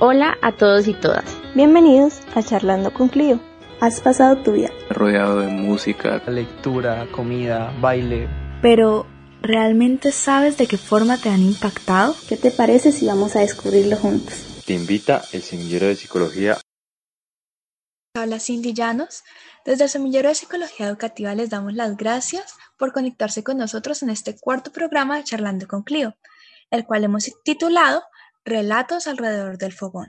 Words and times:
Hola 0.00 0.38
a 0.42 0.52
todos 0.52 0.86
y 0.86 0.94
todas. 0.94 1.24
Bienvenidos 1.56 2.20
a 2.36 2.40
Charlando 2.40 2.94
con 2.94 3.08
Clio. 3.08 3.40
¿Has 3.80 4.00
pasado 4.00 4.40
tu 4.44 4.52
vida 4.52 4.70
rodeado 4.90 5.40
de 5.40 5.48
música, 5.48 6.22
lectura, 6.28 7.08
comida, 7.10 7.74
baile? 7.80 8.28
Pero, 8.62 9.08
¿realmente 9.42 10.12
sabes 10.12 10.56
de 10.56 10.68
qué 10.68 10.78
forma 10.78 11.16
te 11.16 11.30
han 11.30 11.42
impactado? 11.42 12.14
¿Qué 12.28 12.36
te 12.36 12.52
parece 12.52 12.92
si 12.92 13.08
vamos 13.08 13.34
a 13.34 13.40
descubrirlo 13.40 13.96
juntos? 13.96 14.62
Te 14.64 14.74
invita 14.74 15.20
el 15.32 15.42
semillero 15.42 15.88
de 15.88 15.96
psicología. 15.96 16.58
Habla 18.14 18.38
Cindy 18.38 18.74
Llanos. 18.74 19.24
Desde 19.64 19.82
el 19.82 19.90
semillero 19.90 20.28
de 20.28 20.36
psicología 20.36 20.86
educativa 20.86 21.34
les 21.34 21.50
damos 21.50 21.74
las 21.74 21.96
gracias 21.96 22.54
por 22.78 22.92
conectarse 22.92 23.42
con 23.42 23.58
nosotros 23.58 24.04
en 24.04 24.10
este 24.10 24.38
cuarto 24.38 24.70
programa 24.70 25.16
de 25.16 25.24
Charlando 25.24 25.66
con 25.66 25.82
Clio, 25.82 26.14
el 26.70 26.86
cual 26.86 27.02
hemos 27.02 27.28
titulado 27.42 28.04
Relatos 28.48 29.06
alrededor 29.06 29.58
del 29.58 29.74
fogón. 29.74 30.08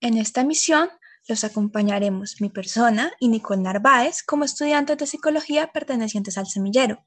En 0.00 0.16
esta 0.16 0.42
misión 0.42 0.88
los 1.28 1.44
acompañaremos 1.44 2.40
mi 2.40 2.48
persona 2.48 3.12
y 3.20 3.28
Nicole 3.28 3.60
Narváez 3.60 4.22
como 4.22 4.44
estudiantes 4.44 4.96
de 4.96 5.06
psicología 5.06 5.66
pertenecientes 5.70 6.38
al 6.38 6.46
semillero. 6.46 7.04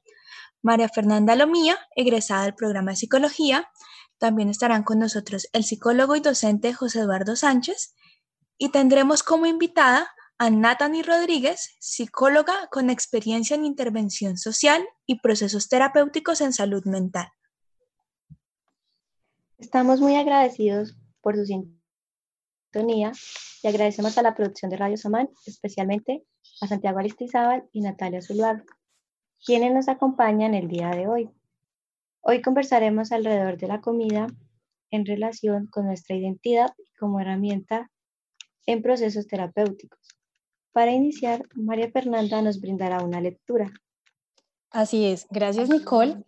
María 0.62 0.88
Fernanda 0.88 1.34
Lomía, 1.34 1.80
egresada 1.96 2.44
del 2.44 2.54
programa 2.54 2.92
de 2.92 2.98
psicología. 2.98 3.68
También 4.18 4.50
estarán 4.50 4.84
con 4.84 5.00
nosotros 5.00 5.48
el 5.52 5.64
psicólogo 5.64 6.14
y 6.14 6.20
docente 6.20 6.74
José 6.74 7.00
Eduardo 7.00 7.34
Sánchez. 7.34 7.96
Y 8.56 8.68
tendremos 8.68 9.24
como 9.24 9.46
invitada 9.46 10.12
a 10.38 10.48
Natani 10.48 11.02
Rodríguez, 11.02 11.74
psicóloga 11.80 12.68
con 12.70 12.88
experiencia 12.88 13.56
en 13.56 13.64
intervención 13.64 14.38
social 14.38 14.86
y 15.06 15.18
procesos 15.18 15.68
terapéuticos 15.68 16.40
en 16.40 16.52
salud 16.52 16.84
mental. 16.84 17.32
Estamos 19.60 20.00
muy 20.00 20.16
agradecidos 20.16 20.96
por 21.20 21.36
su 21.36 21.44
sintonía 21.44 23.12
y 23.62 23.68
agradecemos 23.68 24.16
a 24.16 24.22
la 24.22 24.34
producción 24.34 24.70
de 24.70 24.78
Radio 24.78 24.96
Samán, 24.96 25.28
especialmente 25.44 26.24
a 26.62 26.66
Santiago 26.66 26.98
Aristizábal 26.98 27.68
y 27.70 27.82
Natalia 27.82 28.22
Zuluaga, 28.22 28.64
quienes 29.44 29.74
nos 29.74 29.88
acompañan 29.88 30.54
el 30.54 30.66
día 30.66 30.88
de 30.90 31.08
hoy. 31.08 31.30
Hoy 32.22 32.40
conversaremos 32.40 33.12
alrededor 33.12 33.58
de 33.58 33.68
la 33.68 33.82
comida 33.82 34.28
en 34.90 35.04
relación 35.04 35.66
con 35.66 35.84
nuestra 35.84 36.16
identidad 36.16 36.70
como 36.98 37.20
herramienta 37.20 37.90
en 38.64 38.80
procesos 38.80 39.26
terapéuticos. 39.26 40.00
Para 40.72 40.92
iniciar, 40.92 41.46
María 41.54 41.90
Fernanda 41.90 42.40
nos 42.40 42.62
brindará 42.62 43.04
una 43.04 43.20
lectura. 43.20 43.70
Así 44.70 45.04
es, 45.04 45.26
gracias 45.30 45.68
Nicole. 45.68 46.24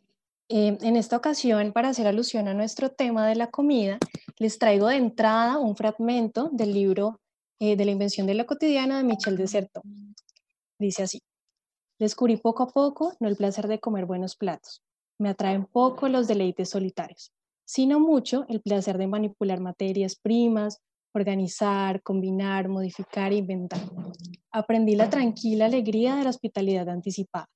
Eh, 0.49 0.77
en 0.81 0.97
esta 0.97 1.17
ocasión, 1.17 1.73
para 1.73 1.89
hacer 1.89 2.07
alusión 2.07 2.49
a 2.49 2.55
nuestro 2.55 2.91
tema 2.91 3.27
de 3.27 3.37
la 3.37 3.51
comida, 3.51 3.99
les 4.39 4.59
traigo 4.59 4.89
de 4.89 4.97
entrada 4.97 5.59
un 5.59 5.77
fragmento 5.77 6.51
del 6.53 6.75
libro 6.75 7.21
eh, 7.59 7.77
de 7.77 7.85
la 7.85 7.93
invención 7.93 8.27
de 8.27 8.35
lo 8.35 8.47
cotidiano 8.47 8.97
de 8.97 9.05
Michel 9.05 9.37
Deserto. 9.37 9.83
Dice 10.79 11.05
así, 11.05 11.21
descubrí 11.99 12.37
poco 12.37 12.65
a 12.65 12.69
poco 12.69 13.15
no 13.21 13.29
el 13.29 13.37
placer 13.37 13.69
de 13.69 13.79
comer 13.79 14.05
buenos 14.05 14.37
platos, 14.37 14.83
me 15.19 15.29
atraen 15.29 15.65
poco 15.65 16.09
los 16.09 16.27
deleites 16.27 16.71
solitarios, 16.71 17.33
sino 17.65 18.01
mucho 18.01 18.45
el 18.49 18.61
placer 18.61 18.99
de 18.99 19.07
manipular 19.07 19.61
materias 19.61 20.17
primas, 20.17 20.81
organizar, 21.15 22.03
combinar, 22.03 22.69
modificar 22.69 23.33
e 23.33 23.37
inventar. 23.37 23.81
Aprendí 24.51 24.97
la 24.97 25.09
tranquila 25.09 25.67
alegría 25.67 26.17
de 26.17 26.25
la 26.25 26.31
hospitalidad 26.31 26.89
anticipada 26.89 27.49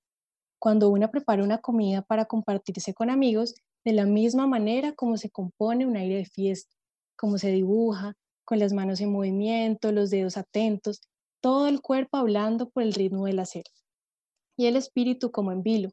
cuando 0.58 0.90
una 0.90 1.10
prepara 1.10 1.44
una 1.44 1.58
comida 1.58 2.02
para 2.02 2.24
compartirse 2.24 2.94
con 2.94 3.10
amigos 3.10 3.54
de 3.84 3.92
la 3.92 4.06
misma 4.06 4.46
manera 4.46 4.92
como 4.92 5.16
se 5.16 5.30
compone 5.30 5.86
un 5.86 5.96
aire 5.96 6.16
de 6.16 6.24
fiesta, 6.24 6.74
como 7.16 7.38
se 7.38 7.50
dibuja, 7.50 8.14
con 8.44 8.58
las 8.58 8.72
manos 8.72 9.00
en 9.00 9.12
movimiento, 9.12 9.92
los 9.92 10.10
dedos 10.10 10.36
atentos, 10.36 11.00
todo 11.40 11.68
el 11.68 11.80
cuerpo 11.80 12.16
hablando 12.16 12.70
por 12.70 12.82
el 12.82 12.92
ritmo 12.92 13.26
del 13.26 13.38
hacer. 13.38 13.64
Y 14.56 14.66
el 14.66 14.76
espíritu 14.76 15.30
como 15.30 15.52
en 15.52 15.62
vilo, 15.62 15.90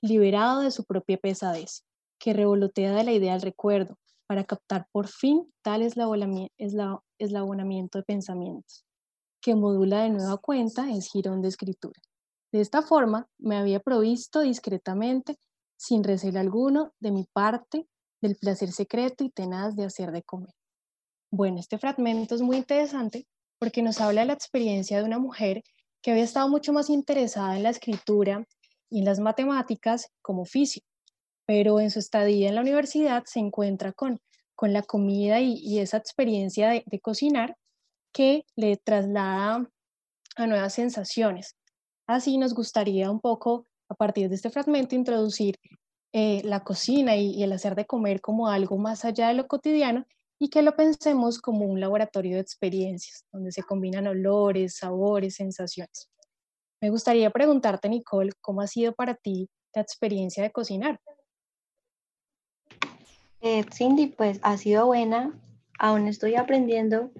liberado 0.00 0.60
de 0.60 0.70
su 0.70 0.84
propia 0.84 1.16
pesadez, 1.16 1.84
que 2.18 2.32
revolotea 2.32 2.94
de 2.94 3.04
la 3.04 3.12
idea 3.12 3.32
del 3.32 3.42
recuerdo, 3.42 3.98
para 4.26 4.44
captar 4.44 4.86
por 4.90 5.08
fin 5.08 5.52
tal 5.62 5.82
eslabonamiento 5.82 7.98
de 7.98 8.04
pensamientos, 8.04 8.84
que 9.40 9.54
modula 9.54 10.02
de 10.02 10.10
nueva 10.10 10.38
cuenta 10.38 10.90
el 10.90 11.02
girón 11.02 11.42
de 11.42 11.48
escritura. 11.48 12.00
De 12.54 12.60
esta 12.60 12.82
forma, 12.82 13.28
me 13.36 13.56
había 13.56 13.80
provisto 13.80 14.42
discretamente, 14.42 15.40
sin 15.76 16.04
recelo 16.04 16.38
alguno, 16.38 16.92
de 17.00 17.10
mi 17.10 17.24
parte, 17.24 17.88
del 18.22 18.36
placer 18.36 18.70
secreto 18.70 19.24
y 19.24 19.30
tenaz 19.30 19.74
de 19.74 19.84
hacer 19.84 20.12
de 20.12 20.22
comer. 20.22 20.54
Bueno, 21.32 21.58
este 21.58 21.78
fragmento 21.78 22.36
es 22.36 22.42
muy 22.42 22.58
interesante 22.58 23.26
porque 23.58 23.82
nos 23.82 24.00
habla 24.00 24.20
de 24.20 24.28
la 24.28 24.34
experiencia 24.34 24.98
de 24.98 25.02
una 25.02 25.18
mujer 25.18 25.64
que 26.00 26.12
había 26.12 26.22
estado 26.22 26.48
mucho 26.48 26.72
más 26.72 26.90
interesada 26.90 27.56
en 27.56 27.64
la 27.64 27.70
escritura 27.70 28.46
y 28.88 29.00
en 29.00 29.04
las 29.04 29.18
matemáticas 29.18 30.12
como 30.22 30.42
oficio, 30.42 30.82
pero 31.46 31.80
en 31.80 31.90
su 31.90 31.98
estadía 31.98 32.50
en 32.50 32.54
la 32.54 32.60
universidad 32.60 33.24
se 33.26 33.40
encuentra 33.40 33.92
con, 33.92 34.20
con 34.54 34.72
la 34.72 34.84
comida 34.84 35.40
y, 35.40 35.80
esa 35.80 35.96
experiencia 35.96 36.68
de, 36.68 36.84
de 36.86 37.00
cocinar 37.00 37.56
que 38.12 38.46
le 38.54 38.76
traslada 38.76 39.68
a 40.36 40.46
nuevas 40.46 40.72
sensaciones, 40.72 41.56
Así 42.06 42.36
nos 42.36 42.54
gustaría 42.54 43.10
un 43.10 43.20
poco, 43.20 43.66
a 43.88 43.94
partir 43.94 44.28
de 44.28 44.34
este 44.34 44.50
fragmento, 44.50 44.94
introducir 44.94 45.58
eh, 46.12 46.42
la 46.44 46.62
cocina 46.62 47.16
y, 47.16 47.42
el 47.42 47.52
hacer 47.52 47.74
de 47.74 47.86
comer 47.86 48.20
como 48.20 48.48
algo 48.48 48.76
más 48.78 49.04
allá 49.04 49.28
de 49.28 49.34
lo 49.34 49.46
cotidiano 49.46 50.06
y 50.38 50.48
que 50.48 50.62
lo 50.62 50.76
pensemos 50.76 51.38
como 51.40 51.64
un 51.64 51.80
laboratorio 51.80 52.34
de 52.34 52.40
experiencias, 52.40 53.24
donde 53.32 53.52
se 53.52 53.62
combinan 53.62 54.06
olores, 54.06 54.76
sabores, 54.76 55.36
sensaciones. 55.36 56.10
Me 56.80 56.90
gustaría 56.90 57.30
preguntarte, 57.30 57.88
Nicole, 57.88 58.32
¿cómo 58.40 58.60
ha 58.60 58.66
sido 58.66 58.94
para 58.94 59.14
ti 59.14 59.48
la 59.74 59.82
experiencia 59.82 60.42
de 60.42 60.52
cocinar? 60.52 61.00
Eh, 63.40 63.64
Cindy, 63.72 64.08
pues 64.08 64.38
ha 64.42 64.56
sido 64.58 64.86
buena. 64.86 65.32
Aún 65.78 66.08
estoy 66.08 66.34
aprendiendo 66.34 67.10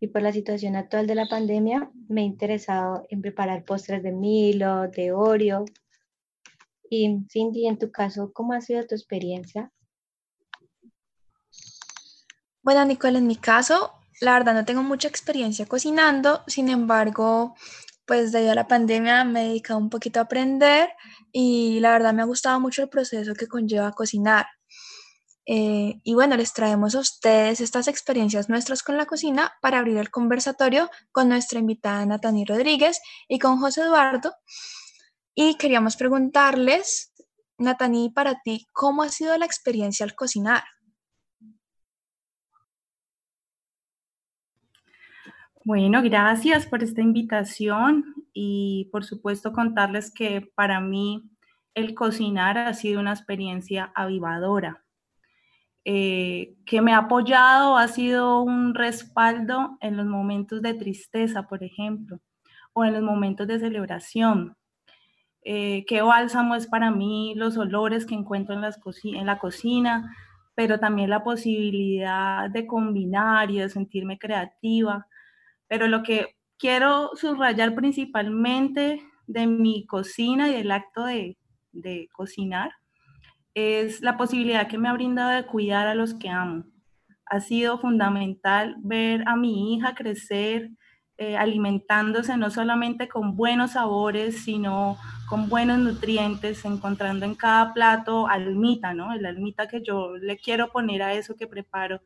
y 0.00 0.08
por 0.08 0.22
la 0.22 0.32
situación 0.32 0.76
actual 0.76 1.06
de 1.06 1.14
la 1.14 1.28
pandemia 1.28 1.90
me 2.08 2.22
he 2.22 2.24
interesado 2.24 3.06
en 3.10 3.20
preparar 3.20 3.64
postres 3.64 4.02
de 4.02 4.12
Milo, 4.12 4.88
de 4.88 5.12
Oreo. 5.12 5.64
Y 6.88 7.26
Cindy, 7.30 7.66
en 7.66 7.78
tu 7.78 7.90
caso, 7.90 8.32
¿cómo 8.32 8.52
ha 8.52 8.60
sido 8.60 8.86
tu 8.86 8.94
experiencia? 8.94 9.72
Bueno, 12.62 12.84
Nicole, 12.84 13.18
en 13.18 13.26
mi 13.26 13.36
caso, 13.36 13.92
la 14.20 14.34
verdad 14.34 14.54
no 14.54 14.64
tengo 14.64 14.82
mucha 14.82 15.08
experiencia 15.08 15.66
cocinando, 15.66 16.42
sin 16.46 16.68
embargo, 16.68 17.54
pues 18.06 18.32
debido 18.32 18.52
a 18.52 18.54
la 18.54 18.68
pandemia 18.68 19.24
me 19.24 19.42
he 19.42 19.48
dedicado 19.48 19.78
un 19.78 19.90
poquito 19.90 20.18
a 20.18 20.24
aprender 20.24 20.88
y 21.32 21.78
la 21.80 21.92
verdad 21.92 22.14
me 22.14 22.22
ha 22.22 22.26
gustado 22.26 22.58
mucho 22.58 22.82
el 22.82 22.88
proceso 22.88 23.34
que 23.34 23.46
conlleva 23.46 23.92
cocinar. 23.92 24.46
Eh, 25.50 25.98
y 26.04 26.12
bueno, 26.12 26.36
les 26.36 26.52
traemos 26.52 26.94
a 26.94 26.98
ustedes 27.00 27.62
estas 27.62 27.88
experiencias 27.88 28.50
nuestras 28.50 28.82
con 28.82 28.98
la 28.98 29.06
cocina 29.06 29.54
para 29.62 29.78
abrir 29.78 29.96
el 29.96 30.10
conversatorio 30.10 30.90
con 31.10 31.30
nuestra 31.30 31.58
invitada 31.58 32.04
Natani 32.04 32.44
Rodríguez 32.44 33.00
y 33.28 33.38
con 33.38 33.58
José 33.58 33.80
Eduardo. 33.80 34.34
Y 35.34 35.54
queríamos 35.54 35.96
preguntarles, 35.96 37.14
Natani, 37.56 38.10
para 38.10 38.42
ti, 38.42 38.66
¿cómo 38.72 39.02
ha 39.02 39.08
sido 39.08 39.38
la 39.38 39.46
experiencia 39.46 40.04
al 40.04 40.14
cocinar? 40.14 40.64
Bueno, 45.64 46.02
gracias 46.02 46.66
por 46.66 46.82
esta 46.82 47.00
invitación 47.00 48.04
y 48.34 48.90
por 48.92 49.02
supuesto 49.02 49.54
contarles 49.54 50.12
que 50.12 50.42
para 50.54 50.82
mí 50.82 51.22
el 51.72 51.94
cocinar 51.94 52.58
ha 52.58 52.74
sido 52.74 53.00
una 53.00 53.12
experiencia 53.12 53.90
avivadora 53.94 54.84
eh, 55.90 56.54
que 56.66 56.82
me 56.82 56.92
ha 56.92 56.98
apoyado 56.98 57.78
ha 57.78 57.88
sido 57.88 58.42
un 58.42 58.74
respaldo 58.74 59.78
en 59.80 59.96
los 59.96 60.04
momentos 60.04 60.60
de 60.60 60.74
tristeza, 60.74 61.48
por 61.48 61.64
ejemplo, 61.64 62.20
o 62.74 62.84
en 62.84 62.92
los 62.92 63.02
momentos 63.02 63.46
de 63.46 63.58
celebración. 63.58 64.54
Eh, 65.42 65.86
qué 65.86 66.02
bálsamo 66.02 66.56
es 66.56 66.66
para 66.66 66.90
mí 66.90 67.32
los 67.36 67.56
olores 67.56 68.04
que 68.04 68.14
encuentro 68.14 68.54
en, 68.54 68.60
la 69.26 69.38
cocina, 69.38 70.14
pero 70.54 70.78
también 70.78 71.08
la 71.08 71.24
posibilidad 71.24 72.50
de 72.50 72.66
combinar 72.66 73.50
y 73.50 73.60
de 73.60 73.70
sentirme 73.70 74.18
creativa. 74.18 75.06
Pero 75.68 75.88
lo 75.88 76.02
que 76.02 76.36
quiero 76.58 77.12
subrayar 77.14 77.74
principalmente 77.74 79.00
de 79.26 79.46
mi 79.46 79.86
cocina 79.86 80.50
y 80.50 80.52
del 80.52 80.70
acto 80.70 81.06
de 81.06 82.08
cocinar 82.12 82.72
es 83.58 84.00
la 84.00 84.16
posibilidad 84.16 84.68
que 84.68 84.78
me 84.78 84.88
ha 84.88 84.92
brindado 84.92 85.30
de 85.30 85.46
cuidar 85.46 85.86
a 85.86 85.94
los 85.94 86.14
que 86.14 86.28
amo. 86.28 86.64
Ha 87.26 87.40
sido 87.40 87.78
fundamental 87.78 88.76
ver 88.78 89.24
a 89.26 89.36
mi 89.36 89.74
hija 89.74 89.94
crecer 89.94 90.70
eh, 91.20 91.36
alimentándose 91.36 92.36
no 92.36 92.48
solamente 92.48 93.08
con 93.08 93.36
buenos 93.36 93.72
sabores, 93.72 94.44
sino 94.44 94.96
con 95.28 95.48
buenos 95.48 95.78
nutrientes, 95.80 96.64
encontrando 96.64 97.26
en 97.26 97.34
cada 97.34 97.74
plato 97.74 98.28
almita, 98.28 98.94
¿no? 98.94 99.12
El 99.12 99.26
almita 99.26 99.66
que 99.66 99.82
yo 99.82 100.16
le 100.16 100.36
quiero 100.38 100.70
poner 100.70 101.02
a 101.02 101.14
eso 101.14 101.34
que 101.36 101.48
preparo. 101.48 102.00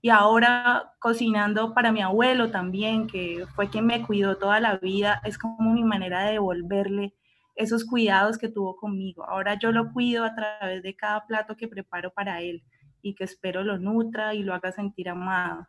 y 0.00 0.10
ahora 0.10 0.94
cocinando 1.00 1.74
para 1.74 1.92
mi 1.92 2.02
abuelo 2.02 2.50
también, 2.50 3.06
que 3.08 3.46
fue 3.54 3.68
quien 3.70 3.86
me 3.86 4.02
cuidó 4.02 4.36
toda 4.36 4.60
la 4.60 4.76
vida, 4.78 5.20
es 5.24 5.38
como 5.38 5.72
mi 5.72 5.84
manera 5.84 6.24
de 6.24 6.32
devolverle 6.32 7.14
esos 7.54 7.84
cuidados 7.84 8.38
que 8.38 8.48
tuvo 8.48 8.76
conmigo. 8.76 9.24
Ahora 9.28 9.58
yo 9.58 9.72
lo 9.72 9.92
cuido 9.92 10.24
a 10.24 10.34
través 10.34 10.82
de 10.82 10.96
cada 10.96 11.26
plato 11.26 11.56
que 11.56 11.68
preparo 11.68 12.12
para 12.12 12.40
él 12.40 12.62
y 13.02 13.14
que 13.14 13.24
espero 13.24 13.62
lo 13.62 13.78
nutra 13.78 14.34
y 14.34 14.42
lo 14.42 14.54
haga 14.54 14.72
sentir 14.72 15.08
amado. 15.08 15.66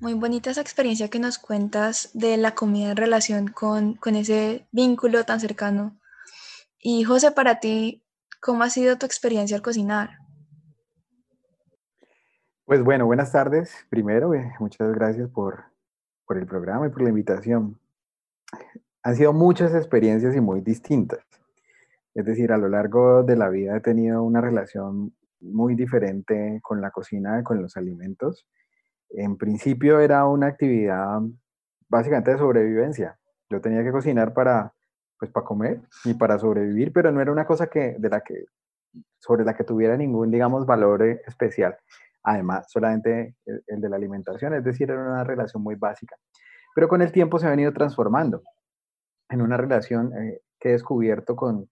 Muy 0.00 0.14
bonita 0.14 0.50
esa 0.50 0.60
experiencia 0.60 1.10
que 1.10 1.18
nos 1.18 1.38
cuentas 1.38 2.10
de 2.14 2.36
la 2.36 2.54
comida 2.54 2.92
en 2.92 2.96
relación 2.96 3.48
con, 3.48 3.94
con 3.94 4.14
ese 4.14 4.68
vínculo 4.70 5.24
tan 5.24 5.40
cercano. 5.40 5.98
Y 6.78 7.02
José, 7.02 7.32
para 7.32 7.58
ti, 7.58 8.04
¿cómo 8.40 8.62
ha 8.62 8.70
sido 8.70 8.96
tu 8.96 9.06
experiencia 9.06 9.56
al 9.56 9.62
cocinar? 9.62 10.10
Pues 12.64 12.84
bueno, 12.84 13.06
buenas 13.06 13.32
tardes. 13.32 13.74
Primero, 13.90 14.34
eh, 14.34 14.52
muchas 14.60 14.92
gracias 14.92 15.28
por, 15.30 15.64
por 16.26 16.38
el 16.38 16.46
programa 16.46 16.86
y 16.86 16.90
por 16.90 17.02
la 17.02 17.08
invitación. 17.08 17.80
Han 19.02 19.16
sido 19.16 19.32
muchas 19.32 19.74
experiencias 19.74 20.34
y 20.34 20.40
muy 20.40 20.60
distintas. 20.60 21.20
Es 22.14 22.24
decir, 22.24 22.52
a 22.52 22.58
lo 22.58 22.68
largo 22.68 23.22
de 23.22 23.36
la 23.36 23.48
vida 23.48 23.76
he 23.76 23.80
tenido 23.80 24.22
una 24.22 24.40
relación 24.40 25.14
muy 25.40 25.74
diferente 25.74 26.58
con 26.62 26.80
la 26.80 26.90
cocina 26.90 27.42
con 27.44 27.62
los 27.62 27.76
alimentos. 27.76 28.46
En 29.10 29.36
principio 29.36 30.00
era 30.00 30.26
una 30.26 30.48
actividad 30.48 31.20
básicamente 31.88 32.32
de 32.32 32.38
sobrevivencia. 32.38 33.18
Yo 33.48 33.60
tenía 33.60 33.82
que 33.82 33.92
cocinar 33.92 34.34
para, 34.34 34.74
pues, 35.18 35.30
para 35.30 35.46
comer 35.46 35.80
y 36.04 36.14
para 36.14 36.38
sobrevivir, 36.38 36.92
pero 36.92 37.10
no 37.12 37.20
era 37.20 37.32
una 37.32 37.46
cosa 37.46 37.68
que, 37.68 37.96
de 37.98 38.08
la 38.08 38.20
que, 38.20 38.44
sobre 39.18 39.44
la 39.44 39.54
que 39.54 39.64
tuviera 39.64 39.96
ningún, 39.96 40.30
digamos, 40.30 40.66
valor 40.66 41.02
eh, 41.02 41.22
especial. 41.26 41.76
Además, 42.22 42.70
solamente 42.70 43.36
el 43.46 43.80
de 43.80 43.88
la 43.88 43.96
alimentación, 43.96 44.54
es 44.54 44.64
decir, 44.64 44.90
era 44.90 45.00
una 45.00 45.24
relación 45.24 45.62
muy 45.62 45.76
básica. 45.76 46.16
Pero 46.78 46.86
con 46.86 47.02
el 47.02 47.10
tiempo 47.10 47.40
se 47.40 47.46
ha 47.48 47.50
venido 47.50 47.72
transformando 47.72 48.44
en 49.30 49.42
una 49.42 49.56
relación 49.56 50.16
eh, 50.16 50.42
que 50.60 50.68
he 50.68 50.72
descubierto 50.74 51.34
con, 51.34 51.68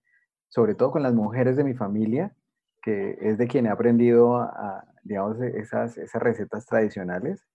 sobre 0.49 0.75
todo 0.75 0.91
con 0.91 1.01
las 1.01 1.13
mujeres 1.13 1.55
de 1.55 1.63
mi 1.63 1.75
familia, 1.75 2.35
que 2.81 3.17
es 3.21 3.37
de 3.37 3.47
quien 3.47 3.67
he 3.67 3.69
aprendido 3.69 4.35
a, 4.35 4.83
digamos, 5.03 5.39
esas, 5.39 5.97
esas 5.97 6.21
recetas 6.21 6.65
tradicionales, 6.65 7.47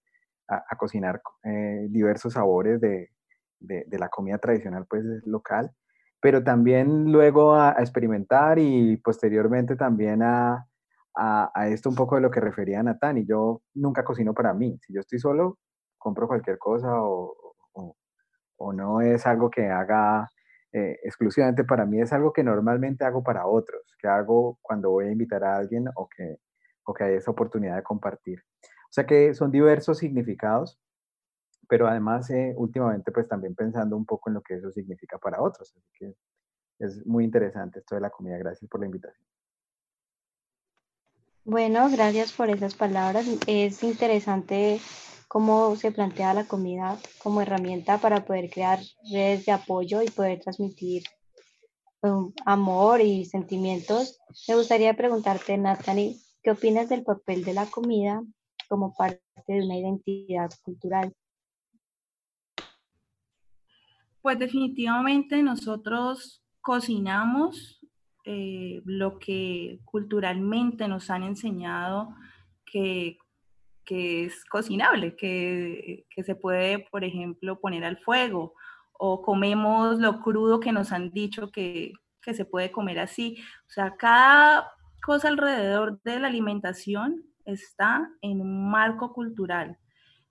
a, 0.49 0.65
cocinar 0.79 1.21
eh, 1.45 1.89
diversos 1.91 2.33
sabores 2.33 2.81
de, 2.81 3.11
de, 3.61 3.99
la 3.99 4.09
comida 4.09 4.39
tradicional 4.39 4.87
pues 4.89 5.05
local, 5.27 5.73
pero 6.23 6.43
también 6.43 7.13
luego 7.13 7.55
a, 7.55 7.73
experimentar 7.81 8.59
y 8.59 8.97
posteriormente 8.97 9.77
también 9.77 10.23
a, 10.23 10.67
a, 11.15 11.69
esto 11.69 11.91
un 11.91 11.97
poco 11.97 12.15
de 12.15 12.23
lo 12.23 12.31
que 12.31 12.41
refería 12.41 12.83
Natán, 12.83 13.19
y 13.19 13.27
yo 13.27 13.61
nunca 13.75 14.05
cocino 14.05 14.33
para 14.33 14.55
mí, 14.55 14.79
si 14.81 14.95
yo 14.95 15.01
estoy 15.01 15.19
solo, 15.19 15.59
compro 15.99 16.27
cualquier 16.27 16.57
cosa 16.57 16.89
o, 17.03 17.42
o 18.63 18.73
no 18.73 19.01
es 19.01 19.27
algo 19.27 19.51
que 19.51 19.67
haga 19.69 20.31
eh, 20.73 20.99
exclusivamente 21.03 21.65
para 21.65 21.85
mí, 21.85 22.01
es 22.01 22.13
algo 22.13 22.33
que 22.33 22.45
normalmente 22.45 23.05
hago 23.05 23.23
para 23.23 23.47
otros, 23.47 23.83
que 23.99 24.07
hago 24.07 24.59
cuando 24.63 24.91
voy 24.91 25.07
a 25.07 25.13
invitar 25.13 25.43
a 25.45 25.57
alguien 25.57 25.89
o 25.97 26.09
que, 26.09 26.39
o 26.85 26.95
que 26.95 27.05
hay 27.05 27.15
esa 27.15 27.33
oportunidad 27.33 27.77
de 27.77 27.83
compartir. 27.83 28.41
O 28.63 28.93
sea 28.93 29.05
que 29.05 29.35
son 29.35 29.51
diversos 29.51 29.99
significados, 29.99 30.81
pero 31.69 31.89
además 31.89 32.31
eh, 32.31 32.55
últimamente 32.57 33.11
pues 33.11 33.29
también 33.29 33.55
pensando 33.55 33.97
un 33.97 34.07
poco 34.07 34.31
en 34.31 34.35
lo 34.35 34.43
que 34.43 34.55
eso 34.55 34.71
significa 34.71 35.19
para 35.19 35.43
otros. 35.43 35.75
Así 35.77 35.91
que 35.99 36.15
es 36.79 37.05
muy 37.05 37.25
interesante 37.25 37.81
esto 37.81 37.97
de 37.97 38.01
la 38.01 38.11
comida. 38.11 38.39
Gracias 38.39 38.71
por 38.71 38.81
la 38.81 38.87
invitación. 38.87 39.27
Bueno, 41.45 41.91
gracias 41.91 42.33
por 42.33 42.49
esas 42.51 42.75
palabras. 42.75 43.27
Es 43.49 43.83
interesante 43.83 44.81
cómo 45.33 45.77
se 45.77 45.93
plantea 45.93 46.35
la 46.35 46.45
comida 46.45 46.99
como 47.23 47.41
herramienta 47.41 47.97
para 47.97 48.23
poder 48.27 48.51
crear 48.51 48.81
redes 49.11 49.47
de 49.47 49.53
apoyo 49.53 50.03
y 50.03 50.11
poder 50.11 50.41
transmitir 50.41 51.05
um, 52.03 52.35
amor 52.45 53.01
y 53.01 53.25
sentimientos. 53.25 54.21
Me 54.47 54.57
gustaría 54.57 54.93
preguntarte, 54.93 55.57
Natalie, 55.57 56.19
¿qué 56.43 56.51
opinas 56.51 56.91
del 56.91 57.03
papel 57.03 57.45
de 57.45 57.55
la 57.55 57.65
comida 57.65 58.23
como 58.69 58.95
parte 58.95 59.23
de 59.47 59.65
una 59.65 59.79
identidad 59.79 60.51
cultural? 60.63 61.15
Pues 64.21 64.39
definitivamente 64.39 65.43
nosotros 65.43 66.43
cocinamos 66.61 67.81
eh, 68.27 68.83
lo 68.85 69.19
que 69.19 69.81
culturalmente 69.87 70.89
nos 70.89 71.09
han 71.09 71.23
enseñado 71.23 72.15
que 72.71 73.17
que 73.85 74.25
es 74.25 74.45
cocinable, 74.45 75.17
que, 75.17 76.07
se 76.25 76.35
puede, 76.35 76.81
por 76.91 77.05
ejemplo, 77.05 77.61
poner 77.61 77.85
al 77.85 77.99
fuego, 77.99 78.55
o 78.93 79.23
comemos 79.23 79.99
lo 79.99 80.21
crudo 80.21 80.61
que 80.61 80.73
nos 80.73 80.93
han 80.93 81.11
dicho 81.11 81.51
que, 81.51 81.93
se 82.21 82.45
puede 82.45 82.71
comer 82.71 83.01
así. 83.01 83.37
O 83.67 83.71
sea, 83.71 83.97
cada 83.97 84.71
cosa 85.05 85.27
alrededor 85.27 86.01
de 86.03 86.21
la 86.21 86.29
alimentación 86.29 87.25
está 87.45 88.09
en 88.21 88.41
un 88.41 88.71
marco 88.71 89.13
cultural. 89.13 89.77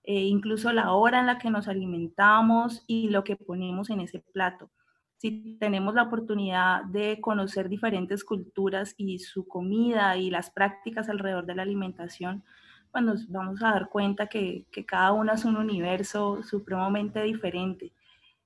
Eh, 0.04 0.22
incluso 0.22 0.72
la 0.72 0.92
hora 0.92 1.20
en 1.20 1.26
la 1.26 1.38
que 1.38 1.50
nos 1.50 1.68
alimentamos 1.68 2.82
y 2.86 3.10
lo 3.10 3.24
que 3.24 3.36
ponemos 3.36 3.90
en 3.90 4.00
ese 4.00 4.20
plato. 4.32 4.70
Si 5.18 5.56
tenemos 5.60 5.94
la 5.94 6.04
oportunidad 6.04 6.82
de 6.84 7.20
conocer 7.20 7.68
diferentes 7.68 8.24
culturas 8.24 8.94
y 8.96 9.20
su 9.20 9.46
comida 9.46 10.16
y 10.16 10.30
las 10.30 10.50
prácticas 10.50 11.08
alrededor 11.08 11.46
de 11.46 11.54
la 11.54 11.62
alimentación, 11.62 12.42
pues 12.92 13.04
nos 13.04 13.28
vamos 13.30 13.62
a 13.62 13.72
dar 13.72 13.88
cuenta 13.88 14.26
que, 14.26 14.66
que 14.70 14.84
cada 14.84 15.12
una 15.12 15.34
es 15.34 15.44
un 15.44 15.56
universo 15.56 16.42
supremamente 16.42 17.22
diferente. 17.22 17.92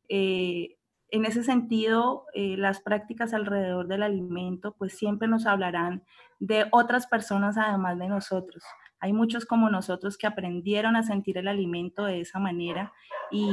Eh, 0.08 0.76
en 1.10 1.24
ese 1.24 1.42
sentido, 1.42 2.26
eh, 2.34 2.56
las 2.56 2.80
prácticas 2.80 3.32
alrededor 3.34 3.86
del 3.86 4.02
alimento 4.02 4.74
pues 4.76 4.96
siempre 4.96 5.28
nos 5.28 5.46
hablarán 5.46 6.02
de 6.38 6.66
otras 6.70 7.06
personas 7.06 7.56
además 7.58 7.98
de 7.98 8.08
nosotros. 8.08 8.62
Hay 9.00 9.12
muchos 9.12 9.44
como 9.44 9.70
nosotros 9.70 10.16
que 10.16 10.26
aprendieron 10.26 10.96
a 10.96 11.02
sentir 11.02 11.38
el 11.38 11.48
alimento 11.48 12.04
de 12.04 12.20
esa 12.20 12.38
manera 12.38 12.92
y, 13.30 13.50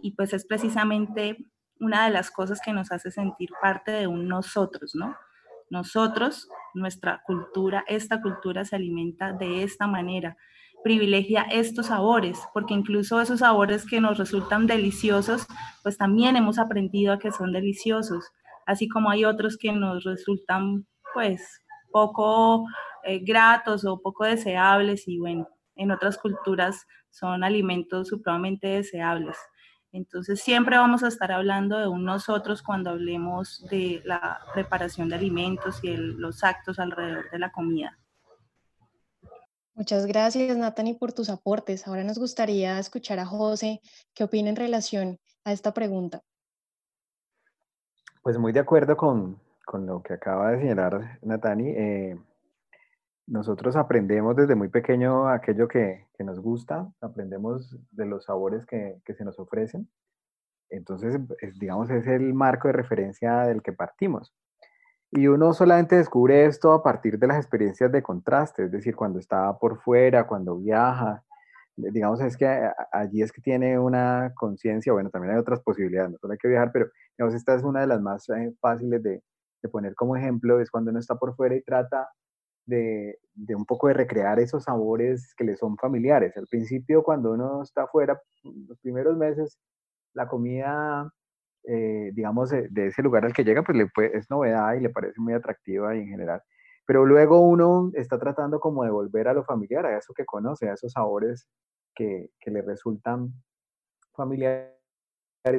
y 0.00 0.12
pues 0.12 0.32
es 0.32 0.46
precisamente 0.46 1.36
una 1.78 2.06
de 2.06 2.10
las 2.12 2.30
cosas 2.30 2.60
que 2.64 2.72
nos 2.72 2.90
hace 2.90 3.10
sentir 3.10 3.50
parte 3.60 3.92
de 3.92 4.06
un 4.06 4.28
nosotros, 4.28 4.94
¿no? 4.94 5.14
Nosotros, 5.70 6.48
nuestra 6.74 7.22
cultura, 7.26 7.84
esta 7.88 8.20
cultura 8.22 8.64
se 8.64 8.76
alimenta 8.76 9.32
de 9.32 9.62
esta 9.62 9.86
manera, 9.86 10.36
privilegia 10.84 11.42
estos 11.50 11.86
sabores, 11.86 12.38
porque 12.54 12.74
incluso 12.74 13.20
esos 13.20 13.40
sabores 13.40 13.84
que 13.86 14.00
nos 14.00 14.18
resultan 14.18 14.66
deliciosos, 14.66 15.46
pues 15.82 15.98
también 15.98 16.36
hemos 16.36 16.58
aprendido 16.58 17.12
a 17.12 17.18
que 17.18 17.32
son 17.32 17.52
deliciosos, 17.52 18.24
así 18.66 18.88
como 18.88 19.10
hay 19.10 19.24
otros 19.24 19.56
que 19.58 19.72
nos 19.72 20.04
resultan 20.04 20.86
pues 21.12 21.62
poco 21.90 22.66
eh, 23.04 23.20
gratos 23.24 23.84
o 23.84 24.00
poco 24.00 24.24
deseables 24.24 25.08
y 25.08 25.18
bueno, 25.18 25.48
en 25.76 25.90
otras 25.90 26.18
culturas 26.18 26.86
son 27.10 27.42
alimentos 27.42 28.08
supremamente 28.08 28.68
deseables. 28.68 29.36
Entonces 29.96 30.40
siempre 30.40 30.76
vamos 30.76 31.02
a 31.02 31.08
estar 31.08 31.32
hablando 31.32 31.78
de 31.78 31.88
un 31.88 32.04
nosotros 32.04 32.62
cuando 32.62 32.90
hablemos 32.90 33.64
de 33.70 34.02
la 34.04 34.40
preparación 34.52 35.08
de 35.08 35.16
alimentos 35.16 35.82
y 35.82 35.96
los 35.96 36.44
actos 36.44 36.78
alrededor 36.78 37.30
de 37.30 37.38
la 37.38 37.50
comida. 37.50 37.98
Muchas 39.74 40.06
gracias, 40.06 40.56
Natani, 40.56 40.94
por 40.94 41.12
tus 41.12 41.30
aportes. 41.30 41.86
Ahora 41.86 42.04
nos 42.04 42.18
gustaría 42.18 42.78
escuchar 42.78 43.18
a 43.18 43.26
José 43.26 43.80
qué 44.14 44.24
opina 44.24 44.50
en 44.50 44.56
relación 44.56 45.18
a 45.44 45.52
esta 45.52 45.72
pregunta. 45.72 46.20
Pues 48.22 48.36
muy 48.38 48.52
de 48.52 48.60
acuerdo 48.60 48.96
con, 48.96 49.40
lo 49.72 50.02
que 50.02 50.12
acaba 50.12 50.50
de 50.50 50.60
señalar 50.60 51.18
Natani. 51.22 51.70
Eh, 51.70 52.18
nosotros 53.26 53.74
aprendemos 53.76 54.36
desde 54.36 54.54
muy 54.54 54.68
pequeño 54.68 55.28
aquello 55.28 55.66
que, 55.66 56.06
nos 56.20 56.40
gusta, 56.40 56.90
aprendemos 57.00 57.76
de 57.90 58.06
los 58.06 58.24
sabores 58.24 58.64
que, 58.66 59.00
se 59.06 59.24
nos 59.24 59.38
ofrecen. 59.38 59.88
Entonces, 60.70 61.20
digamos, 61.58 61.90
es 61.90 62.06
el 62.06 62.34
marco 62.34 62.68
de 62.68 62.72
referencia 62.72 63.42
del 63.42 63.62
que 63.62 63.72
partimos. 63.72 64.34
Y 65.10 65.28
uno 65.28 65.52
solamente 65.52 65.96
descubre 65.96 66.46
esto 66.46 66.72
a 66.72 66.82
partir 66.82 67.18
de 67.18 67.26
las 67.26 67.36
experiencias 67.36 67.92
de 67.92 68.02
contraste, 68.02 68.64
es 68.64 68.72
decir, 68.72 68.96
cuando 68.96 69.18
está 69.18 69.56
por 69.58 69.80
fuera, 69.80 70.26
cuando 70.26 70.56
viaja. 70.56 71.22
Digamos, 71.76 72.20
es 72.20 72.36
que 72.36 72.46
allí 72.92 73.22
es 73.22 73.32
que 73.32 73.42
tiene 73.42 73.78
una 73.78 74.32
conciencia, 74.34 74.92
bueno, 74.92 75.10
también 75.10 75.34
hay 75.34 75.40
otras 75.40 75.60
posibilidades, 75.60 76.10
no 76.12 76.18
solo 76.18 76.32
hay 76.32 76.38
que 76.38 76.48
viajar, 76.48 76.70
pero 76.72 76.88
digamos, 77.16 77.34
esta 77.34 77.54
es 77.54 77.62
una 77.62 77.80
de 77.80 77.86
las 77.86 78.00
más 78.00 78.28
eh, 78.30 78.54
fáciles 78.60 79.02
de, 79.02 79.22
de 79.62 79.68
poner 79.68 79.94
como 79.94 80.16
ejemplo, 80.16 80.58
es 80.60 80.70
cuando 80.70 80.90
uno 80.90 81.00
está 81.00 81.16
por 81.16 81.36
fuera 81.36 81.54
y 81.54 81.62
trata 81.62 82.08
de, 82.66 83.18
un 83.54 83.64
poco 83.64 83.88
de 83.88 83.94
recrear 83.94 84.38
esos 84.40 84.64
sabores 84.64 85.34
que 85.36 85.44
le 85.44 85.56
son 85.56 85.76
familiares. 85.76 86.36
Al 86.36 86.46
principio, 86.46 87.02
cuando 87.02 87.32
uno 87.32 87.62
está 87.62 87.84
afuera, 87.84 88.20
los 88.42 88.78
primeros 88.80 89.16
meses, 89.16 89.58
la 90.14 90.28
comida, 90.28 91.10
eh, 91.64 92.10
digamos, 92.14 92.50
de, 92.50 92.68
ese 92.86 93.02
lugar 93.02 93.24
al 93.24 93.32
que 93.32 93.44
llega, 93.44 93.62
pues 93.62 93.78
le 93.78 93.90
es 94.12 94.30
novedad 94.30 94.74
y 94.74 94.80
le 94.80 94.90
parece 94.90 95.20
muy 95.20 95.34
atractiva 95.34 95.94
y 95.96 96.00
en 96.00 96.08
general. 96.08 96.42
pero 96.86 97.04
luego 97.04 97.40
uno 97.40 97.90
está 97.94 98.18
tratando 98.18 98.60
como 98.60 98.84
de 98.84 98.90
volver 98.90 99.28
a 99.28 99.34
lo 99.34 99.44
familiar, 99.44 99.86
a 99.86 99.98
eso 99.98 100.14
que 100.14 100.24
conoce, 100.24 100.68
a 100.68 100.74
esos 100.74 100.92
sabores 100.92 101.48
que 101.94 102.30
le 102.46 102.62
resultan 102.62 103.32
familiares 104.14 104.76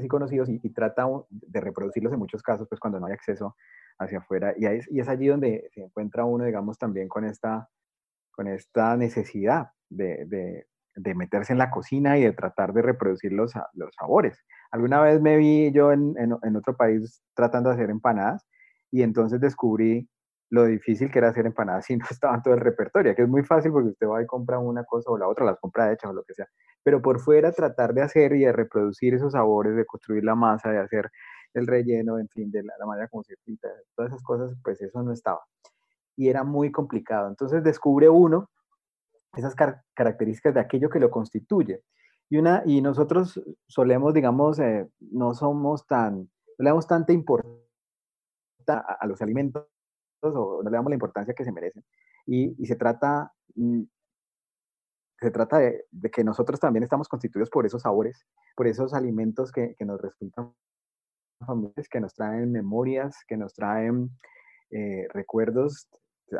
y 0.04 0.08
conocidos 0.08 0.50
y, 0.50 0.60
trata 0.74 1.08
de 1.30 1.62
reproducirlos 1.62 2.12
en 2.12 2.20
muchos 2.20 2.44
casos, 2.44 2.68
pues 2.68 2.80
cuando 2.80 3.00
no 3.00 3.08
hay 3.08 3.14
acceso 3.14 3.56
hacia 4.00 4.20
afuera. 4.20 4.54
Y, 4.58 4.66
es 4.66 5.08
allí 5.08 5.27
donde 5.27 5.70
se 5.74 5.82
encuentra 5.82 6.25
uno, 6.25 6.46
digamos, 6.46 6.77
también 6.77 7.08
con 7.08 7.25
esta, 7.25 7.70
con 8.32 8.48
esta 8.48 8.96
necesidad 8.98 9.68
de, 9.89 10.25
de, 10.96 11.16
meterse 11.16 11.54
en 11.54 11.60
la 11.60 11.70
cocina 11.70 12.18
y 12.18 12.24
de 12.24 12.34
tratar 12.34 12.74
de 12.74 12.82
reproducir 12.82 13.32
los, 13.32 13.54
los 13.74 13.96
sabores. 13.96 14.44
Alguna 14.72 15.01
vez 15.01 15.22
me 15.22 15.38
vi 15.38 15.72
yo 15.72 15.92
en, 15.92 16.16
en, 16.18 16.36
en 16.42 16.56
otro 16.56 16.75
país 16.75 17.22
tratando 17.34 17.70
de 17.70 17.75
hacer 17.75 17.89
empanadas 17.89 18.46
y 18.92 19.04
entonces 19.04 19.39
descubrí 19.39 20.10
lo 20.50 20.66
difícil 20.66 21.12
que 21.12 21.20
era 21.20 21.30
hacer 21.30 21.46
empanadas 21.46 21.86
si 21.86 21.98
no 21.98 22.06
estaba 22.10 22.36
en 22.36 22.42
todo 22.42 22.54
el 22.54 22.62
repertorio, 22.62 23.16
que 23.16 23.24
es 23.24 23.30
muy 23.30 23.44
fácil 23.44 23.72
porque 23.72 23.89
usted 23.89 24.08
va 24.08 24.22
y 24.22 24.25
compra 24.25 24.60
una 24.60 24.84
cosa 24.84 25.12
o 25.12 25.18
la 25.18 25.27
otra, 25.27 25.46
las 25.46 25.60
compra 25.60 25.92
hechas 25.92 26.12
o 26.12 26.13
lo 26.13 26.24
que 26.24 26.34
sea, 26.34 26.48
pero 26.84 27.01
por 27.01 27.20
fuera 27.20 27.51
tratar 27.51 27.94
de 27.94 28.01
hacer 28.01 28.34
y 28.34 28.46
de 28.46 28.51
reproducir 28.51 29.13
esos 29.13 29.34
sabores, 29.34 29.75
de 29.75 29.86
construir 29.86 30.24
la 30.24 30.36
masa, 30.36 30.72
de 30.72 30.80
hacer 30.80 31.10
el 31.54 31.68
relleno, 31.68 32.20
en 32.20 32.27
fin, 32.30 32.51
de 32.51 32.63
la, 32.63 32.86
manera 32.86 33.08
como 33.08 33.24
se 33.24 33.36
frita, 33.38 33.68
todas 33.96 34.12
esas 34.12 34.24
cosas, 34.24 34.58
pues 34.63 34.82
eso 34.82 35.01
no 35.04 35.12
estaba. 35.12 35.42
Y 36.16 36.30
era 36.30 36.44
muy 36.44 36.72
complicado. 36.72 37.27
Entonces 37.27 37.63
descubre 37.63 38.10
uno 38.10 38.50
esas 39.36 39.56
características 39.94 40.54
de 40.54 40.60
aquello 40.60 40.89
que 40.89 41.00
lo 41.00 41.12
constituye. 41.12 41.84
Y, 42.30 42.38
una, 42.38 42.63
y 42.66 42.82
nosotros 42.82 43.42
solemos, 43.68 44.13
digamos, 44.13 44.60
eh, 44.60 44.89
no 45.00 45.34
somos 45.34 45.86
tan, 45.86 46.20
no 46.20 46.63
le 46.63 46.70
damos 46.70 46.88
tanta 46.88 47.13
importancia 47.13 47.63
a 48.68 49.06
los 49.08 49.22
alimentos 49.22 49.68
o 50.22 50.62
no 50.63 50.70
le 50.70 50.75
damos 50.75 50.89
la 50.89 50.96
importancia 50.96 51.34
que 51.34 51.46
se 51.46 51.51
merecen. 51.51 51.84
Y, 52.25 52.66
se 52.66 52.75
trata, 52.75 53.32
mm, 53.56 53.84
se 55.20 55.32
trata 55.32 55.60
de, 55.60 55.86
que 56.12 56.24
nosotros 56.24 56.60
también 56.60 56.84
estamos 56.84 57.08
constituidos 57.08 57.50
por 57.50 57.66
esos 57.66 57.84
sabores, 57.84 58.25
por 58.56 58.68
esos 58.68 58.94
alimentos 58.94 59.51
que, 59.51 59.75
que 59.75 59.86
nos 59.86 60.01
resultan 60.01 60.54
familiares, 61.46 61.89
que 61.89 62.00
nos 62.00 62.13
traen 62.13 62.51
memorias, 62.51 63.17
que 63.27 63.38
nos 63.38 63.53
traen 63.53 64.10
eh, 64.72 65.08
recuerdos 65.13 65.88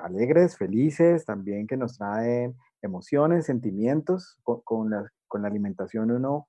alegres, 0.02 0.58
felices, 0.58 1.26
también 1.26 1.68
que 1.68 1.78
nos 1.78 1.98
traen 1.98 2.56
emociones, 2.82 3.46
sentimientos. 3.46 4.38
Con, 4.44 4.90
la, 4.90 5.10
con 5.28 5.42
la, 5.42 5.48
alimentación 5.48 6.12
uno 6.12 6.48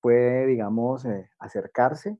puede, 0.00 0.46
digamos, 0.46 1.04
eh, 1.04 1.28
acercarse 1.38 2.18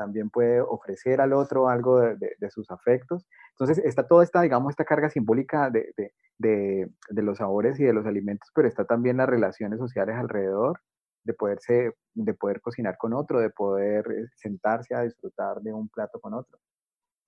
también 0.00 0.30
puede 0.30 0.62
ofrecer 0.62 1.20
al 1.20 1.34
otro 1.34 1.68
algo 1.68 2.00
de, 2.00 2.50
sus 2.50 2.70
afectos. 2.70 3.26
Entonces 3.50 3.84
está 3.84 4.08
toda 4.08 4.24
esta, 4.24 4.40
digamos, 4.40 4.70
esta 4.70 4.86
carga 4.86 5.10
simbólica 5.10 5.68
de, 5.68 5.92
de, 6.38 6.88
los 7.22 7.36
sabores 7.36 7.78
y 7.78 7.84
de 7.84 7.92
los 7.92 8.06
alimentos, 8.06 8.50
pero 8.54 8.66
está 8.66 8.86
también 8.86 9.18
las 9.18 9.28
relaciones 9.28 9.78
sociales 9.78 10.16
alrededor, 10.16 10.80
de, 11.24 11.34
poderse, 11.34 11.92
de 12.14 12.34
poder 12.34 12.60
cocinar 12.60 12.96
con 12.98 13.12
otro, 13.12 13.40
de 13.40 13.50
poder 13.50 14.06
eh, 14.10 14.26
sentarse 14.36 14.94
a 14.94 15.02
disfrutar 15.02 15.60
de 15.60 15.72
un 15.72 15.88
plato 15.88 16.20
con 16.20 16.34
otro. 16.34 16.58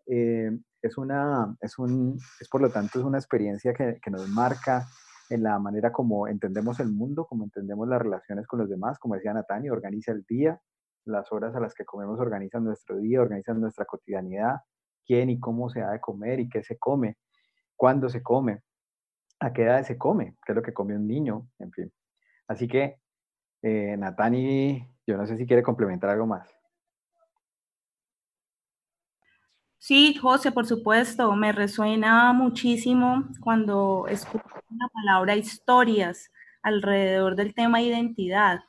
Eh, 0.07 0.51
es, 0.81 0.99
una, 0.99 1.57
es, 1.61 1.79
un, 1.79 2.19
es 2.41 2.49
por 2.49 2.61
lo 2.61 2.71
tanto 2.71 2.99
es 2.99 3.05
una 3.05 3.19
experiencia 3.19 3.73
que, 3.73 3.99
que 4.03 4.11
nos 4.11 4.29
marca 4.29 4.87
en 5.31 5.43
la 5.43 5.59
manera 5.59 5.93
como 5.93 6.29
entendemos 6.29 6.81
el 6.81 6.91
mundo, 6.91 7.27
como 7.27 7.45
entendemos 7.45 7.89
las 7.89 8.03
relaciones 8.03 8.47
con 8.47 8.59
los 8.59 8.69
demás, 8.69 8.99
como 8.99 9.15
decía 9.15 9.33
Natani, 9.33 9.71
organiza 9.71 10.13
el 10.13 10.25
día, 10.25 10.61
las 11.05 11.33
horas 11.33 11.55
a 11.55 11.61
las 11.61 11.75
que 11.75 11.85
comemos 11.85 12.21
organizan 12.21 12.65
nuestro 12.65 12.97
día, 12.99 13.21
organizan 13.21 13.61
nuestra 13.61 13.85
cotidianidad, 13.85 14.57
quién 15.07 15.31
y 15.31 15.41
cómo 15.41 15.69
se 15.71 15.83
ha 15.83 15.91
de 15.91 16.01
comer 16.01 16.41
y 16.41 16.49
qué 16.49 16.63
se 16.63 16.79
come, 16.79 17.17
cuándo 17.77 18.09
se 18.09 18.23
come, 18.23 18.63
a 19.41 19.53
qué 19.53 19.65
edad 19.65 19.83
se 19.83 19.99
come, 19.99 20.37
qué 20.45 20.53
es 20.53 20.57
lo 20.57 20.63
que 20.63 20.73
come 20.73 20.97
un 20.97 21.07
niño, 21.07 21.49
en 21.59 21.73
fin. 21.73 21.93
Así 22.47 22.69
que, 22.69 23.01
eh, 23.63 23.97
Natani, 23.97 24.87
yo 25.07 25.17
no 25.17 25.27
sé 25.27 25.37
si 25.37 25.47
quiere 25.47 25.63
complementar 25.63 26.11
algo 26.11 26.27
más. 26.27 26.49
Sí, 29.79 30.15
José, 30.15 30.53
por 30.53 30.67
supuesto, 30.67 31.33
me 31.35 31.51
resuena 31.51 32.33
muchísimo 32.33 33.25
cuando 33.41 34.07
escucho 34.09 34.45
la 34.71 34.89
palabra 34.93 35.35
historias 35.35 36.31
alrededor 36.63 37.35
del 37.35 37.53
tema 37.53 37.83
identidad. 37.83 38.61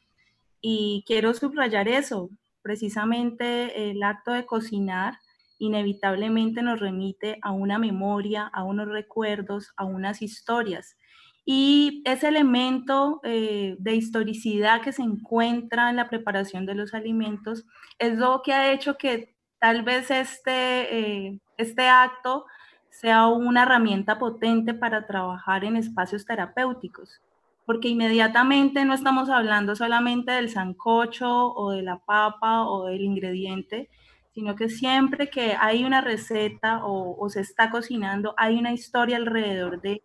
Y 0.60 1.04
quiero 1.06 1.34
subrayar 1.36 1.88
eso, 1.88 2.30
precisamente 2.64 3.92
el 3.92 4.02
acto 4.02 4.32
de 4.32 4.46
cocinar 4.46 5.20
inevitablemente 5.60 6.62
nos 6.62 6.80
remite 6.80 7.38
a 7.42 7.52
una 7.52 7.78
memoria, 7.78 8.48
a 8.48 8.64
unos 8.64 8.88
recuerdos, 8.88 9.72
a 9.78 9.86
unas 9.86 10.22
historias. 10.22 10.98
Y 11.46 12.02
ese 12.06 12.30
elemento 12.30 13.20
eh, 13.24 13.76
de 13.80 13.96
historicidad 13.96 14.82
que 14.82 14.94
se 14.94 15.02
encuentra 15.02 15.90
en 15.90 15.98
la 15.98 16.10
preparación 16.10 16.66
de 16.66 16.76
los 16.76 16.94
alimentos 16.94 17.66
es 18.00 18.18
lo 18.18 18.42
que 18.44 18.54
ha 18.54 18.72
hecho 18.72 18.98
que 18.98 19.36
tal 19.60 19.84
vez 19.84 20.10
este, 20.12 21.28
eh, 21.28 21.40
este 21.58 21.88
acto 21.90 22.46
sea 22.90 23.28
una 23.28 23.64
herramienta 23.64 24.20
potente 24.20 24.74
para 24.74 25.06
trabajar 25.06 25.66
en 25.66 25.76
espacios 25.76 26.26
terapéuticos 26.26 27.22
porque 27.66 27.88
inmediatamente 27.88 28.86
no 28.86 28.94
estamos 28.94 29.30
hablando 29.30 29.76
solamente 29.76 30.32
del 30.34 30.50
sancocho 30.50 31.54
o 31.54 31.72
de 31.72 31.82
la 31.82 32.00
papa 32.00 32.68
o 32.68 32.86
del 32.86 33.02
ingrediente, 33.02 33.90
sino 34.34 34.56
que 34.56 34.70
siempre 34.70 35.30
que 35.30 35.56
hay 35.60 35.84
una 35.86 36.02
receta 36.02 36.82
o, 36.84 37.30
se 37.30 37.42
está 37.42 37.70
cocinando, 37.70 38.34
hay 38.38 38.58
una 38.58 38.74
historia 38.74 39.18
alrededor 39.18 39.82
de, 39.82 40.02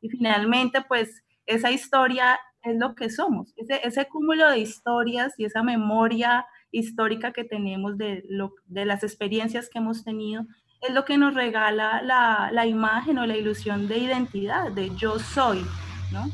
y 0.00 0.08
finalmente 0.08 0.82
pues 0.86 1.22
esa 1.46 1.70
historia 1.70 2.38
es 2.62 2.76
lo 2.76 2.94
que 2.94 3.10
somos, 3.10 3.54
ese, 3.56 3.80
ese 3.86 4.06
cúmulo 4.06 4.50
de 4.50 4.58
historias 4.58 5.34
y 5.38 5.44
esa 5.44 5.62
memoria 5.62 6.46
histórica 6.70 7.32
que 7.32 7.44
tenemos 7.44 7.96
de, 7.96 8.24
lo, 8.28 8.54
de 8.66 8.84
las 8.84 9.02
experiencias 9.02 9.70
que 9.70 9.78
hemos 9.78 10.04
tenido, 10.04 10.44
es 10.80 10.94
lo 10.94 11.04
que 11.04 11.18
nos 11.18 11.34
regala 11.34 12.02
la, 12.02 12.50
la 12.52 12.66
imagen 12.66 13.18
o 13.18 13.26
la 13.26 13.36
ilusión 13.36 13.88
de 13.88 13.98
identidad, 13.98 14.70
de 14.72 14.90
yo 14.96 15.18
soy, 15.18 15.64
¿no? 16.12 16.26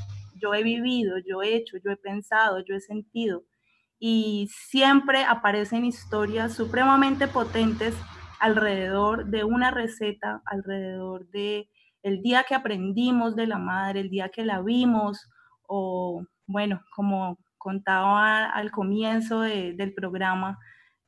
yo 0.44 0.54
he 0.54 0.62
vivido, 0.62 1.16
yo 1.18 1.42
he 1.42 1.56
hecho, 1.56 1.78
yo 1.78 1.90
he 1.90 1.97
pensado, 1.97 2.62
yo 2.64 2.75
he 2.75 2.80
sentido. 2.80 3.44
Y 3.99 4.50
siempre 4.52 5.25
aparecen 5.25 5.85
historias 5.85 6.54
supremamente 6.54 7.26
potentes 7.26 7.94
alrededor 8.40 9.26
de 9.26 9.44
una 9.44 9.71
receta, 9.71 10.42
alrededor 10.44 11.28
de 11.30 11.71
el 12.04 12.23
día 12.23 12.44
que 12.46 12.54
aprendimos 12.54 13.34
de 13.34 13.46
la 13.46 13.58
madre, 13.58 14.00
el 14.00 14.11
día 14.11 14.28
que 14.28 14.44
la 14.44 14.61
vimos, 14.61 15.28
o 15.66 16.23
bueno, 16.46 16.82
como 16.94 17.38
contaba 17.56 18.44
al 18.44 18.70
comienzo 18.70 19.40
del 19.40 19.94
programa, 19.94 20.58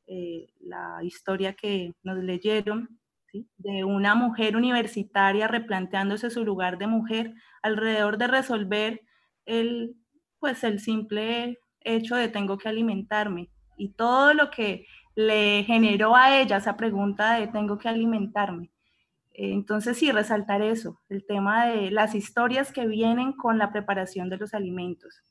eh, 0.06 0.48
la 0.60 0.98
historia 1.02 1.52
que 1.52 1.92
nos 2.02 2.16
leyeron, 2.16 2.98
de 3.58 3.84
una 3.84 4.14
mujer 4.14 4.56
universitaria 4.56 5.46
replanteándose 5.46 6.30
su 6.30 6.44
lugar 6.46 6.78
de 6.78 6.86
mujer 6.86 7.34
alrededor 7.62 8.16
de 8.16 8.28
resolver 8.28 9.02
el, 9.44 9.96
pues 10.38 10.64
el 10.64 10.80
simple 10.80 11.58
hecho 11.80 12.16
de 12.16 12.28
tengo 12.28 12.56
que 12.56 12.70
alimentarme 12.70 13.50
y 13.76 13.90
todo 13.90 14.32
lo 14.32 14.50
que 14.50 14.86
le 15.14 15.64
generó 15.64 16.16
a 16.16 16.40
ella 16.40 16.56
esa 16.56 16.78
pregunta 16.78 17.34
de 17.34 17.48
tengo 17.48 17.76
que 17.76 17.90
alimentarme. 17.90 18.70
Entonces 19.38 19.98
sí, 19.98 20.10
resaltar 20.12 20.62
eso, 20.62 21.02
el 21.10 21.26
tema 21.26 21.66
de 21.66 21.90
las 21.90 22.14
historias 22.14 22.72
que 22.72 22.86
vienen 22.86 23.32
con 23.32 23.58
la 23.58 23.70
preparación 23.70 24.30
de 24.30 24.38
los 24.38 24.54
alimentos. 24.54 25.22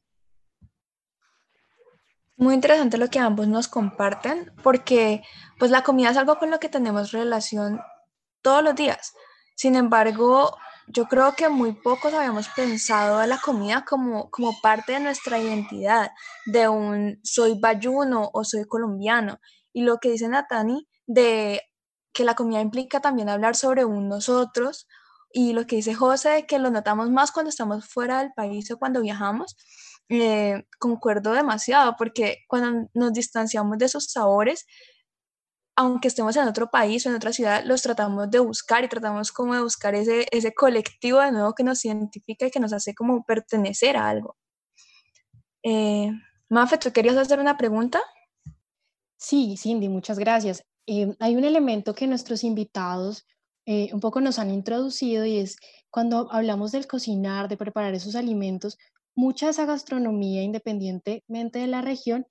Muy 2.37 2.53
interesante 2.53 2.99
lo 2.99 3.09
que 3.09 3.17
ambos 3.17 3.47
nos 3.47 3.67
comparten, 3.67 4.51
porque 4.61 5.23
pues 5.57 5.71
la 5.71 5.81
comida 5.81 6.11
es 6.11 6.17
algo 6.17 6.37
con 6.37 6.51
lo 6.51 6.59
que 6.59 6.69
tenemos 6.69 7.13
relación 7.13 7.79
todos 8.43 8.63
los 8.63 8.75
días. 8.75 9.13
Sin 9.55 9.75
embargo, 9.75 10.55
yo 10.87 11.05
creo 11.05 11.33
que 11.33 11.49
muy 11.49 11.71
pocos 11.73 12.13
habíamos 12.13 12.47
pensado 12.49 13.17
a 13.17 13.25
la 13.25 13.39
comida 13.39 13.85
como, 13.89 14.29
como 14.29 14.53
parte 14.61 14.93
de 14.93 14.99
nuestra 14.99 15.39
identidad, 15.39 16.11
de 16.45 16.67
un 16.67 17.19
soy 17.23 17.57
bayuno 17.59 18.29
o 18.33 18.43
soy 18.43 18.65
colombiano. 18.65 19.39
Y 19.73 19.81
lo 19.81 19.97
que 19.97 20.11
dice 20.11 20.27
Natani 20.27 20.87
de 21.07 21.61
que 22.15 22.23
la 22.23 22.33
comida 22.33 22.61
implica 22.61 23.01
también 23.01 23.29
hablar 23.29 23.55
sobre 23.55 23.85
un 23.85 24.09
nosotros, 24.09 24.87
y 25.31 25.51
lo 25.51 25.67
que 25.67 25.75
dice 25.75 25.93
José, 25.93 26.45
que 26.47 26.59
lo 26.59 26.71
notamos 26.71 27.11
más 27.11 27.33
cuando 27.33 27.49
estamos 27.49 27.85
fuera 27.85 28.19
del 28.19 28.31
país 28.33 28.71
o 28.71 28.79
cuando 28.79 29.01
viajamos, 29.01 29.57
eh, 30.07 30.63
concuerdo 30.79 31.33
demasiado, 31.33 31.95
porque 31.97 32.37
cuando 32.47 32.89
nos 32.93 33.11
distanciamos 33.11 33.77
de 33.77 33.85
esos 33.85 34.05
sabores, 34.05 34.65
aunque 35.75 36.07
estemos 36.07 36.37
en 36.37 36.47
otro 36.47 36.69
país 36.71 37.05
o 37.05 37.09
en 37.09 37.15
otra 37.15 37.33
ciudad, 37.33 37.63
los 37.65 37.81
tratamos 37.81 38.31
de 38.31 38.39
buscar 38.39 38.85
y 38.85 38.87
tratamos 38.87 39.33
como 39.33 39.55
de 39.55 39.61
buscar 39.61 39.93
ese, 39.93 40.25
ese 40.31 40.53
colectivo 40.53 41.19
de 41.19 41.33
nuevo 41.33 41.53
que 41.53 41.65
nos 41.65 41.83
identifica 41.83 42.47
y 42.47 42.51
que 42.51 42.61
nos 42.61 42.71
hace 42.71 42.95
como 42.95 43.25
pertenecer 43.25 43.97
a 43.97 44.07
algo. 44.07 44.37
Eh, 45.63 46.11
Mafe, 46.47 46.77
¿tú 46.77 46.93
querías 46.93 47.17
hacer 47.17 47.41
una 47.41 47.57
pregunta? 47.57 48.01
Sí, 49.17 49.57
Cindy, 49.57 49.89
muchas 49.89 50.17
gracias. 50.17 50.63
Eh, 50.87 51.15
hay 51.19 51.35
un 51.35 51.43
elemento 51.43 51.95
que 51.95 52.07
nuestros 52.07 52.43
invitados 52.43 53.25
eh, 53.65 53.89
un 53.93 53.99
poco 53.99 54.21
nos 54.21 54.37
han 54.37 54.51
introducido 54.51 55.25
y 55.25 55.37
es 55.37 55.57
cuando 55.89 56.31
hablamos 56.31 56.71
del 56.71 56.85
cocinar, 56.85 57.47
de 57.49 57.57
preparar 57.57 57.95
esos 57.95 58.15
alimentos, 58.15 58.77
mucha 59.15 59.49
esa 59.49 59.65
gastronomía, 59.65 60.43
independientemente 60.43 61.59
de 61.59 61.67
la 61.67 61.81
región, 61.81 62.27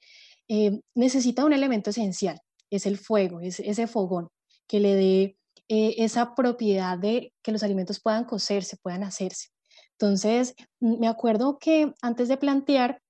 eh, 0.47 0.81
necesita 0.95 1.45
un 1.45 1.53
elemento 1.53 1.91
esencial, 1.91 2.41
es 2.71 2.87
el 2.87 2.99
fuego, 2.99 3.41
es 3.41 3.59
ese 3.59 3.87
fogón 3.89 4.29
que 4.69 4.79
le 4.79 4.95
dé 4.95 5.37
eh, 5.69 5.95
esa 5.99 6.35
propiedad 6.35 6.99
de 6.99 7.33
que 7.43 7.53
los 7.53 7.63
alimentos 7.65 8.01
puedan 8.01 8.25
cocerse, 8.25 8.77
puedan 8.77 9.03
hacerse. 9.03 9.49
Entonces, 9.93 10.55
me 10.79 11.09
acuerdo 11.09 11.59
que 11.59 11.93
antes 12.01 12.29
de 12.29 12.37
plantear 12.37 13.01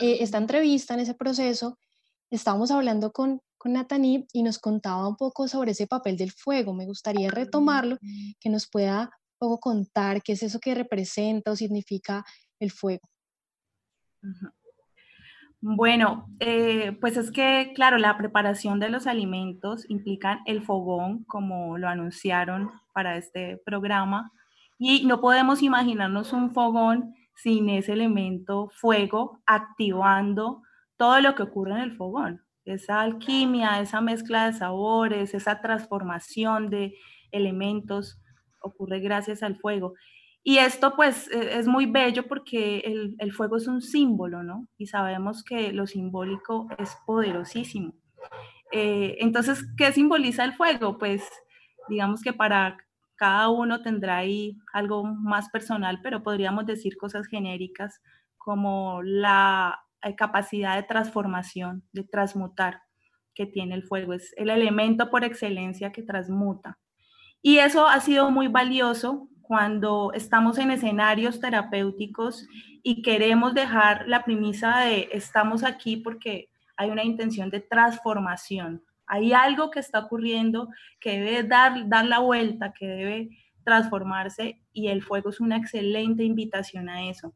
esta 0.00 0.38
entrevista, 0.38 0.94
en 0.94 1.00
ese 1.00 1.14
proceso, 1.14 1.78
estábamos 2.30 2.70
hablando 2.70 3.12
con, 3.12 3.40
con 3.58 3.72
Nataní 3.72 4.26
y 4.32 4.42
nos 4.42 4.58
contaba 4.58 5.06
un 5.08 5.16
poco 5.16 5.48
sobre 5.48 5.72
ese 5.72 5.86
papel 5.86 6.16
del 6.16 6.32
fuego. 6.32 6.72
Me 6.72 6.86
gustaría 6.86 7.30
retomarlo, 7.30 7.98
que 8.40 8.48
nos 8.48 8.68
pueda 8.68 9.02
un 9.02 9.38
poco 9.38 9.60
contar 9.60 10.22
qué 10.22 10.32
es 10.32 10.42
eso 10.42 10.60
que 10.60 10.74
representa 10.74 11.50
o 11.50 11.56
significa 11.56 12.24
el 12.60 12.70
fuego. 12.70 13.08
Bueno, 15.60 16.28
eh, 16.38 16.96
pues 17.00 17.16
es 17.16 17.32
que, 17.32 17.72
claro, 17.74 17.98
la 17.98 18.16
preparación 18.16 18.78
de 18.78 18.90
los 18.90 19.08
alimentos 19.08 19.84
implica 19.90 20.40
el 20.46 20.62
fogón, 20.62 21.24
como 21.24 21.78
lo 21.78 21.88
anunciaron 21.88 22.70
para 22.92 23.16
este 23.16 23.60
programa, 23.64 24.32
y 24.78 25.04
no 25.04 25.20
podemos 25.20 25.62
imaginarnos 25.62 26.32
un 26.32 26.52
fogón 26.52 27.14
sin 27.34 27.68
ese 27.70 27.92
elemento 27.92 28.70
fuego 28.72 29.40
activando 29.46 30.62
todo 30.96 31.20
lo 31.20 31.34
que 31.34 31.42
ocurre 31.42 31.72
en 31.72 31.78
el 31.78 31.96
fogón. 31.96 32.42
Esa 32.68 33.00
alquimia, 33.00 33.80
esa 33.80 34.00
mezcla 34.00 34.46
de 34.46 34.52
sabores, 34.52 35.34
esa 35.34 35.60
transformación 35.60 36.70
de 36.70 36.94
elementos 37.32 38.20
ocurre 38.60 39.00
gracias 39.00 39.42
al 39.42 39.56
fuego. 39.56 39.94
Y 40.42 40.58
esto 40.58 40.94
pues 40.96 41.30
e, 41.30 41.58
es 41.58 41.66
muy 41.66 41.86
bello 41.86 42.26
porque 42.26 42.78
el, 43.18 43.32
fuego 43.32 43.56
es 43.56 43.66
un 43.66 43.82
símbolo, 43.82 44.42
¿no? 44.42 44.66
Y 44.78 44.86
sabemos 44.86 45.44
que 45.44 45.72
lo 45.72 45.86
simbólico 45.86 46.68
es 46.78 46.96
poderosísimo. 47.06 47.94
Eh, 48.72 49.16
entonces, 49.20 49.64
¿qué 49.76 49.92
simboliza 49.92 50.44
el 50.44 50.54
fuego? 50.54 50.98
Pues 50.98 51.22
digamos 51.88 52.22
que 52.22 52.32
para 52.32 52.76
cada 53.16 53.48
uno 53.48 53.82
tendrá 53.82 54.18
ahí 54.18 54.56
algo 54.72 55.04
más 55.04 55.48
personal, 55.50 56.00
pero 56.02 56.22
podríamos 56.22 56.66
decir 56.66 56.96
cosas 56.96 57.26
genéricas 57.26 58.00
como 58.36 59.02
la 59.02 59.80
capacidad 60.16 60.76
de 60.76 60.82
transformación, 60.82 61.84
de 61.92 62.04
transmutar 62.04 62.82
que 63.34 63.46
tiene 63.46 63.74
el 63.74 63.84
fuego. 63.84 64.14
Es 64.14 64.34
el 64.36 64.50
elemento 64.50 65.10
por 65.10 65.24
excelencia 65.24 65.92
que 65.92 66.02
transmuta. 66.02 66.78
Y 67.40 67.58
eso 67.58 67.86
ha 67.86 68.00
sido 68.00 68.30
muy 68.30 68.48
valioso 68.48 69.28
cuando 69.42 70.12
estamos 70.12 70.58
en 70.58 70.70
escenarios 70.70 71.40
terapéuticos 71.40 72.46
y 72.82 73.00
queremos 73.00 73.54
dejar 73.54 74.06
la 74.06 74.24
premisa 74.24 74.80
de 74.80 75.08
estamos 75.12 75.64
aquí 75.64 75.96
porque 75.96 76.50
hay 76.76 76.90
una 76.90 77.04
intención 77.04 77.48
de 77.48 77.60
transformación. 77.60 78.82
Hay 79.06 79.32
algo 79.32 79.70
que 79.70 79.80
está 79.80 80.00
ocurriendo 80.00 80.68
que 81.00 81.20
debe 81.20 81.44
dar, 81.44 81.88
dar 81.88 82.04
la 82.04 82.18
vuelta, 82.18 82.72
que 82.72 82.86
debe 82.86 83.30
transformarse 83.64 84.60
y 84.72 84.88
el 84.88 85.02
fuego 85.02 85.30
es 85.30 85.40
una 85.40 85.56
excelente 85.56 86.24
invitación 86.24 86.88
a 86.88 87.08
eso. 87.08 87.34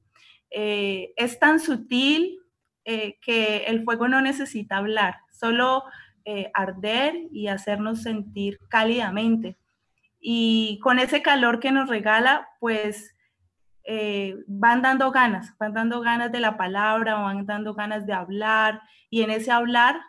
Eh, 0.51 1.15
es 1.17 1.39
tan 1.39 1.61
sutil, 1.61 2.39
eh, 2.85 3.19
que 3.21 3.65
el 3.65 3.85
fuego 3.85 4.09
no 4.09 4.21
necesita 4.21 4.77
hablar, 4.77 5.17
solo 5.31 5.85
eh, 6.25 6.51
arder 6.55 7.15
y 7.31 7.49
hacernos 7.49 8.03
sentir 8.03 8.59
cálidamente. 8.69 9.57
Y 10.21 10.79
con 10.83 10.99
ese 10.99 11.23
calor 11.23 11.59
que 11.59 11.73
nos 11.73 11.89
regala, 11.89 12.49
pues 12.61 13.15
eh, 13.85 14.37
van 14.47 14.83
dando 14.83 15.11
ganas, 15.11 15.57
van 15.59 15.75
dando 15.75 16.01
ganas 16.01 16.31
de 16.31 16.41
la 16.41 16.57
palabra, 16.57 17.15
van 17.15 17.45
dando 17.47 17.75
ganas 17.75 18.07
de 18.07 18.13
hablar, 18.13 18.83
y 19.11 19.23
en 19.23 19.31
ese 19.31 19.51
hablar, 19.51 20.01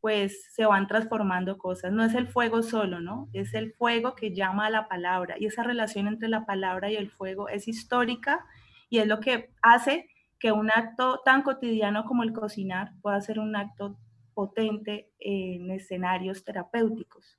pues 0.00 0.52
se 0.54 0.64
van 0.66 0.88
transformando 0.88 1.58
cosas. 1.58 1.92
No 1.92 2.04
es 2.04 2.14
el 2.14 2.26
fuego 2.26 2.62
solo, 2.62 3.00
¿no? 3.00 3.28
Es 3.32 3.54
el 3.54 3.72
fuego 3.74 4.14
que 4.14 4.34
llama 4.34 4.66
a 4.66 4.70
la 4.70 4.88
palabra, 4.88 5.36
y 5.38 5.46
esa 5.46 5.62
relación 5.62 6.08
entre 6.08 6.28
la 6.28 6.46
palabra 6.46 6.90
y 6.90 6.96
el 6.96 7.10
fuego 7.10 7.48
es 7.48 7.68
histórica 7.68 8.44
y 8.88 8.98
es 8.98 9.06
lo 9.06 9.20
que 9.20 9.50
hace 9.62 10.08
que 10.40 10.50
un 10.50 10.70
acto 10.70 11.20
tan 11.24 11.42
cotidiano 11.42 12.04
como 12.04 12.22
el 12.22 12.32
cocinar 12.32 12.92
pueda 13.02 13.20
ser 13.20 13.38
un 13.38 13.54
acto 13.54 13.98
potente 14.34 15.12
en 15.20 15.70
escenarios 15.70 16.42
terapéuticos. 16.44 17.38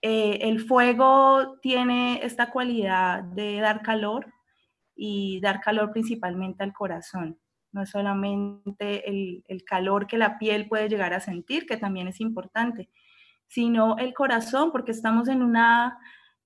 Eh, 0.00 0.38
el 0.48 0.60
fuego 0.60 1.58
tiene 1.60 2.24
esta 2.24 2.50
cualidad 2.50 3.22
de 3.22 3.60
dar 3.60 3.82
calor 3.82 4.32
y 4.96 5.38
dar 5.40 5.60
calor 5.60 5.92
principalmente 5.92 6.64
al 6.64 6.72
corazón. 6.72 7.38
No 7.72 7.82
es 7.82 7.90
solamente 7.90 9.08
el, 9.08 9.44
calor 9.64 10.06
que 10.06 10.16
la 10.16 10.38
piel 10.38 10.66
puede 10.66 10.88
llegar 10.88 11.12
a 11.12 11.20
sentir, 11.20 11.66
que 11.66 11.76
también 11.76 12.08
es 12.08 12.20
importante, 12.20 12.88
sino 13.46 13.98
el 13.98 14.14
corazón, 14.14 14.72
porque 14.72 14.92
estamos 14.92 15.28
en 15.28 15.42
una 15.42 15.98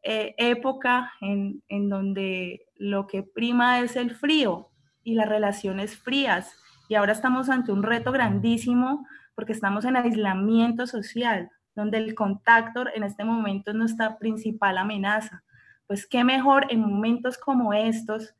eh, 0.03 0.35
época 0.39 1.13
en, 1.21 1.63
en 1.69 1.89
donde 1.89 2.67
lo 2.75 3.07
que 3.07 3.23
prima 3.23 3.81
es 3.81 3.95
el 3.97 4.15
frío, 4.15 4.74
y 5.05 5.15
las 5.15 5.29
relaciones 5.29 5.97
frías. 5.97 6.53
Y 6.89 6.97
ahora 6.97 7.13
estamos 7.13 7.49
ante 7.49 7.73
un 7.73 7.83
reto 7.83 8.11
grandísimo 8.11 9.07
porque 9.35 9.53
estamos 9.53 9.85
en 9.85 9.97
aislamiento 9.97 10.87
social, 10.87 11.51
donde 11.75 11.99
el 11.99 12.15
contacto 12.15 12.85
en 12.95 13.05
este 13.05 13.25
momento 13.25 13.71
es 13.71 13.77
nuestra 13.77 14.19
principal 14.19 14.79
amenaza. 14.79 15.45
Pues 15.87 16.07
qué 16.07 16.25
mejor 16.25 16.67
en 16.71 16.81
momentos 16.81 17.39
como 17.39 17.73
estos 17.73 18.35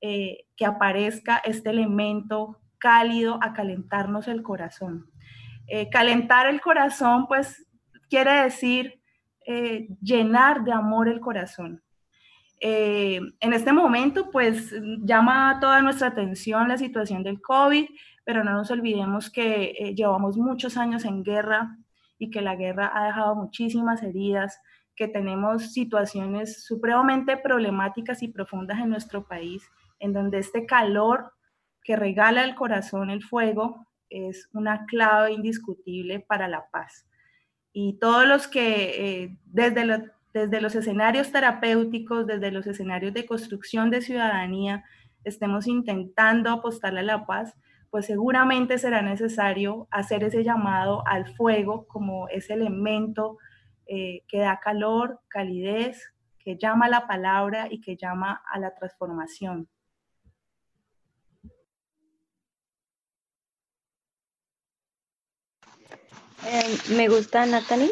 eh, 0.00 0.46
que 0.56 0.66
aparezca 0.66 1.40
este 1.44 1.70
elemento 1.70 2.60
cálido 2.78 3.38
a 3.40 3.52
calentarnos 3.52 4.28
el 4.28 4.42
corazón. 4.42 5.06
Eh, 5.68 5.88
calentar 5.90 6.46
el 6.46 6.60
corazón, 6.60 7.26
pues 7.28 7.66
quiere 8.10 8.42
decir 8.42 9.00
eh, 9.46 9.88
llenar 10.02 10.64
de 10.64 10.72
amor 10.72 11.08
el 11.08 11.20
corazón. 11.20 11.82
Eh, 12.64 13.20
en 13.40 13.52
este 13.54 13.72
momento, 13.72 14.30
pues 14.30 14.72
llama 15.00 15.58
toda 15.60 15.82
nuestra 15.82 16.06
atención 16.06 16.68
la 16.68 16.78
situación 16.78 17.24
del 17.24 17.42
COVID, 17.42 17.86
pero 18.24 18.44
no 18.44 18.52
nos 18.52 18.70
olvidemos 18.70 19.30
que 19.30 19.74
eh, 19.76 19.94
llevamos 19.96 20.36
muchos 20.36 20.76
años 20.76 21.04
en 21.04 21.24
guerra 21.24 21.76
y 22.18 22.30
que 22.30 22.40
la 22.40 22.54
guerra 22.54 22.92
ha 22.94 23.06
dejado 23.06 23.34
muchísimas 23.34 24.04
heridas, 24.04 24.60
que 24.94 25.08
tenemos 25.08 25.72
situaciones 25.72 26.64
supremamente 26.64 27.36
problemáticas 27.36 28.22
y 28.22 28.28
profundas 28.28 28.78
en 28.78 28.90
nuestro 28.90 29.26
país, 29.26 29.68
en 29.98 30.12
donde 30.12 30.38
este 30.38 30.64
calor 30.64 31.32
que 31.82 31.96
regala 31.96 32.44
el 32.44 32.54
corazón 32.54 33.10
el 33.10 33.24
fuego 33.24 33.88
es 34.08 34.48
una 34.52 34.86
clave 34.86 35.32
indiscutible 35.32 36.20
para 36.20 36.46
la 36.46 36.68
paz. 36.70 37.08
Y 37.72 37.98
todos 37.98 38.24
los 38.24 38.46
que 38.46 39.24
eh, 39.24 39.38
desde 39.46 39.84
la 39.84 40.12
desde 40.32 40.60
los 40.60 40.74
escenarios 40.74 41.30
terapéuticos, 41.30 42.26
desde 42.26 42.50
los 42.50 42.66
escenarios 42.66 43.12
de 43.12 43.26
construcción 43.26 43.90
de 43.90 44.00
ciudadanía, 44.00 44.84
estemos 45.24 45.66
intentando 45.66 46.50
apostarle 46.50 47.00
a 47.00 47.04
la 47.04 47.26
paz, 47.26 47.54
pues 47.90 48.06
seguramente 48.06 48.78
será 48.78 49.02
necesario 49.02 49.86
hacer 49.90 50.24
ese 50.24 50.42
llamado 50.42 51.06
al 51.06 51.34
fuego 51.36 51.86
como 51.86 52.28
ese 52.28 52.54
elemento 52.54 53.38
eh, 53.86 54.22
que 54.28 54.38
da 54.38 54.60
calor, 54.60 55.20
calidez, 55.28 56.12
que 56.38 56.56
llama 56.56 56.86
a 56.86 56.88
la 56.88 57.06
palabra 57.06 57.68
y 57.70 57.80
que 57.80 57.96
llama 57.96 58.42
a 58.50 58.58
la 58.58 58.74
transformación. 58.74 59.68
Eh, 66.44 66.78
me 66.96 67.08
gusta, 67.08 67.46
Natalie, 67.46 67.90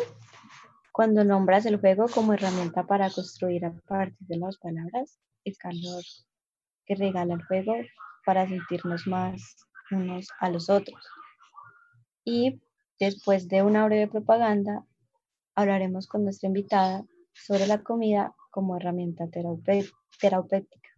cuando 1.01 1.25
nombras 1.25 1.65
el 1.65 1.81
juego 1.81 2.09
como 2.15 2.35
herramienta 2.35 2.87
para 2.87 3.09
construir 3.09 3.65
a 3.65 3.73
partir 3.89 4.19
de 4.29 4.37
las 4.37 4.59
palabras 4.59 5.19
el 5.45 5.57
calor 5.57 6.05
que 6.85 6.95
regala 6.95 7.33
el 7.33 7.43
juego 7.43 7.73
para 8.27 8.47
sentirnos 8.47 9.07
más 9.07 9.57
unos 9.91 10.29
a 10.41 10.51
los 10.51 10.69
otros. 10.69 11.03
Y 12.23 12.61
después 12.99 13.49
de 13.49 13.63
una 13.63 13.87
breve 13.87 14.09
propaganda, 14.09 14.85
hablaremos 15.55 16.07
con 16.07 16.25
nuestra 16.25 16.49
invitada 16.49 17.07
sobre 17.33 17.67
la 17.67 17.83
comida 17.83 18.35
como 18.51 18.77
herramienta 18.77 19.27
terapéutica. 19.31 20.90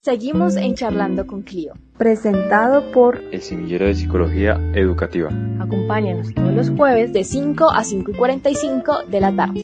Seguimos 0.00 0.54
en 0.54 0.76
Charlando 0.76 1.26
con 1.26 1.42
Clio. 1.42 1.74
Presentado 1.98 2.92
por 2.92 3.20
el 3.32 3.42
Semillero 3.42 3.84
de 3.86 3.96
Psicología 3.96 4.52
Educativa. 4.72 5.28
Acompáñanos 5.60 6.32
todos 6.32 6.54
los 6.54 6.70
jueves 6.70 7.12
de 7.12 7.24
5 7.24 7.68
a 7.68 7.82
5 7.82 8.12
y 8.12 8.14
45 8.14 9.04
de 9.08 9.20
la 9.20 9.34
tarde. 9.34 9.62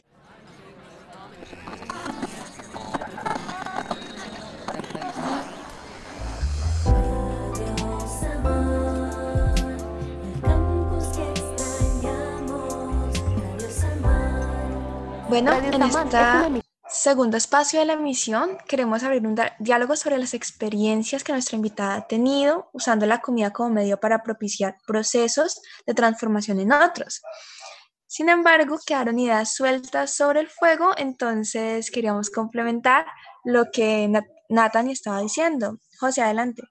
Bueno, 15.29 15.53
en 15.53 15.81
este 15.81 16.64
segundo 17.05 17.37
espacio 17.37 17.79
de 17.79 17.85
la 17.85 17.93
emisión 17.93 18.57
queremos 18.67 19.03
abrir 19.03 19.27
un 19.27 19.35
diálogo 19.59 19.95
sobre 19.95 20.17
las 20.17 20.33
experiencias 20.33 21.23
que 21.23 21.33
nuestra 21.33 21.55
invitada 21.55 21.97
ha 21.97 22.07
tenido 22.07 22.71
usando 22.73 23.05
la 23.05 23.21
comida 23.21 23.53
como 23.53 23.69
medio 23.69 23.99
para 23.99 24.23
propiciar 24.23 24.77
procesos 24.87 25.61
de 25.85 25.93
transformación 25.93 26.59
en 26.59 26.71
otros. 26.71 27.21
Sin 28.07 28.27
embargo, 28.27 28.79
quedaron 28.83 29.19
ideas 29.19 29.53
sueltas 29.53 30.15
sobre 30.15 30.39
el 30.39 30.47
fuego, 30.47 30.93
entonces 30.97 31.91
queríamos 31.91 32.31
complementar 32.31 33.05
lo 33.43 33.65
que 33.71 34.11
Nathan 34.49 34.89
estaba 34.89 35.19
diciendo. 35.21 35.77
José, 35.99 36.23
adelante. 36.23 36.63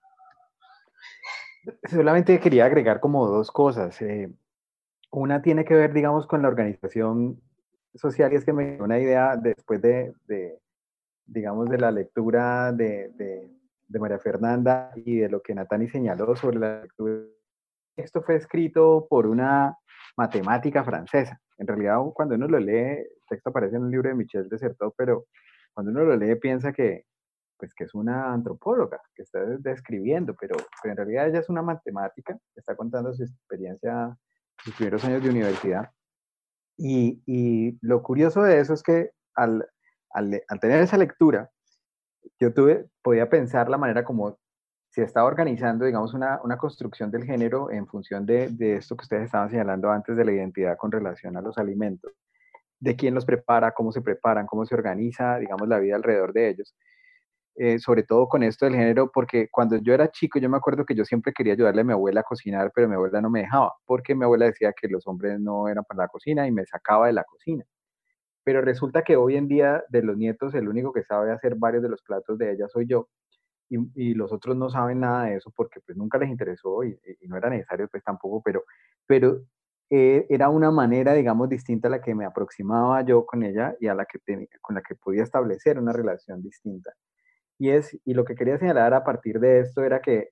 Solamente 1.88 2.40
quería 2.40 2.64
agregar 2.64 2.99
como 2.99 3.29
dos 3.29 3.53
cosas. 3.53 4.03
Eh, 4.03 4.33
una 5.12 5.42
tiene 5.42 5.64
que 5.64 5.75
ver, 5.75 5.92
digamos, 5.92 6.27
con 6.27 6.42
la 6.42 6.49
organización 6.49 7.40
social 7.95 8.33
y 8.33 8.37
es 8.37 8.45
que 8.45 8.53
me 8.53 8.73
dio 8.73 8.85
una 8.85 8.99
idea 8.99 9.37
después 9.37 9.81
de, 9.81 10.13
digamos, 11.27 11.69
de 11.69 11.79
la 11.79 11.91
lectura 11.91 12.73
de, 12.73 13.11
de, 13.15 13.51
María 13.99 14.19
Fernanda 14.19 14.91
y 14.97 15.19
de 15.19 15.29
lo 15.29 15.41
que 15.41 15.55
Natani 15.55 15.89
señaló 15.89 16.35
sobre 16.35 16.59
la 16.59 16.83
lectura. 16.83 17.23
Esto 17.97 18.23
fue 18.23 18.35
escrito 18.35 19.07
por 19.09 19.27
una 19.27 19.79
matemática 20.17 20.83
francesa. 20.83 21.41
En 21.59 21.69
realidad, 21.69 21.99
cuando 22.13 22.35
uno 22.35 22.49
lo 22.49 22.59
lee, 22.59 22.73
el 22.75 23.23
texto 23.29 23.51
aparece 23.51 23.77
en 23.77 23.85
un 23.85 23.91
libro 23.93 24.09
de 24.09 24.17
Michel 24.17 24.49
Desertot, 24.49 24.95
pero 24.97 25.27
cuando 25.73 25.93
uno 25.93 26.03
lo 26.03 26.17
lee 26.17 26.35
piensa 26.37 26.73
que, 26.73 27.05
pues, 27.57 27.73
que 27.73 27.85
es 27.85 27.95
una 27.95 28.33
antropóloga 28.33 29.01
que 29.15 29.23
está 29.23 29.41
describiendo, 29.61 30.35
pero, 30.35 30.57
pero 30.83 30.93
en 30.93 30.97
realidad 30.97 31.29
ella 31.29 31.39
es 31.39 31.49
una 31.49 31.63
matemática, 31.63 32.37
está 32.57 32.75
contando 32.75 33.15
su 33.15 33.23
experiencia, 33.23 34.17
sus 34.65 34.75
primeros 34.75 35.05
años 35.05 35.23
de 35.23 35.31
universidad. 35.31 35.89
Y, 36.77 37.79
lo 37.83 38.03
curioso 38.03 38.43
de 38.43 38.61
eso 38.61 38.75
es 38.75 38.83
que 38.83 39.11
al, 39.35 39.67
tener 40.61 40.81
esa 40.81 40.99
lectura, 40.99 41.51
yo 42.41 42.53
tuve, 42.53 42.87
podía 43.03 43.29
pensar 43.29 43.69
la 43.69 43.79
manera 43.79 44.05
como 44.05 44.39
se 44.91 45.03
estaba 45.03 45.27
organizando, 45.27 45.85
digamos, 45.85 46.15
una, 46.15 46.41
una 46.45 46.57
construcción 46.57 47.11
del 47.11 47.25
género 47.25 47.71
en 47.71 47.87
función 47.87 48.25
de, 48.25 48.49
de, 48.49 48.77
esto 48.77 48.97
que 48.97 49.03
ustedes 49.03 49.25
estaban 49.25 49.51
señalando 49.51 49.91
antes 49.91 50.17
de 50.17 50.25
la 50.25 50.33
identidad 50.33 50.77
con 50.77 50.93
relación 50.93 51.37
a 51.37 51.41
los 51.41 51.59
alimentos, 51.59 52.13
de 52.79 52.95
quién 52.97 53.15
los 53.15 53.25
prepara, 53.25 53.73
cómo 53.73 53.91
se 53.91 54.03
preparan, 54.03 54.47
cómo 54.47 54.65
se 54.65 54.75
organiza, 54.75 55.39
digamos, 55.39 55.69
la 55.69 55.79
vida 55.79 55.97
alrededor 55.97 56.33
de 56.33 56.51
ellos. 56.51 56.77
Eh, 57.57 57.79
sobre 57.79 58.03
todo 58.03 58.27
con 58.29 58.43
esto 58.43 58.67
del 58.67 58.75
género, 58.75 59.12
porque 59.12 59.49
cuando 59.49 59.77
yo 59.77 59.95
era 59.95 60.11
chico, 60.11 60.40
yo 60.40 60.51
me 60.51 60.57
acuerdo 60.57 60.85
que 60.85 60.97
yo 60.97 61.05
siempre 61.05 61.33
quería 61.33 61.53
ayudarle 61.53 61.83
a 61.83 61.85
mi 61.85 61.93
abuela 61.93 62.21
a 62.21 62.25
cocinar, 62.25 62.73
pero 62.75 62.88
mi 62.88 62.97
abuela 62.97 63.21
no 63.21 63.31
me 63.31 63.40
dejaba, 63.43 63.73
porque 63.87 64.17
mi 64.17 64.25
abuela 64.25 64.47
decía 64.47 64.73
que 64.73 64.88
los 64.88 65.07
hombres 65.07 65.38
no 65.38 65.69
eran 65.69 65.85
para 65.85 66.03
la 66.05 66.09
cocina 66.09 66.49
y 66.49 66.51
me 66.53 66.67
sacaba 66.67 67.07
de 67.07 67.12
la 67.12 67.23
cocina. 67.23 67.64
Pero 68.45 68.62
resulta 68.62 69.03
que 69.03 69.17
hoy 69.17 69.37
en 69.37 69.49
día 69.49 69.85
de 69.88 70.03
los 70.03 70.17
nietos, 70.17 70.55
el 70.55 70.69
único 70.69 70.93
que 70.93 71.05
sabe 71.05 71.33
hacer 71.33 71.55
varios 71.57 71.83
de 71.85 71.90
los 71.90 72.03
platos 72.03 72.38
de 72.38 72.53
ella 72.53 72.69
soy 72.69 72.87
yo, 72.88 73.09
y, 73.71 74.14
los 74.14 74.33
otros 74.33 74.57
no 74.57 74.69
saben 74.71 75.01
nada 75.01 75.25
de 75.27 75.37
eso 75.37 75.53
porque 75.55 75.81
pues 75.81 75.97
nunca 75.97 76.19
les 76.19 76.29
interesó 76.31 76.85
y, 76.85 76.99
no 77.29 77.37
era 77.37 77.51
necesario 77.51 77.88
pues 77.88 78.03
tampoco, 78.05 78.43
pero, 78.43 78.64
pero 79.07 79.43
eh, 79.90 80.27
era 80.29 80.49
una 80.51 80.71
manera, 80.71 81.14
digamos, 81.14 81.49
distinta 81.49 81.88
a 81.88 81.93
la 81.93 82.01
que 82.03 82.14
me 82.14 82.25
aproximaba 82.25 83.03
yo 83.05 83.27
con 83.27 83.43
ella 83.45 83.77
y 83.81 83.88
a 83.88 83.95
la 83.95 84.07
que 84.07 84.19
con 84.61 84.75
la 84.77 84.83
que 84.83 84.95
podía 84.97 85.23
establecer 85.23 85.79
una 85.79 85.93
relación 85.93 86.43
distinta. 86.43 86.93
Y, 87.59 87.71
es, 87.71 87.99
y 88.05 88.14
lo 88.14 88.25
que 88.25 88.35
quería 88.35 88.59
señalar 88.59 88.95
a 88.95 89.05
partir 89.05 89.40
de 89.40 89.61
esto 89.61 89.83
era 89.85 90.01
que 90.01 90.31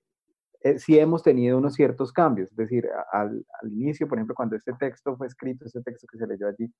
eh, 0.61 0.79
sí 0.79 0.97
hemos 0.97 1.23
tenido 1.23 1.57
unos 1.57 1.73
ciertos 1.73 2.13
cambios, 2.13 2.49
es 2.51 2.55
decir, 2.55 2.87
al, 3.11 3.45
al, 3.61 3.71
inicio, 3.73 4.07
por 4.07 4.17
ejemplo, 4.17 4.35
cuando 4.35 4.55
este 4.55 4.73
texto 4.73 5.17
fue 5.17 5.27
escrito, 5.27 5.65
este 5.65 5.81
texto 5.81 6.07
que 6.09 6.17
se 6.17 6.25
leyó 6.27 6.47
allí, 6.47 6.71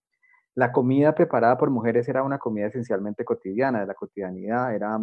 la 0.56 0.72
comida 0.72 1.16
preparada 1.16 1.58
por 1.58 1.70
mujeres 1.70 2.08
era 2.08 2.24
una 2.24 2.38
comida 2.38 2.68
esencialmente 2.68 3.26
cotidiana, 3.26 3.82
de 3.82 3.88
la 3.88 3.96
cotidianidad, 3.96 4.74
era, 4.76 5.00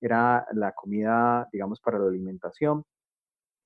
era 0.00 0.46
la 0.52 0.72
comida, 0.72 1.48
digamos, 1.52 1.80
para 1.80 1.98
la 1.98 2.08
alimentación. 2.08 2.84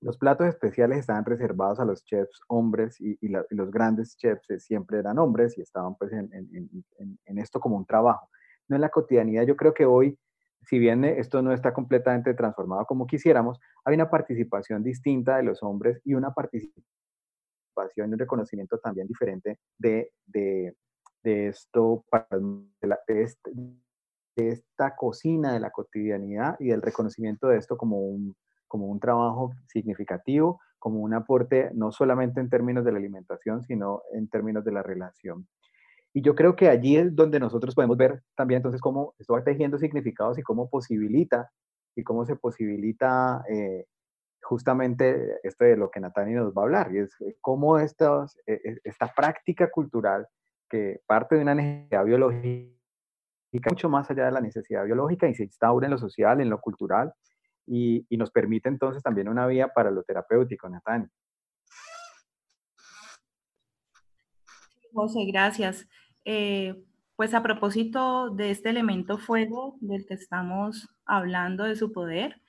Los 0.01 0.17
platos 0.17 0.47
especiales 0.47 0.99
estaban 0.99 1.25
reservados 1.25 1.79
a 1.79 1.85
los 1.85 2.03
chefs 2.05 2.39
hombres 2.47 2.99
y, 3.01 3.17
y, 3.21 3.29
los 3.29 3.71
grandes 3.71 4.15
chefs 4.17 4.49
eh, 4.49 4.59
siempre 4.59 4.99
eran 4.99 5.19
hombres 5.19 5.57
y 5.57 5.61
estaban 5.61 5.95
pues 5.95 6.13
en, 6.13 6.29
en, 6.33 6.69
en, 6.99 7.19
en 7.25 7.37
esto 7.39 7.59
como 7.59 7.77
un 7.77 7.85
trabajo. 7.85 8.29
No 8.69 8.75
en 8.75 8.81
la 8.81 8.89
cotidianidad, 8.89 9.45
yo 9.45 9.55
creo 9.55 9.73
que 9.73 9.85
hoy 9.85 10.17
si 10.65 10.79
bien 10.79 11.03
esto 11.05 11.41
no 11.41 11.53
está 11.53 11.73
completamente 11.73 12.33
transformado 12.33 12.85
como 12.85 13.07
quisiéramos, 13.07 13.59
hay 13.85 13.95
una 13.95 14.09
participación 14.09 14.83
distinta 14.83 15.37
de 15.37 15.43
los 15.43 15.63
hombres 15.63 16.01
y 16.03 16.13
una 16.13 16.31
participación 16.31 16.87
y 17.95 18.01
un 18.01 18.19
reconocimiento 18.19 18.79
también 18.79 19.07
diferente 19.07 19.59
de, 19.77 20.11
esto, 21.23 22.03
este, 23.07 23.51
de, 24.35 24.49
esta 24.49 24.95
cocina 24.95 25.53
de 25.53 25.59
la 25.59 25.71
cotidianidad 25.71 26.55
y 26.59 26.67
del 26.69 26.81
reconocimiento 26.81 27.47
de 27.47 27.57
esto 27.57 27.77
como 27.77 27.99
un, 27.99 28.35
como 28.67 28.87
un 28.87 28.99
trabajo 28.99 29.51
significativo, 29.67 30.59
como 30.79 30.99
un 30.99 31.13
aporte 31.13 31.71
no 31.73 31.91
solamente 31.91 32.39
en 32.39 32.49
términos 32.49 32.83
de 32.85 32.91
la 32.91 32.99
alimentación, 32.99 33.63
sino 33.63 34.01
en 34.13 34.27
términos 34.27 34.63
de 34.63 34.71
la 34.71 34.83
relación. 34.83 35.47
Y 36.13 36.21
yo 36.21 36.35
creo 36.35 36.55
que 36.55 36.69
allí 36.69 36.97
es 36.97 37.15
donde 37.15 37.39
nosotros 37.39 37.75
podemos 37.75 37.97
ver 37.97 38.23
también 38.35 38.57
entonces 38.57 38.81
cómo 38.81 39.13
esto 39.19 39.33
va 39.33 39.43
tejiendo 39.43 39.77
significados 39.77 40.37
y 40.39 40.43
cómo 40.43 40.69
posibilita 40.69 41.51
y 41.95 42.03
cómo 42.03 42.25
se 42.25 42.35
posibilita 42.35 43.43
eh, 43.49 43.85
justamente 44.41 45.39
esto 45.43 45.65
de 45.65 45.75
lo 45.75 45.91
que 45.91 45.99
Natani 45.99 46.33
nos 46.33 46.53
va 46.53 46.61
a 46.61 46.65
hablar, 46.65 46.93
y 46.93 46.99
es 46.99 47.19
eh, 47.21 47.35
cómo 47.41 47.79
estos, 47.79 48.37
eh, 48.45 48.77
esta 48.83 49.11
práctica 49.13 49.69
cultural 49.69 50.27
que 50.69 51.01
parte 51.05 51.35
de 51.35 51.41
una 51.41 51.55
necesidad 51.55 52.05
biológica, 52.05 52.71
mucho 53.69 53.89
más 53.89 54.09
allá 54.09 54.25
de 54.25 54.31
la 54.31 54.41
necesidad 54.41 54.85
biológica, 54.85 55.27
y 55.27 55.33
se 55.35 55.43
instaura 55.43 55.87
en 55.87 55.91
lo 55.91 55.97
social, 55.97 56.39
en 56.39 56.49
lo 56.49 56.59
cultural, 56.61 57.13
y, 57.65 58.05
y 58.09 58.17
nos 58.17 58.31
permite 58.31 58.69
entonces 58.69 59.03
también 59.03 59.27
una 59.27 59.47
vía 59.47 59.69
para 59.69 59.91
lo 59.91 60.03
terapéutico, 60.03 60.69
Natani. 60.69 61.07
José, 64.97 65.25
gracias. 65.25 65.87
Eh, 66.25 66.73
pues 67.15 67.35
a 67.35 67.43
propósito 67.43 68.31
de 68.31 68.49
este 68.49 68.69
elemento 68.69 69.19
fuego 69.19 69.77
del 69.79 70.07
que 70.07 70.15
estamos 70.15 70.89
hablando, 71.05 71.65
de 71.65 71.75
su 71.75 71.91
poder, 71.91 72.41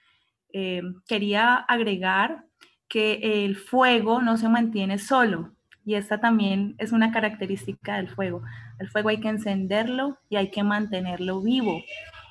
eh, 0.55 0.81
quería 1.07 1.57
agregar 1.57 2.47
que 2.89 3.45
el 3.45 3.57
fuego 3.57 4.23
no 4.23 4.39
se 4.39 4.49
mantiene 4.49 4.99
solo 4.99 5.53
y 5.85 5.95
esta 5.97 6.21
también 6.21 6.75
es 6.79 6.93
una 6.93 7.13
característica 7.13 7.97
del 7.97 8.09
fuego. 8.09 8.43
El 8.79 8.89
fuego 8.89 9.11
hay 9.11 9.21
que 9.21 9.29
encenderlo 9.29 10.17
y 10.31 10.37
hay 10.37 10.51
que 10.51 10.63
mantenerlo 10.63 11.43
vivo. 11.43 11.83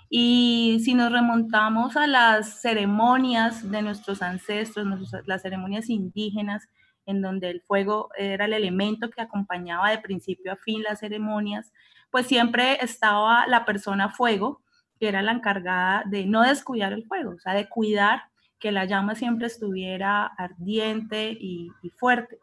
Y 0.10 0.82
si 0.84 0.96
nos 0.96 1.12
remontamos 1.12 1.96
a 1.96 2.08
las 2.08 2.60
ceremonias 2.62 3.70
de 3.70 3.84
nuestros 3.84 4.24
ancestros, 4.24 4.88
las 5.28 5.44
ceremonias 5.44 5.90
indígenas, 5.92 6.68
en 7.08 7.22
donde 7.22 7.50
el 7.50 7.62
fuego 7.62 8.10
era 8.16 8.46
el 8.46 8.54
elemento 8.54 9.10
que 9.10 9.22
acompañaba 9.22 9.90
de 9.90 9.98
principio 9.98 10.52
a 10.52 10.58
fin 10.58 10.84
las 10.84 11.00
ceremonias, 11.00 11.74
pues 12.12 12.28
siempre 12.28 12.78
estaba 12.82 13.48
la 13.48 13.66
persona 13.66 14.10
fuego, 14.10 14.62
que 15.00 15.08
era 15.08 15.22
la 15.22 15.32
encargada 15.32 16.04
de 16.06 16.26
no 16.26 16.44
descuidar 16.44 16.94
el 16.94 17.06
fuego, 17.06 17.32
o 17.32 17.40
sea, 17.40 17.54
de 17.54 17.68
cuidar 17.70 18.24
que 18.60 18.72
la 18.72 18.86
llama 18.86 19.16
siempre 19.16 19.48
estuviera 19.48 20.26
ardiente 20.26 21.32
y, 21.32 21.72
fuerte. 21.98 22.38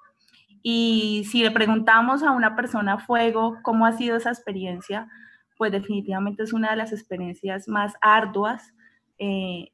Y 0.63 1.25
si 1.31 1.43
le 1.43 1.51
preguntamos 1.51 2.23
a 2.23 2.31
una 2.31 2.57
persona 2.57 2.99
fuego 2.99 3.59
cómo 3.63 3.85
ha 3.85 3.93
sido 3.93 4.17
esa 4.17 4.31
experiencia, 4.31 5.09
pues 5.59 5.73
definitivamente 5.73 6.43
es 6.43 6.53
una 6.53 6.71
de 6.71 6.77
las 6.77 6.93
experiencias 6.93 7.69
más 7.69 7.95
arduas 8.01 8.73
eh, 9.19 9.73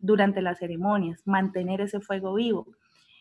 durante 0.00 0.42
las 0.42 0.58
ceremonias, 0.58 1.22
mantener 1.24 1.80
ese 1.80 2.00
fuego 2.00 2.34
vivo. 2.34 2.66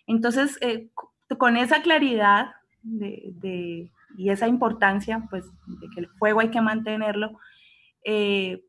Entonces, 0.08 0.58
eh, 0.62 0.90
con 1.38 1.58
esa 1.58 1.82
claridad 1.82 2.52
de, 2.82 3.92
y 4.18 4.30
esa 4.30 4.48
importancia, 4.48 5.26
pues, 5.30 5.46
de 5.66 5.90
que 5.94 6.02
el 6.02 6.10
fuego 6.10 6.42
hay 6.42 6.50
que 6.50 6.62
mantenerlo, 6.62 7.40
eh, 8.04 8.66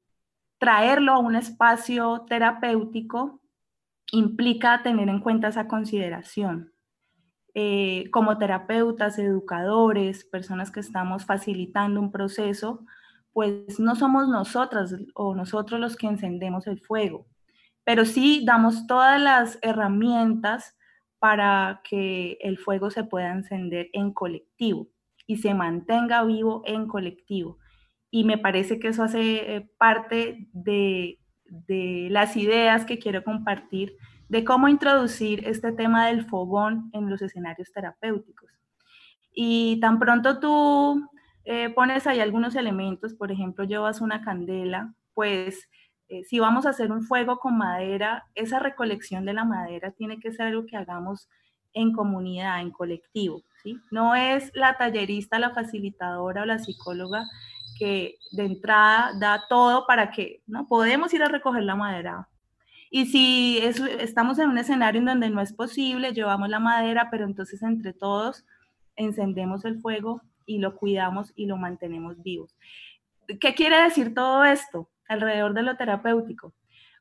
traerlo 0.58 1.12
a 1.12 1.18
un 1.18 1.36
espacio 1.36 2.24
terapéutico 2.28 3.40
implica 4.12 4.82
tener 4.82 5.08
en 5.08 5.20
cuenta 5.20 5.48
esa 5.48 5.66
consideración. 5.66 6.72
Eh, 7.56 8.10
como 8.10 8.36
terapeutas, 8.38 9.18
educadores, 9.18 10.24
personas 10.24 10.70
que 10.72 10.80
estamos 10.80 11.24
facilitando 11.24 12.00
un 12.00 12.10
proceso, 12.10 12.84
pues 13.32 13.78
no 13.78 13.94
somos 13.94 14.28
nosotras 14.28 14.96
o 15.14 15.34
nosotros 15.34 15.80
los 15.80 15.96
que 15.96 16.06
encendemos 16.06 16.66
el 16.66 16.80
fuego, 16.80 17.26
pero 17.84 18.04
sí 18.04 18.42
damos 18.44 18.86
todas 18.86 19.20
las 19.20 19.58
herramientas 19.62 20.76
para 21.24 21.80
que 21.88 22.36
el 22.42 22.58
fuego 22.58 22.90
se 22.90 23.02
pueda 23.02 23.32
encender 23.32 23.88
en 23.94 24.12
colectivo 24.12 24.88
y 25.26 25.38
se 25.38 25.54
mantenga 25.54 26.22
vivo 26.22 26.62
en 26.66 26.86
colectivo. 26.86 27.56
Y 28.10 28.24
me 28.24 28.36
parece 28.36 28.78
que 28.78 28.88
eso 28.88 29.04
hace 29.04 29.56
eh, 29.56 29.66
parte 29.78 30.50
de, 30.52 31.18
las 32.10 32.36
ideas 32.36 32.84
que 32.84 32.98
quiero 32.98 33.24
compartir 33.24 33.96
de 34.28 34.44
cómo 34.44 34.68
introducir 34.68 35.48
este 35.48 35.72
tema 35.72 36.08
del 36.08 36.26
fogón 36.26 36.90
en 36.92 37.08
los 37.08 37.22
escenarios 37.22 37.72
terapéuticos. 37.72 38.50
Y 39.32 39.80
tan 39.80 39.98
pronto 39.98 40.40
tú 40.40 41.08
eh, 41.46 41.70
pones 41.70 42.06
ahí 42.06 42.20
algunos 42.20 42.54
elementos, 42.54 43.14
por 43.14 43.32
ejemplo, 43.32 43.64
llevas 43.64 44.02
una 44.02 44.20
candela, 44.20 44.92
pues 45.14 45.70
eh, 46.08 46.24
si 46.24 46.38
vamos 46.38 46.66
a 46.66 46.70
hacer 46.70 46.92
un 46.92 47.02
fuego 47.02 47.38
con 47.38 47.56
madera, 47.56 48.26
esa 48.34 48.58
recolección 48.58 49.24
de 49.24 49.32
la 49.32 49.44
madera 49.44 49.90
tiene 49.92 50.20
que 50.20 50.32
ser 50.32 50.46
algo 50.46 50.66
que 50.66 50.76
hagamos 50.76 51.28
en 51.72 51.92
comunidad, 51.92 52.60
en 52.60 52.70
colectivo, 52.70 53.42
¿sí? 53.62 53.78
No 53.90 54.14
es 54.14 54.50
la 54.54 54.76
tallerista, 54.76 55.38
la 55.38 55.50
facilitadora 55.50 56.42
o 56.42 56.46
la 56.46 56.58
psicóloga 56.58 57.24
que 57.78 58.16
de 58.32 58.44
entrada 58.44 59.12
da 59.18 59.44
todo 59.48 59.86
para 59.86 60.10
que, 60.10 60.42
¿no? 60.46 60.66
Podemos 60.66 61.12
ir 61.14 61.22
a 61.22 61.28
recoger 61.28 61.64
la 61.64 61.74
madera. 61.74 62.28
Y 62.90 63.06
si 63.06 63.58
estamos 63.58 64.38
en 64.38 64.50
un 64.50 64.58
escenario 64.58 65.00
en 65.00 65.06
donde 65.06 65.30
no 65.30 65.40
es 65.40 65.52
posible, 65.52 66.12
llevamos 66.12 66.48
la 66.48 66.60
madera, 66.60 67.08
pero 67.10 67.24
entonces 67.24 67.60
entre 67.62 67.92
todos 67.92 68.44
encendemos 68.94 69.64
el 69.64 69.80
fuego 69.80 70.22
y 70.46 70.58
lo 70.58 70.76
cuidamos 70.76 71.32
y 71.34 71.46
lo 71.46 71.56
mantenemos 71.56 72.22
vivos. 72.22 72.54
¿Qué 73.40 73.54
quiere 73.54 73.82
decir 73.82 74.14
todo 74.14 74.44
esto 74.44 74.88
alrededor 75.08 75.54
de 75.54 75.62
lo 75.62 75.76
terapéutico? 75.76 76.54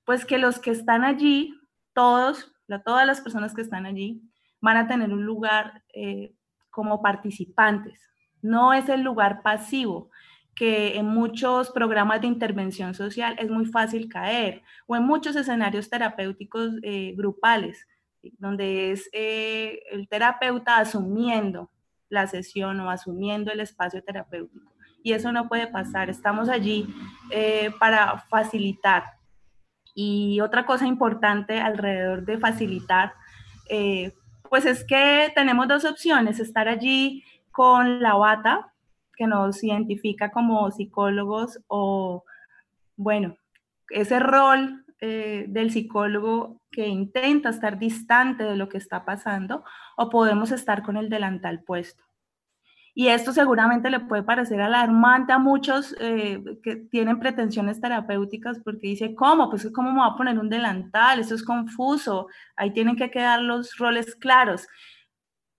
Pues 0.06 0.26
que 0.26 0.38
los 0.38 0.60
que 0.60 0.72
están 0.72 1.04
allí, 1.04 1.54
todos, 1.94 2.54
todas 2.86 3.06
las 3.06 3.22
personas 3.22 3.54
que 3.54 3.62
están 3.62 3.86
allí, 3.86 4.22
van 4.62 4.78
a 4.78 4.88
tener 4.88 5.12
un 5.14 5.26
lugar 5.26 5.84
eh, 5.94 6.34
como 6.70 7.02
participantes. 7.02 8.02
No 8.42 8.74
es 8.74 8.90
el 8.90 9.02
lugar 9.02 9.42
pasivo, 9.42 10.10
que 10.56 10.98
en 10.98 11.08
muchos 11.08 11.72
programas 11.72 12.22
de 12.22 12.28
intervención 12.28 12.94
social 12.94 13.36
es 13.40 13.50
muy 13.50 13.66
fácil 13.66 14.08
caer, 14.08 14.62
o 14.86 14.96
en 14.96 15.04
muchos 15.04 15.36
escenarios 15.36 15.90
terapéuticos 15.90 16.74
eh, 16.84 17.14
grupales, 17.16 17.88
donde 18.38 18.92
es 18.92 19.10
eh, 19.14 19.80
el 19.92 20.08
terapeuta 20.08 20.78
asumiendo 20.78 21.72
la 22.10 22.28
sesión 22.28 22.80
o 22.80 22.90
asumiendo 22.90 23.52
el 23.52 23.60
espacio 23.60 24.04
terapéutico. 24.04 24.73
Y 25.04 25.14
eso 25.14 25.32
no 25.32 25.48
puede 25.48 25.68
pasar, 25.68 26.10
estamos 26.10 26.50
allí 26.50 26.88
eh, 27.30 27.72
para 27.80 28.20
facilitar. 28.30 29.04
Y 29.94 30.40
otra 30.40 30.66
cosa 30.66 30.88
importante 30.88 31.60
alrededor 31.60 32.26
de 32.26 32.40
facilitar, 32.40 33.14
pues 34.50 34.66
es 34.66 34.84
que 34.86 35.32
tenemos 35.36 35.68
dos 35.68 35.86
opciones, 35.86 36.40
estar 36.40 36.68
allí 36.68 37.24
con 37.52 38.02
la 38.02 38.16
bata, 38.16 38.74
que 39.16 39.28
nos 39.28 39.64
identifica 39.64 40.32
como 40.32 40.70
psicólogos 40.72 41.60
o, 41.68 42.24
bueno, 42.96 43.38
ese 43.90 44.20
rol 44.20 44.86
eh, 45.00 45.46
del 45.48 45.72
psicólogo 45.72 46.62
que 46.72 46.88
intenta 46.88 47.50
estar 47.50 47.78
distante 47.78 48.44
de 48.44 48.56
lo 48.56 48.70
que 48.70 48.78
está 48.78 49.06
pasando 49.06 49.64
o 49.98 50.10
podemos 50.10 50.52
estar 50.52 50.84
con 50.84 50.98
el 50.98 51.10
delantal 51.10 51.62
puesto. 51.64 52.04
Y 52.96 53.08
esto 53.08 53.34
seguramente 53.34 53.90
le 53.90 54.00
puede 54.02 54.24
parecer 54.24 54.62
alarmante 54.62 55.34
a 55.34 55.40
muchos 55.40 55.96
eh, 56.00 56.44
que 56.62 56.76
tienen 56.76 57.20
pretensiones 57.20 57.82
terapéuticas 57.82 58.60
porque 58.64 58.88
dice, 58.88 59.16
¿cómo? 59.16 59.50
Pues 59.50 59.68
¿cómo 59.74 59.92
me 59.92 60.00
voy 60.00 60.10
a 60.12 60.16
poner 60.16 60.38
un 60.38 60.50
delantal? 60.50 61.20
Eso 61.20 61.34
es 61.34 61.44
confuso. 61.44 62.28
Ahí 62.56 62.72
tienen 62.72 62.96
que 62.96 63.10
quedar 63.10 63.42
los 63.42 63.78
roles 63.78 64.16
claros. 64.16 64.68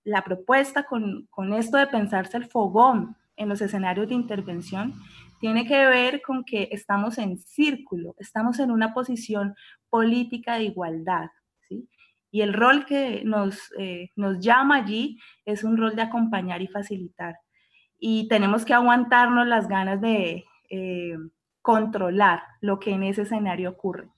La 0.04 0.22
propuesta 0.22 0.84
con, 0.84 1.26
con 1.30 1.52
esto 1.54 1.76
de 1.76 1.88
pensarse 1.88 2.36
el 2.36 2.46
fogón, 2.46 3.16
en 3.36 3.48
los 3.48 3.60
escenarios 3.60 4.08
de 4.08 4.14
intervención 4.14 4.94
tiene 5.40 5.66
que 5.66 5.86
ver 5.86 6.22
con 6.22 6.44
que 6.44 6.68
estamos 6.72 7.18
en 7.18 7.38
círculo, 7.38 8.14
estamos 8.18 8.58
en 8.60 8.70
una 8.70 8.94
posición 8.94 9.54
política 9.90 10.54
de 10.54 10.64
igualdad. 10.64 11.28
Y 12.34 12.42
el 12.42 12.52
rol 12.52 12.84
que 12.84 13.22
nos, 13.24 13.72
eh, 13.78 14.10
nos 14.16 14.40
llama 14.40 14.78
allí 14.78 15.20
es 15.44 15.62
un 15.62 15.76
rol 15.76 15.94
de 15.94 16.02
acompañar 16.02 16.62
y 16.62 16.66
facilitar. 16.66 17.36
Y 17.96 18.26
tenemos 18.26 18.64
que 18.64 18.74
aguantarnos 18.74 19.46
las 19.46 19.68
ganas 19.68 20.00
de 20.00 20.44
eh, 20.68 21.14
controlar 21.62 22.42
lo 22.60 22.80
que 22.80 22.90
en 22.90 23.04
ese 23.04 23.22
escenario 23.22 23.70
ocurre. 23.70 24.08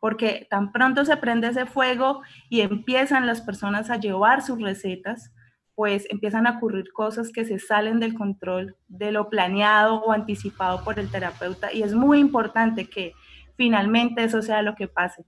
Porque 0.00 0.46
tan 0.50 0.70
pronto 0.70 1.06
se 1.06 1.16
prende 1.16 1.48
ese 1.48 1.64
fuego 1.64 2.20
y 2.50 2.60
empiezan 2.60 3.26
las 3.26 3.40
personas 3.40 3.88
a 3.88 3.96
llevar 3.96 4.42
sus 4.42 4.60
recetas, 4.60 5.32
pues 5.74 6.06
empiezan 6.10 6.46
a 6.46 6.58
ocurrir 6.58 6.92
cosas 6.92 7.32
que 7.32 7.46
se 7.46 7.58
salen 7.58 8.00
del 8.00 8.12
control 8.12 8.76
de 8.88 9.12
lo 9.12 9.30
planeado 9.30 10.02
o 10.02 10.12
anticipado 10.12 10.84
por 10.84 10.98
el 10.98 11.10
terapeuta 11.10 11.72
y 11.72 11.82
es 11.82 11.94
muy 11.94 12.18
importante 12.18 12.90
que 12.90 13.14
finalmente 13.56 14.24
eso 14.24 14.42
sea 14.42 14.60
lo 14.60 14.74
que 14.74 14.88
pase. 14.88 15.24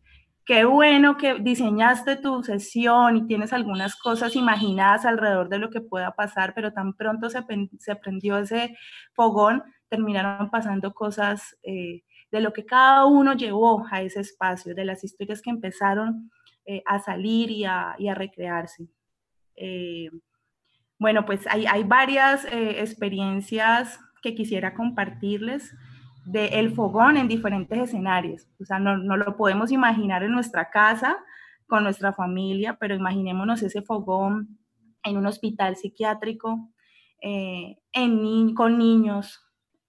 Qué 0.46 0.66
bueno 0.66 1.16
que 1.16 1.36
diseñaste 1.36 2.16
tu 2.16 2.42
sesión 2.42 3.16
y 3.16 3.26
tienes 3.26 3.54
algunas 3.54 3.96
cosas 3.96 4.36
imaginadas 4.36 5.06
alrededor 5.06 5.48
de 5.48 5.58
lo 5.58 5.70
que 5.70 5.80
pueda 5.80 6.10
pasar, 6.10 6.52
pero 6.54 6.70
tan 6.70 6.92
pronto 6.92 7.30
se, 7.30 7.42
se 7.78 7.96
prendió 7.96 8.36
ese 8.36 8.76
fogón, 9.14 9.62
terminaron 9.88 10.50
pasando 10.50 10.92
cosas 10.92 11.56
eh, 11.62 12.02
de 12.30 12.40
lo 12.42 12.52
que 12.52 12.66
cada 12.66 13.06
uno 13.06 13.32
llevó 13.32 13.86
a 13.90 14.02
ese 14.02 14.20
espacio, 14.20 14.74
de 14.74 14.84
las 14.84 15.02
historias 15.02 15.40
que 15.40 15.48
empezaron 15.48 16.30
eh, 16.66 16.82
a 16.84 16.98
salir 16.98 17.50
y 17.50 17.64
a, 17.64 17.96
recrearse. 18.14 18.86
Eh, 19.56 20.10
bueno, 20.98 21.24
pues 21.24 21.46
hay, 21.46 21.84
varias 21.84 22.46
experiencias 22.50 23.98
que 24.20 24.34
quisiera 24.34 24.74
compartirles 24.74 25.72
de 26.24 26.46
el 26.46 26.74
fogón 26.74 27.16
en 27.16 27.28
diferentes 27.28 27.78
escenarios. 27.78 28.48
O 28.60 28.64
sea, 28.64 28.78
no, 28.78 28.96
lo 28.96 29.36
podemos 29.36 29.70
imaginar 29.72 30.22
en 30.22 30.32
nuestra 30.32 30.70
casa, 30.70 31.16
con 31.66 31.84
nuestra 31.84 32.12
familia, 32.12 32.76
pero 32.78 32.94
imaginémonos 32.94 33.62
ese 33.62 33.82
fogón 33.82 34.58
en 35.02 35.16
un 35.16 35.26
hospital 35.26 35.76
psiquiátrico, 35.76 36.70
eh, 37.20 37.78
con 38.54 38.78
niños, 38.78 39.40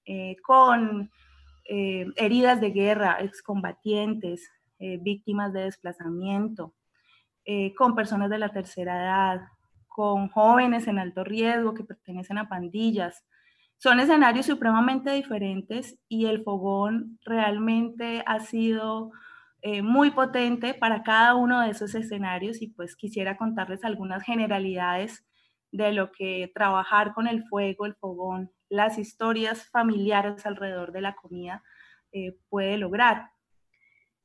eh, 0.06 0.36
con 0.44 1.10
heridas 1.68 2.62
de 2.62 2.70
guerra, 2.70 3.18
excombatientes, 3.22 4.48
víctimas 4.78 5.52
de 5.52 5.62
desplazamiento, 5.62 6.76
con 7.76 7.96
personas 7.96 8.30
de 8.30 8.38
la 8.38 8.50
tercera 8.50 9.02
edad, 9.02 9.42
con 9.96 10.28
jóvenes 10.28 10.88
en 10.88 11.00
alto 11.00 11.24
riesgo 11.24 11.74
que 11.74 11.86
pertenecen 11.86 12.38
a 12.38 12.50
pandillas. 12.50 13.24
Son 13.86 14.00
escenarios 14.00 14.48
supremamente 14.48 15.12
diferentes 15.12 15.96
y 16.10 16.26
el 16.26 16.42
fogón 16.42 17.20
realmente 17.24 18.24
ha 18.26 18.40
sido 18.40 19.12
eh, 19.62 19.84
muy 19.84 20.10
potente 20.10 20.74
para 20.74 21.04
cada 21.04 21.36
uno 21.36 21.62
de 21.62 21.70
esos 21.70 21.94
escenarios 21.94 22.64
y 22.64 22.70
pues 22.70 22.96
quisiera 22.96 23.38
contarles 23.38 23.84
algunas 23.84 24.24
generalidades 24.24 25.24
de 25.72 25.92
lo 25.92 26.12
que 26.12 26.52
trabajar 26.56 27.14
con 27.14 27.28
el 27.28 27.44
fuego, 27.44 27.86
el 27.86 27.94
fogón, 27.94 28.50
las 28.70 28.98
historias 28.98 29.70
familiares 29.70 30.48
alrededor 30.48 30.92
de 30.92 31.02
la 31.02 31.14
comida 31.14 31.62
eh, 32.12 32.40
puede 32.50 32.80
lograr. 32.80 33.30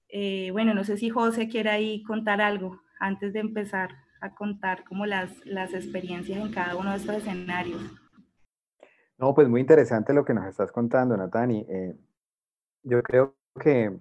Eh, 0.08 0.52
bueno, 0.52 0.72
no 0.72 0.84
sé 0.84 0.96
si 0.96 1.10
José 1.10 1.50
quiere 1.50 1.68
ahí 1.68 2.02
contar 2.04 2.40
algo 2.40 2.80
antes 2.98 3.34
de 3.34 3.40
empezar 3.40 3.90
a 4.22 4.34
contar 4.34 4.84
como 4.84 5.04
las, 5.04 5.30
las 5.44 5.74
experiencias 5.74 6.38
en 6.38 6.50
cada 6.50 6.76
uno 6.76 6.92
de 6.92 6.96
estos 6.96 7.16
escenarios. 7.16 8.09
No, 9.20 9.34
pues 9.34 9.48
muy 9.50 9.60
interesante 9.60 10.14
lo 10.14 10.24
que 10.24 10.32
nos 10.32 10.46
estás 10.46 10.72
contando, 10.72 11.14
Natani. 11.14 11.66
Eh, 11.68 11.94
yo 12.82 13.02
creo 13.02 13.36
que, 13.60 13.94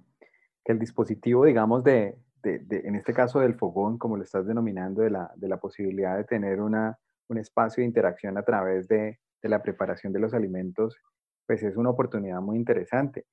que, 0.64 0.72
el 0.72 0.80
dispositivo, 0.80 1.44
digamos, 1.44 1.84
de, 1.84 2.18
de, 2.42 2.64
en 2.86 2.96
este 2.96 3.14
caso 3.14 3.42
del 3.42 3.56
fogón, 3.56 3.98
como 3.98 4.16
lo 4.16 4.24
estás 4.24 4.48
denominando, 4.48 5.02
de 5.02 5.10
la, 5.10 5.30
de 5.36 5.50
la 5.50 5.58
posibilidad 5.58 6.16
de 6.16 6.24
tener 6.24 6.62
una, 6.62 6.98
un 7.28 7.38
espacio 7.38 7.82
de 7.82 7.88
interacción 7.88 8.38
a 8.38 8.44
través 8.44 8.88
de, 8.88 9.20
de 9.42 9.50
la 9.50 9.62
preparación 9.62 10.14
de 10.14 10.20
los 10.20 10.34
alimentos, 10.34 10.96
pues 11.46 11.64
es 11.64 11.76
una 11.76 11.90
oportunidad 11.90 12.40
muy 12.40 12.56
interesante. 12.56 13.26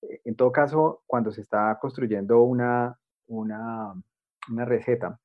Eh, 0.00 0.22
en 0.24 0.36
todo 0.36 0.50
caso, 0.50 1.02
cuando 1.06 1.30
se 1.30 1.42
está 1.42 1.78
construyendo 1.78 2.42
una, 2.42 2.98
una, 3.26 3.92
una 4.50 4.64
receta, 4.64 5.20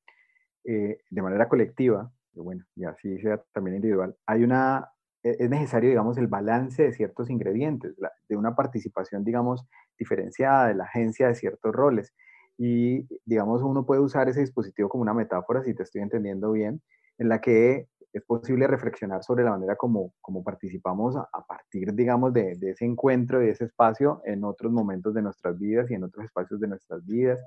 eh, 0.64 0.98
de 1.08 1.22
manera 1.22 1.48
colectiva, 1.48 2.12
bueno, 2.34 2.62
y 2.76 2.84
así 2.84 3.18
sea 3.20 3.42
también 3.54 3.76
individual, 3.76 4.14
hay 4.26 4.44
una, 4.44 4.86
es 5.22 5.50
necesario, 5.50 5.90
digamos, 5.90 6.16
el 6.18 6.26
balance 6.26 6.82
de 6.82 6.92
ciertos 6.92 7.30
ingredientes, 7.30 7.94
de 8.28 8.36
una 8.36 8.54
participación, 8.54 9.24
digamos, 9.24 9.66
diferenciada 9.98 10.68
de 10.68 10.74
la 10.74 10.84
agencia 10.84 11.28
de 11.28 11.34
ciertos 11.34 11.74
roles. 11.74 12.14
Y, 12.56 13.06
digamos, 13.24 13.62
uno 13.62 13.84
puede 13.84 14.00
usar 14.00 14.28
ese 14.28 14.40
dispositivo 14.40 14.88
como 14.88 15.02
una 15.02 15.14
metáfora, 15.14 15.62
si 15.62 15.74
te 15.74 15.82
estoy 15.82 16.02
entendiendo 16.02 16.52
bien, 16.52 16.82
en 17.18 17.28
la 17.28 17.40
que 17.40 17.88
es 18.12 18.22
posible 18.24 18.66
reflexionar 18.66 19.22
sobre 19.22 19.44
la 19.44 19.50
manera 19.50 19.76
como, 19.76 20.12
como 20.20 20.42
participamos 20.42 21.16
a, 21.16 21.46
partir, 21.46 21.94
digamos, 21.94 22.32
de, 22.32 22.58
ese 22.60 22.84
encuentro, 22.84 23.38
de 23.38 23.50
ese 23.50 23.64
espacio 23.64 24.20
en 24.24 24.44
otros 24.44 24.72
momentos 24.72 25.14
de 25.14 25.22
nuestras 25.22 25.58
vidas 25.58 25.90
y 25.90 25.94
en 25.94 26.04
otros 26.04 26.24
espacios 26.24 26.60
de 26.60 26.68
nuestras 26.68 27.06
vidas, 27.06 27.40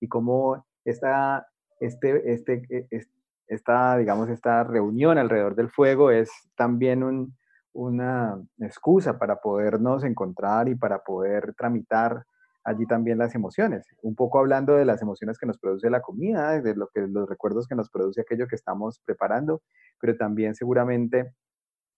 y 0.00 0.08
cómo 0.08 0.66
esta, 0.84 1.46
este, 1.80 2.32
este, 2.32 2.62
e, 2.90 3.06
esta, 3.48 3.96
digamos, 3.96 4.28
esta 4.28 4.62
reunión 4.64 5.18
alrededor 5.18 5.54
del 5.54 5.70
fuego 5.70 6.10
es 6.10 6.30
también 6.54 7.32
una 7.72 8.40
excusa 8.58 9.18
para 9.18 9.40
podernos 9.40 10.04
encontrar 10.04 10.68
y 10.68 10.74
para 10.74 11.00
poder 11.02 11.54
tramitar 11.54 12.24
allí 12.64 12.86
también 12.86 13.18
las 13.18 13.34
emociones. 13.34 13.86
Un 14.02 14.14
poco 14.14 14.38
hablando 14.38 14.74
de 14.74 14.84
las 14.84 15.00
emociones 15.02 15.38
que 15.38 15.46
nos 15.46 15.58
produce 15.58 15.90
la 15.90 16.02
comida, 16.02 16.60
de 16.60 16.74
lo 16.76 16.88
que, 16.88 17.00
los 17.00 17.28
recuerdos 17.28 17.66
que 17.66 17.74
nos 17.74 17.90
produce 17.90 18.20
aquello 18.20 18.46
que 18.46 18.56
estamos 18.56 19.00
preparando, 19.04 19.62
pero 20.00 20.16
también 20.16 20.54
seguramente 20.54 21.32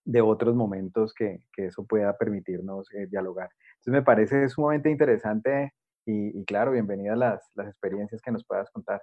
de 0.05 0.21
otros 0.21 0.55
momentos 0.55 1.13
que, 1.13 1.43
que 1.53 1.67
eso 1.67 1.85
pueda 1.85 2.17
permitirnos 2.17 2.91
eh, 2.93 3.07
dialogar. 3.07 3.49
Entonces 3.73 3.93
me 3.93 4.01
parece 4.01 4.49
sumamente 4.49 4.89
interesante 4.89 5.73
y, 6.05 6.39
y 6.39 6.45
claro, 6.45 6.71
bienvenidas 6.71 7.17
las, 7.17 7.51
las 7.55 7.67
experiencias 7.67 8.21
que 8.21 8.31
nos 8.31 8.45
puedas 8.45 8.69
contar. 8.71 9.01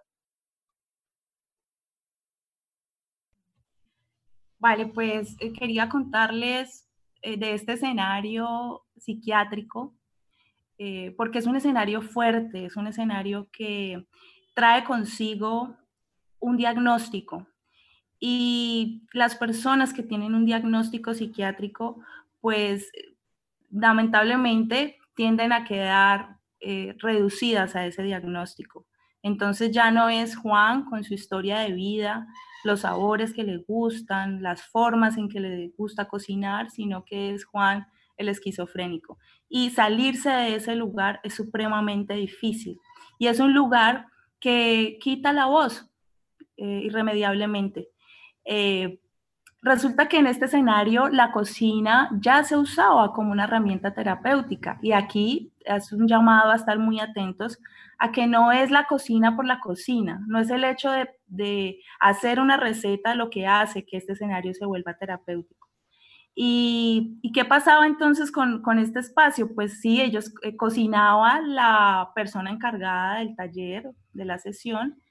Vale, 4.59 4.87
pues 4.87 5.37
eh, 5.39 5.53
quería 5.53 5.89
contarles 5.89 6.89
eh, 7.23 7.37
de 7.37 7.55
este 7.55 7.75
escenario 7.75 8.83
psiquiátrico, 8.97 9.95
eh, 10.79 11.15
porque 11.17 11.39
es 11.39 11.47
un 11.47 11.57
escenario 11.57 12.03
fuerte, 12.03 12.67
es 12.67 12.77
un 12.77 12.89
escenario 12.89 13.49
que 13.53 14.05
trae 14.55 14.83
consigo 14.85 15.77
un 16.41 16.57
diagnóstico. 16.57 17.47
Y 18.21 19.07
las 19.13 19.37
personas 19.37 19.93
que 19.93 20.03
tienen 20.03 20.35
un 20.35 20.45
diagnóstico 20.45 21.15
psiquiátrico, 21.15 22.01
pues 22.41 22.91
lamentablemente 23.71 24.99
tienden 25.15 25.53
a 25.53 25.65
quedar 25.65 26.37
reducidas 26.99 27.77
a 27.77 27.87
ese 27.87 28.03
diagnóstico. 28.03 28.87
Entonces 29.23 29.71
ya 29.71 29.93
no 29.93 30.09
es 30.09 30.37
Juan 30.37 30.85
con 30.87 31.05
su 31.05 31.15
historia 31.15 31.61
de 31.61 31.73
vida, 31.73 32.27
los 32.65 32.81
sabores 32.81 33.33
que 33.33 33.45
le 33.45 33.59
gustan, 33.59 34.43
las 34.43 34.63
formas 34.63 35.17
en 35.17 35.29
que 35.29 35.41
le 35.41 35.73
gusta 35.77 36.09
cocinar, 36.09 36.71
sino 36.71 37.05
que 37.05 37.33
es 37.33 37.45
Juan 37.45 37.87
el 38.17 38.29
esquizofrénico. 38.29 39.19
Y 39.49 39.71
salirse 39.71 40.31
de 40.31 40.57
ese 40.57 40.75
lugar 40.75 41.21
es 41.23 41.35
supremamente 41.35 42.15
difícil. 42.15 42.79
Y 43.19 43.29
es 43.29 43.41
un 43.41 43.55
lugar 43.55 44.07
que 44.41 44.99
quita 45.01 45.33
la 45.33 45.47
voz 45.47 45.91
eh, 46.57 46.83
irremediablemente. 46.85 47.89
Eh, 48.45 49.01
resulta 49.63 50.09
que 50.09 50.19
en 50.19 50.27
este 50.27 50.47
escenario 50.47 51.09
la 51.09 51.33
cocina 51.33 52.11
ya 52.21 52.45
se 52.45 52.57
usaba 52.57 53.13
como 53.13 53.33
una 53.33 53.45
herramienta 53.45 53.93
terapéutica 53.93 54.79
y 54.83 54.93
aquí 54.93 55.53
es 55.61 55.93
un 55.93 56.07
llamado 56.07 56.51
a 56.51 56.57
estar 56.57 56.79
muy 56.79 57.01
atentos 57.01 57.59
a 57.99 58.13
que 58.13 58.27
no 58.27 58.53
es 58.53 58.71
la 58.71 58.87
cocina 58.87 59.37
por 59.37 59.45
la 59.45 59.61
cocina, 59.61 60.21
no 60.29 60.39
es 60.39 60.51
el 60.51 60.65
hecho 60.65 60.91
de, 60.91 61.09
hacer 62.01 62.41
una 62.41 62.57
receta 62.57 63.15
lo 63.15 63.31
que 63.31 63.47
hace 63.47 63.85
que 63.85 63.97
este 63.97 64.13
escenario 64.13 64.55
se 64.55 64.67
vuelva 64.67 64.97
terapéutico. 64.99 65.69
¿Y, 66.35 67.21
qué 67.35 67.45
pasaba 67.45 67.87
entonces 67.87 68.31
con, 68.31 68.79
este 68.79 69.01
espacio? 69.01 69.55
Pues 69.55 69.81
sí, 69.81 70.01
ellos 70.01 70.33
eh, 70.43 70.57
cocinaba 70.57 71.41
la 71.41 72.13
persona 72.15 72.51
encargada 72.51 73.19
del 73.19 73.35
taller, 73.35 73.91
de 74.13 74.25
la 74.25 74.39
sesión, 74.39 75.03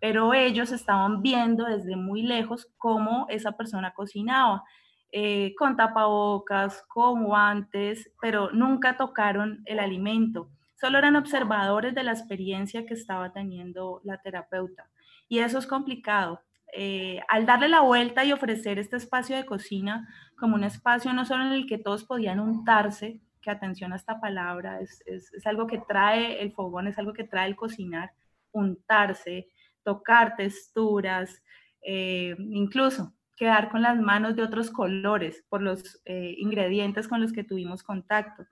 pero 0.00 0.32
ellos 0.32 0.72
estaban 0.72 1.20
viendo 1.20 1.66
desde 1.66 1.96
muy 1.96 2.22
lejos 2.22 2.66
cómo 2.78 3.26
esa 3.28 3.52
persona 3.52 3.92
cocinaba, 3.92 4.64
eh, 5.12 5.54
con 5.58 5.76
tapabocas, 5.76 6.82
con 6.88 7.24
guantes, 7.24 8.10
pero 8.20 8.50
nunca 8.52 8.96
tocaron 8.96 9.62
el 9.66 9.80
alimento 9.80 10.48
solo 10.80 10.98
eran 10.98 11.16
observadores 11.16 11.94
de 11.94 12.02
la 12.02 12.12
experiencia 12.12 12.86
que 12.86 12.94
estaba 12.94 13.32
teniendo 13.32 14.00
la 14.02 14.18
terapeuta. 14.22 14.88
Y 15.30 15.38
eso 15.38 15.58
es 15.58 15.66
complicado. 15.68 16.42
Eh, 16.72 17.20
al 17.28 17.46
darle 17.46 17.68
la 17.68 17.82
vuelta 17.82 18.24
y 18.24 18.32
ofrecer 18.32 18.80
este 18.80 18.96
espacio 18.96 19.36
de 19.36 19.46
cocina 19.46 20.08
como 20.36 20.56
un 20.56 20.64
espacio 20.64 21.12
no 21.12 21.24
solo 21.24 21.44
en 21.44 21.52
el 21.52 21.66
que 21.66 21.78
todos 21.78 22.04
podían 22.04 22.40
untarse, 22.40 23.20
que 23.40 23.50
atención 23.50 23.92
a 23.92 23.96
esta 23.96 24.20
palabra, 24.20 24.80
es, 24.80 25.00
algo 25.46 25.68
que 25.68 25.78
trae 25.78 26.42
el 26.42 26.52
fogón, 26.52 26.88
es 26.88 26.98
algo 26.98 27.12
que 27.12 27.22
trae 27.22 27.48
el 27.48 27.54
cocinar, 27.54 28.10
untarse, 28.50 29.48
tocar 29.84 30.34
texturas, 30.36 31.42
eh, 31.80 32.34
incluso 32.38 33.14
quedar 33.36 33.70
con 33.70 33.82
las 33.82 33.98
manos 34.00 34.34
de 34.34 34.42
otros 34.42 34.68
colores 34.70 35.44
por 35.48 35.62
los 35.62 36.02
eh, 36.06 36.34
ingredientes 36.38 37.06
con 37.06 37.20
los 37.20 37.32
que 37.32 37.44
tuvimos 37.44 37.84
contacto. 37.84 38.44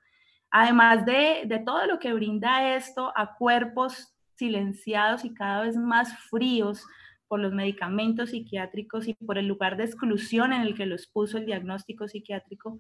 Además 0.51 1.05
de, 1.05 1.62
todo 1.67 1.87
lo 1.87 1.99
que 1.99 2.14
brinda 2.14 2.77
esto 2.77 3.12
a 3.17 3.35
cuerpos 3.35 4.14
silenciados 4.38 5.24
y 5.24 5.35
cada 5.35 5.62
vez 5.62 5.77
más 5.77 6.16
fríos 6.31 6.87
por 7.27 7.40
los 7.40 7.53
medicamentos 7.53 8.31
psiquiátricos 8.31 9.07
y 9.09 9.14
por 9.14 9.37
el 9.37 9.46
lugar 9.46 9.77
de 9.77 9.85
exclusión 9.85 10.53
en 10.53 10.62
el 10.62 10.74
que 10.74 10.87
los 10.87 11.07
puso 11.07 11.38
el 11.38 11.46
diagnóstico 11.46 12.09
psiquiátrico, 12.09 12.79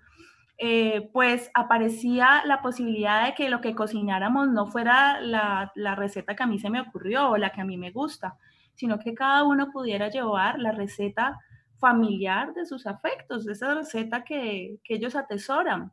eh, 0.56 1.10
pues 1.12 1.50
aparecía 1.54 2.42
la 2.46 2.62
posibilidad 2.62 3.26
de 3.26 3.34
que 3.34 3.50
lo 3.50 3.60
que 3.60 3.74
cocináramos 3.74 4.48
no 4.48 4.66
fuera 4.66 5.20
la, 5.20 5.70
receta 5.96 6.34
que 6.34 6.42
a 6.42 6.46
mí 6.46 6.58
se 6.58 6.70
me 6.70 6.80
ocurrió 6.80 7.30
o 7.30 7.36
la 7.36 7.50
que 7.50 7.60
a 7.60 7.64
mí 7.64 7.76
me 7.76 7.90
gusta, 7.90 8.36
sino 8.74 8.98
que 8.98 9.14
cada 9.14 9.44
uno 9.44 9.70
pudiera 9.70 10.08
llevar 10.08 10.58
la 10.58 10.72
receta 10.72 11.38
familiar 11.78 12.54
de 12.54 12.66
sus 12.66 12.86
afectos, 12.86 13.46
esa 13.46 13.74
receta 13.74 14.24
que 14.24 14.78
ellos 14.88 15.14
atesoran. 15.14 15.92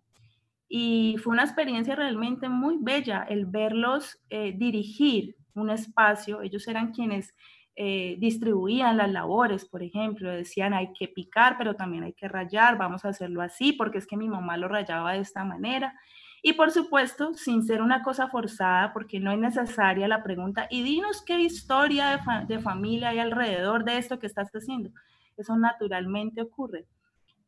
Y 0.67 1.17
fue 1.23 1.33
una 1.33 1.43
experiencia 1.43 1.95
realmente 1.95 2.49
muy 2.49 2.77
bella 2.79 3.25
el 3.29 3.45
verlos 3.45 4.19
eh, 4.29 4.53
dirigir 4.55 5.35
un 5.55 5.69
espacio. 5.69 6.41
Ellos 6.41 6.67
eran 6.67 6.91
quienes 6.91 7.33
eh, 7.75 8.15
distribuían 8.19 8.97
las 8.97 9.11
labores, 9.11 9.65
por 9.65 9.83
ejemplo, 9.83 10.29
decían 10.29 10.73
hay 10.73 10.93
que 10.93 11.07
picar, 11.07 11.57
pero 11.57 11.75
también 11.75 12.03
hay 12.03 12.13
que 12.13 12.27
rayar, 12.27 12.77
vamos 12.77 13.03
a 13.05 13.09
hacerlo 13.09 13.41
así, 13.41 13.73
porque 13.73 13.97
es 13.97 14.07
que 14.07 14.17
mi 14.17 14.29
mamá 14.29 14.57
lo 14.57 14.67
rayaba 14.67 15.13
de 15.13 15.19
esta 15.19 15.43
manera. 15.43 15.93
Y 16.41 16.53
por 16.53 16.71
supuesto, 16.71 17.33
sin 17.33 17.63
ser 17.63 17.81
una 17.81 18.03
cosa 18.03 18.27
forzada, 18.27 18.93
porque 18.93 19.19
no 19.19 19.31
es 19.31 19.39
necesaria 19.39 20.07
la 20.07 20.23
pregunta, 20.23 20.67
y 20.69 20.83
dinos 20.83 21.23
qué 21.25 21.39
historia 21.39 22.09
de, 22.11 22.55
de 22.55 22.61
familia 22.61 23.09
hay 23.09 23.19
alrededor 23.19 23.83
de 23.83 23.97
esto 23.97 24.19
que 24.19 24.27
estás 24.27 24.49
haciendo. 24.51 24.91
Eso 25.37 25.57
naturalmente 25.57 26.41
ocurre 26.41 26.85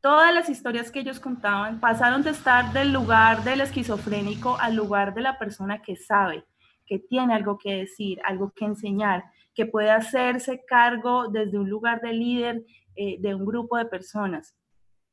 todas 0.00 0.32
las 0.32 0.48
historias 0.48 0.90
que 0.90 1.00
ellos 1.00 1.20
contaban 1.20 1.80
pasaron 1.80 2.22
de 2.22 2.30
estar 2.30 2.72
del 2.72 2.92
lugar 2.92 3.42
del 3.44 3.60
esquizofrénico 3.60 4.56
al 4.58 4.76
lugar 4.76 5.14
de 5.14 5.22
la 5.22 5.38
persona 5.38 5.82
que 5.82 5.96
sabe, 5.96 6.44
que 6.88 6.98
tiene 6.98 7.34
algo 7.34 7.58
que 7.58 7.74
decir, 7.74 8.20
algo 8.24 8.52
que 8.56 8.64
enseñar, 8.64 9.24
que 9.54 9.66
puede 9.66 9.90
hacerse 9.90 10.64
cargo 10.66 11.28
desde 11.28 11.58
un 11.58 11.68
lugar 11.68 12.00
de 12.00 12.12
líder 12.12 12.64
eh, 12.96 13.16
de 13.20 13.34
un 13.34 13.44
grupo 13.44 13.76
de 13.76 13.86
personas, 13.86 14.56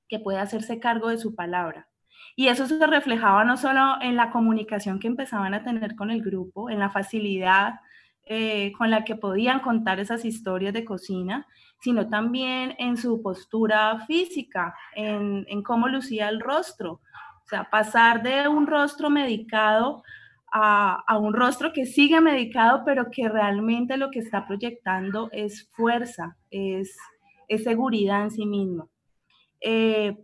que 0.08 0.20
puede 0.20 0.40
hacerse 0.40 0.80
cargo 0.80 1.10
de 1.10 1.18
su 1.18 1.36
palabra. 1.36 1.88
Y 2.36 2.48
eso 2.48 2.68
se 2.68 2.86
reflejaba 2.88 3.44
no 3.44 3.58
solo 3.58 4.02
en 4.02 4.16
la 4.16 4.32
comunicación 4.32 5.00
que 5.00 5.08
empezaban 5.08 5.54
a 5.54 5.64
tener 5.64 5.96
con 5.96 6.12
el 6.12 6.22
grupo, 6.22 6.70
en 6.70 6.80
la 6.80 6.90
facilidad 6.90 7.76
eh, 8.28 8.72
con 8.78 8.90
la 8.90 9.04
que 9.04 9.16
podían 9.16 9.60
contar 9.60 10.00
esas 10.00 10.26
historias 10.26 10.74
de 10.74 10.84
cocina, 10.84 11.46
sino 11.80 12.10
también 12.10 12.76
en 12.80 12.98
su 12.98 13.22
postura 13.22 14.00
física, 14.08 14.74
en, 14.96 15.46
cómo 15.62 15.88
lucía 15.88 16.30
el 16.30 16.40
rostro. 16.40 16.94
O 16.94 17.48
sea, 17.48 17.70
pasar 17.70 18.24
de 18.24 18.48
un 18.48 18.66
rostro 18.66 19.12
medicado 19.12 20.02
a, 20.58 21.18
un 21.18 21.34
rostro 21.34 21.74
que 21.74 21.86
sigue 21.86 22.22
medicado, 22.22 22.84
pero 22.86 23.12
que 23.12 23.28
realmente 23.28 23.98
lo 23.98 24.10
que 24.10 24.20
está 24.20 24.48
proyectando 24.48 25.30
es 25.34 25.70
fuerza, 25.74 26.38
es, 26.50 26.96
seguridad 27.62 28.24
en 28.24 28.32
sí 28.32 28.46
mismo. 28.46 28.90
Eh, 29.60 30.18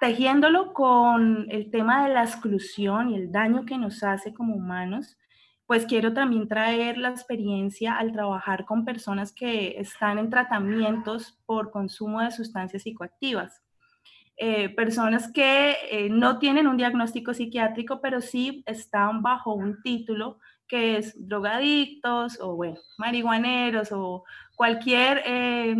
tejiéndolo 0.00 0.74
con 0.74 1.46
el 1.50 1.70
tema 1.70 2.06
de 2.06 2.12
la 2.12 2.24
exclusión 2.24 3.10
y 3.10 3.16
el 3.16 3.32
daño 3.32 3.64
que 3.64 3.78
nos 3.78 4.02
hace 4.02 4.34
como 4.34 4.54
humanos, 4.54 5.16
pues 5.66 5.86
quiero 5.86 6.12
también 6.12 6.46
traer 6.46 6.98
la 6.98 7.08
experiencia 7.08 7.96
al 7.96 8.12
trabajar 8.12 8.66
con 8.66 8.84
personas 8.84 9.32
que 9.32 9.80
están 9.80 10.18
en 10.18 10.28
tratamientos 10.28 11.38
por 11.46 11.70
consumo 11.70 12.20
de 12.20 12.30
sustancias 12.32 12.82
psicoactivas. 12.82 13.63
Eh, 14.36 14.68
personas 14.70 15.30
que 15.30 15.76
eh, 15.90 16.08
no 16.10 16.40
tienen 16.40 16.66
un 16.66 16.76
diagnóstico 16.76 17.32
psiquiátrico, 17.32 18.00
pero 18.00 18.20
sí 18.20 18.64
están 18.66 19.22
bajo 19.22 19.54
un 19.54 19.80
título 19.82 20.40
que 20.66 20.96
es 20.96 21.14
drogadictos 21.16 22.40
o 22.40 22.56
bueno, 22.56 22.76
marihuaneros 22.98 23.92
o 23.92 24.24
cualquier 24.56 25.22
eh, 25.24 25.76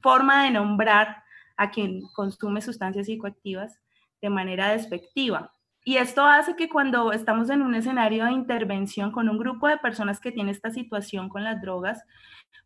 forma 0.00 0.44
de 0.44 0.52
nombrar 0.52 1.22
a 1.58 1.70
quien 1.70 2.00
consume 2.14 2.62
sustancias 2.62 3.06
psicoactivas 3.06 3.78
de 4.22 4.30
manera 4.30 4.70
despectiva. 4.70 5.52
Y 5.84 5.98
esto 5.98 6.24
hace 6.24 6.56
que 6.56 6.70
cuando 6.70 7.12
estamos 7.12 7.50
en 7.50 7.60
un 7.60 7.74
escenario 7.74 8.24
de 8.24 8.32
intervención 8.32 9.12
con 9.12 9.28
un 9.28 9.38
grupo 9.38 9.68
de 9.68 9.76
personas 9.76 10.18
que 10.18 10.32
tiene 10.32 10.50
esta 10.52 10.70
situación 10.70 11.28
con 11.28 11.44
las 11.44 11.60
drogas, 11.60 12.02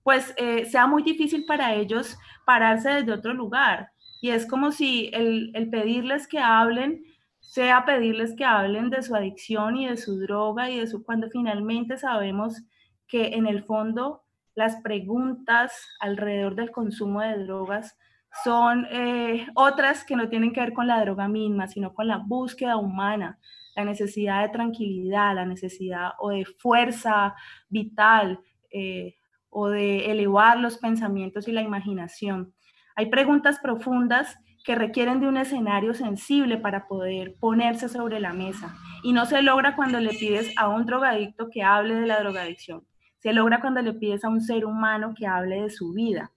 pues 0.03 0.35
sea 0.71 0.87
muy 0.87 1.03
difícil 1.03 1.45
para 1.47 1.75
ellos 1.75 2.17
pararse 2.45 2.91
desde 2.91 3.13
otro 3.13 3.33
lugar. 3.33 3.93
Y 4.23 4.31
es 4.31 4.47
como 4.47 4.73
si 4.73 5.11
el, 5.13 5.51
el 5.55 5.69
pedirles 5.69 6.27
que 6.27 6.39
hablen 6.39 7.05
sea 7.41 7.85
pedirles 7.85 8.35
que 8.35 8.45
hablen 8.45 8.89
de 8.89 9.03
su 9.03 9.15
adicción 9.15 9.77
y 9.77 9.89
de 9.89 9.99
su 9.99 10.19
droga 10.21 10.71
y 10.71 10.79
de 10.79 10.87
su 10.87 11.05
cuando 11.05 11.29
finalmente 11.29 11.99
sabemos 11.99 12.63
que 13.09 13.35
en 13.35 13.47
el 13.47 13.65
fondo 13.65 14.23
las 14.55 14.81
preguntas 14.81 15.73
alrededor 16.01 16.55
del 16.55 16.71
consumo 16.71 17.21
de 17.21 17.45
drogas 17.45 17.99
son 18.45 18.87
eh, 18.91 19.47
otras 19.55 20.05
que 20.05 20.17
no 20.17 20.29
tienen 20.29 20.53
que 20.53 20.61
ver 20.61 20.73
con 20.73 20.87
la 20.87 21.01
droga 21.01 21.29
misma, 21.29 21.67
sino 21.67 21.93
con 21.93 22.07
la 22.07 22.19
búsqueda 22.19 22.77
humana, 22.77 23.39
la 23.77 23.85
necesidad 23.85 24.43
de 24.43 24.49
tranquilidad, 24.49 25.35
la 25.35 25.45
necesidad 25.45 26.13
o 26.21 26.31
de 26.31 26.45
fuerza 26.45 27.35
vital 27.69 28.41
eh, 28.71 29.17
o 29.51 29.69
de 29.69 30.11
elevar 30.11 30.59
los 30.59 30.79
pensamientos 30.79 31.49
y 31.49 31.53
la 31.53 31.63
imaginación. 31.63 32.55
Hay 32.97 33.07
preguntas 33.07 33.59
profundas 33.61 34.39
que 34.65 34.75
requieren 34.75 35.21
de 35.21 35.29
un 35.29 35.37
escenario 35.37 35.95
sensible 35.95 36.57
para 36.57 36.87
poder 36.87 37.35
ponerse 37.41 37.89
sobre 37.89 38.21
la 38.21 38.33
mesa. 38.33 38.77
Y 39.03 39.13
no 39.13 39.27
se 39.27 39.43
logra 39.43 39.75
cuando 39.75 39.99
le 39.99 40.11
pides 40.11 40.53
a 40.57 40.69
un 40.69 40.87
drogadicto 40.87 41.49
que 41.51 41.63
hable 41.63 41.97
de 41.97 42.07
la 42.07 42.21
drogadicción. 42.21 42.85
Se 43.19 43.33
logra 43.33 43.61
cuando 43.61 43.83
le 43.83 43.93
pides 43.93 44.25
a 44.25 44.29
un 44.29 44.41
ser 44.41 44.65
humano 44.65 45.15
que 45.17 45.27
hable 45.27 45.63
de 45.63 45.71
su 45.71 45.93
vida. 45.93 46.31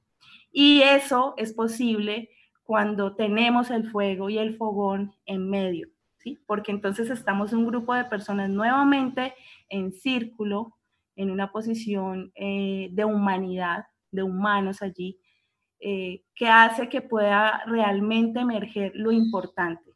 Y 0.52 0.82
eso 0.82 1.34
es 1.38 1.54
posible 1.54 2.30
cuando 2.64 3.16
tenemos 3.16 3.70
el 3.70 3.90
fuego 3.90 4.30
y 4.30 4.40
el 4.40 4.58
fogón 4.58 5.14
en 5.26 5.50
medio, 5.50 5.90
¿sí? 6.18 6.40
Porque 6.48 6.72
entonces 6.72 7.10
estamos 7.12 7.54
un 7.54 7.68
grupo 7.68 7.94
de 7.94 8.06
personas 8.06 8.50
nuevamente 8.50 9.36
en 9.70 9.92
círculo, 9.92 10.76
en 11.16 11.30
una 11.30 11.52
posición 11.52 12.32
eh, 12.36 12.90
de 12.92 13.06
humanidad, 13.06 13.86
de 14.12 14.24
humanos 14.24 14.82
allí, 14.82 15.20
eh, 15.80 16.24
que 16.34 16.48
hace 16.48 16.90
que 16.90 17.02
pueda 17.02 17.64
realmente 17.66 18.40
emerger 18.40 18.94
lo 18.96 19.12
importante. 19.12 19.92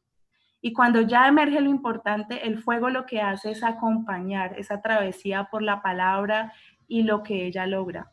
Y 0.61 0.73
cuando 0.73 1.01
ya 1.01 1.27
emerge 1.27 1.61
lo 1.61 1.69
importante, 1.69 2.45
el 2.45 2.61
fuego 2.61 2.89
lo 2.89 3.05
que 3.05 3.21
hace 3.21 3.51
es 3.51 3.63
acompañar 3.63 4.59
esa 4.59 4.81
travesía 4.81 5.47
por 5.49 5.61
la 5.61 5.81
palabra 5.81 6.53
y 6.87 7.03
lo 7.03 7.23
que 7.23 7.45
ella 7.45 7.65
logra. 7.65 8.11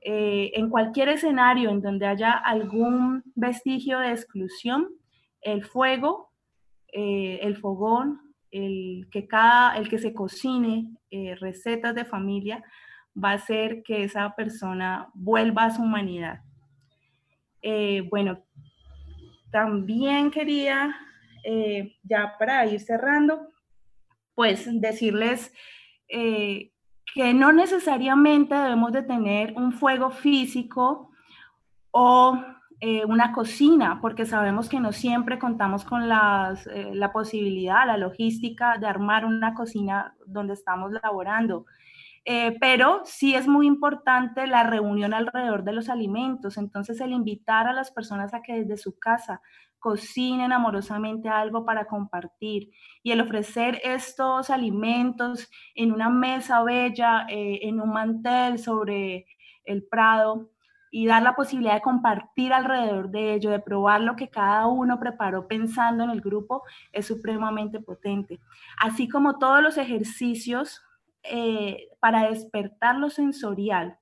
Eh, 0.00 0.52
en 0.54 0.70
cualquier 0.70 1.10
escenario 1.10 1.70
en 1.70 1.82
donde 1.82 2.06
haya 2.06 2.32
algún 2.32 3.22
vestigio 3.34 3.98
de 3.98 4.12
exclusión, 4.12 4.88
el 5.42 5.64
fuego, 5.64 6.32
eh, 6.92 7.40
el 7.42 7.56
fogón, 7.56 8.20
el 8.50 9.08
que, 9.10 9.26
cada, 9.26 9.76
el 9.76 9.90
que 9.90 9.98
se 9.98 10.14
cocine 10.14 10.96
recetas 11.38 11.94
de 11.94 12.06
familia, 12.06 12.64
va 13.22 13.32
a 13.32 13.34
hacer 13.34 13.82
que 13.82 14.04
esa 14.04 14.34
persona 14.34 15.08
vuelva 15.14 15.64
a 15.64 15.70
su 15.70 15.82
humanidad. 15.82 16.40
Eh, 17.62 18.06
bueno, 18.10 18.44
también 19.50 20.30
quería, 20.30 20.94
eh, 21.44 21.96
ya 22.02 22.36
para 22.38 22.66
ir 22.66 22.80
cerrando, 22.80 23.52
pues 24.34 24.68
decirles 24.80 25.52
eh, 26.08 26.72
que 27.14 27.34
no 27.34 27.52
necesariamente 27.52 28.54
debemos 28.54 28.92
de 28.92 29.02
tener 29.02 29.54
un 29.54 29.72
fuego 29.72 30.10
físico 30.10 31.10
o 31.90 32.38
una 33.08 33.32
cocina, 33.32 33.98
porque 34.00 34.24
sabemos 34.24 34.68
que 34.68 34.78
no 34.78 34.92
siempre 34.92 35.40
contamos 35.40 35.84
con 35.84 36.08
la 36.08 36.54
posibilidad, 37.12 37.84
la 37.84 37.96
logística 37.96 38.78
de 38.78 38.86
armar 38.86 39.24
una 39.24 39.52
cocina 39.54 40.14
donde 40.26 40.52
estamos 40.52 40.92
laborando. 41.02 41.66
Eh, 42.30 42.58
pero 42.60 43.00
sí 43.06 43.34
es 43.34 43.48
muy 43.48 43.66
importante 43.66 44.46
la 44.46 44.62
reunión 44.62 45.14
alrededor 45.14 45.64
de 45.64 45.72
los 45.72 45.88
alimentos, 45.88 46.58
entonces 46.58 47.00
el 47.00 47.12
invitar 47.12 47.66
a 47.66 47.72
las 47.72 47.90
personas 47.90 48.34
a 48.34 48.42
que 48.42 48.52
desde 48.52 48.76
su 48.76 48.98
casa 48.98 49.40
cocinen 49.78 50.52
amorosamente 50.52 51.30
algo 51.30 51.64
para 51.64 51.86
compartir 51.86 52.68
y 53.02 53.12
el 53.12 53.22
ofrecer 53.22 53.80
estos 53.82 54.50
alimentos 54.50 55.48
en 55.74 55.90
una 55.90 56.10
mesa 56.10 56.62
bella, 56.62 57.24
eh, 57.30 57.60
en 57.62 57.80
un 57.80 57.94
mantel 57.94 58.58
sobre 58.58 59.24
el 59.64 59.84
prado 59.84 60.50
y 60.90 61.06
dar 61.06 61.22
la 61.22 61.34
posibilidad 61.34 61.76
de 61.76 61.80
compartir 61.80 62.52
alrededor 62.52 63.08
de 63.08 63.36
ello, 63.36 63.48
de 63.48 63.60
probar 63.60 64.02
lo 64.02 64.16
que 64.16 64.28
cada 64.28 64.66
uno 64.66 65.00
preparó 65.00 65.48
pensando 65.48 66.04
en 66.04 66.10
el 66.10 66.20
grupo, 66.20 66.62
es 66.92 67.06
supremamente 67.06 67.80
potente. 67.80 68.38
Así 68.76 69.08
como 69.08 69.38
todos 69.38 69.62
los 69.62 69.78
ejercicios 69.78 70.82
eh, 71.30 71.88
para 72.00 72.28
despertar 72.30 72.96
lo 72.96 73.10
sensorial, 73.10 73.98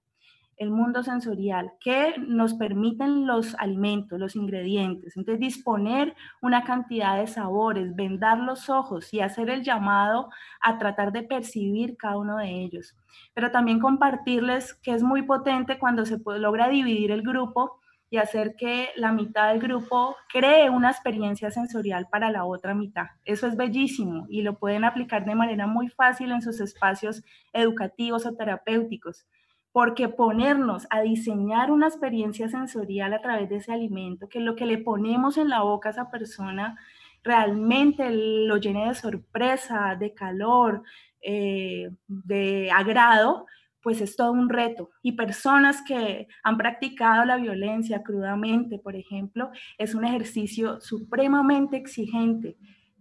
el 0.57 0.71
mundo 0.71 1.03
sensorial, 1.03 1.73
que 1.81 2.15
nos 2.19 2.55
permiten 2.55 3.27
los 3.27 3.55
alimentos, 3.57 4.19
los 4.19 4.37
ingredientes. 4.37 5.17
Entonces, 5.17 5.41
disponer 5.41 6.15
una 6.41 6.65
cantidad 6.65 7.19
de 7.19 7.27
sabores, 7.27 7.95
vendar 7.95 8.39
los 8.39 8.71
ojos 8.71 9.13
y 9.13 9.21
hacer 9.21 9.51
el 9.51 9.63
llamado 9.63 10.31
a 10.63 10.79
tratar 10.79 11.13
de 11.13 11.25
percibir 11.25 11.97
cada 11.99 12.17
uno 12.17 12.39
de 12.39 12.63
ellos. 12.63 12.97
Pero 13.35 13.51
también 13.51 13.81
compartirles 13.81 14.73
que 14.75 14.93
es 14.93 15.03
muy 15.03 15.23
potente 15.23 15.79
cuando 15.79 16.07
se 16.07 16.19
logra 16.25 16.69
dividir 16.69 17.11
el 17.11 17.23
grupo 17.23 17.81
y 18.09 18.19
hacer 18.19 18.55
que 18.57 18.91
la 18.97 19.13
mitad 19.13 19.51
del 19.51 19.61
grupo 19.61 20.17
cree 20.29 20.71
una 20.71 20.91
experiencia 20.91 21.51
sensorial 21.51 22.07
para 22.11 22.31
la 22.31 22.45
otra 22.45 22.75
mitad. 22.75 23.07
Eso 23.25 23.47
es 23.47 23.57
bellísimo 23.57 24.27
y 24.29 24.43
lo 24.43 24.59
pueden 24.59 24.85
aplicar 24.85 25.25
de 25.25 25.35
manera 25.35 25.67
muy 25.67 25.89
fácil 25.89 26.31
en 26.31 26.43
sus 26.43 26.61
espacios 26.61 27.25
educativos 27.53 28.25
o 28.27 28.35
terapéuticos, 28.35 29.27
porque 29.73 30.09
ponernos 30.09 30.87
a 30.91 31.01
diseñar 31.01 31.71
una 31.71 31.89
experiencia 31.89 32.49
sensorial 32.49 33.13
a 33.13 33.21
través 33.21 33.49
de 33.49 33.57
ese 33.57 33.73
alimento, 33.73 34.29
que 34.29 34.41
lo 34.41 34.55
que 34.55 34.67
le 34.67 34.79
ponemos 34.79 35.37
en 35.37 35.49
la 35.49 35.63
boca 35.63 35.89
a 35.89 35.93
esa 35.93 36.11
persona 36.11 36.79
realmente 37.25 38.09
lo 38.11 38.57
llene 38.59 38.87
de 38.87 38.95
sorpresa, 38.95 39.97
de 39.99 40.15
calor, 40.15 40.85
eh, 41.21 41.91
de 42.07 42.71
agrado, 42.71 43.47
pues 43.87 44.01
es 44.01 44.17
todo 44.17 44.33
un 44.33 44.49
reto. 44.49 44.91
Y 45.01 45.13
personas 45.13 45.81
que 45.87 46.27
han 46.43 46.57
practicado 46.57 47.25
la 47.25 47.37
violencia 47.37 48.03
crudamente, 48.03 48.81
por 48.81 48.97
ejemplo, 48.97 49.53
es 49.79 49.95
un 49.95 50.05
ejercicio 50.05 50.81
supremamente 50.81 51.77
exigente 51.77 52.57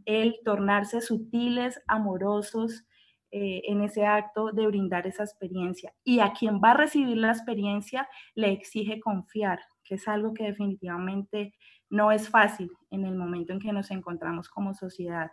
el 0.06 0.36
tornarse 0.46 1.02
sutiles, 1.02 1.82
amorosos 1.88 2.86
eh, 3.32 3.64
en 3.66 3.82
ese 3.82 4.06
acto 4.06 4.52
de 4.52 4.68
brindar 4.68 5.08
esa 5.08 5.24
experiencia. 5.24 5.92
Y 6.04 6.20
a 6.20 6.34
quien 6.34 6.62
va 6.64 6.70
a 6.70 6.78
recibir 6.78 7.18
la 7.18 7.32
experiencia 7.32 8.08
le 8.36 8.52
exige 8.52 9.00
confiar, 9.00 9.62
que 9.84 9.96
es 9.96 10.08
algo 10.08 10.36
que 10.36 10.44
definitivamente 10.44 11.56
no 11.90 12.12
es 12.12 12.30
fácil 12.30 12.70
en 12.92 13.06
el 13.06 13.16
momento 13.16 13.54
en 13.54 13.60
que 13.60 13.74
nos 13.74 13.90
encontramos 13.90 14.50
como 14.50 14.76
sociedad. 14.76 15.32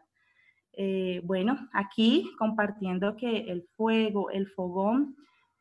Eh, 0.73 1.21
bueno, 1.25 1.59
aquí 1.75 2.31
compartiendo 2.39 3.17
que 3.17 3.51
el 3.51 3.65
fuego, 3.77 4.31
el 4.31 4.49
fogón, 4.49 5.15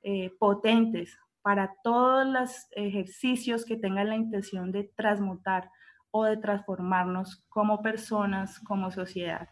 eh, 0.03 0.31
potentes 0.39 1.17
para 1.41 1.73
todos 1.83 2.25
los 2.25 2.67
ejercicios 2.71 3.65
que 3.65 3.77
tengan 3.77 4.09
la 4.09 4.15
intención 4.15 4.71
de 4.71 4.91
transmutar 4.95 5.69
o 6.11 6.25
de 6.25 6.37
transformarnos 6.37 7.43
como 7.49 7.81
personas, 7.81 8.59
como 8.59 8.91
sociedad. 8.91 9.49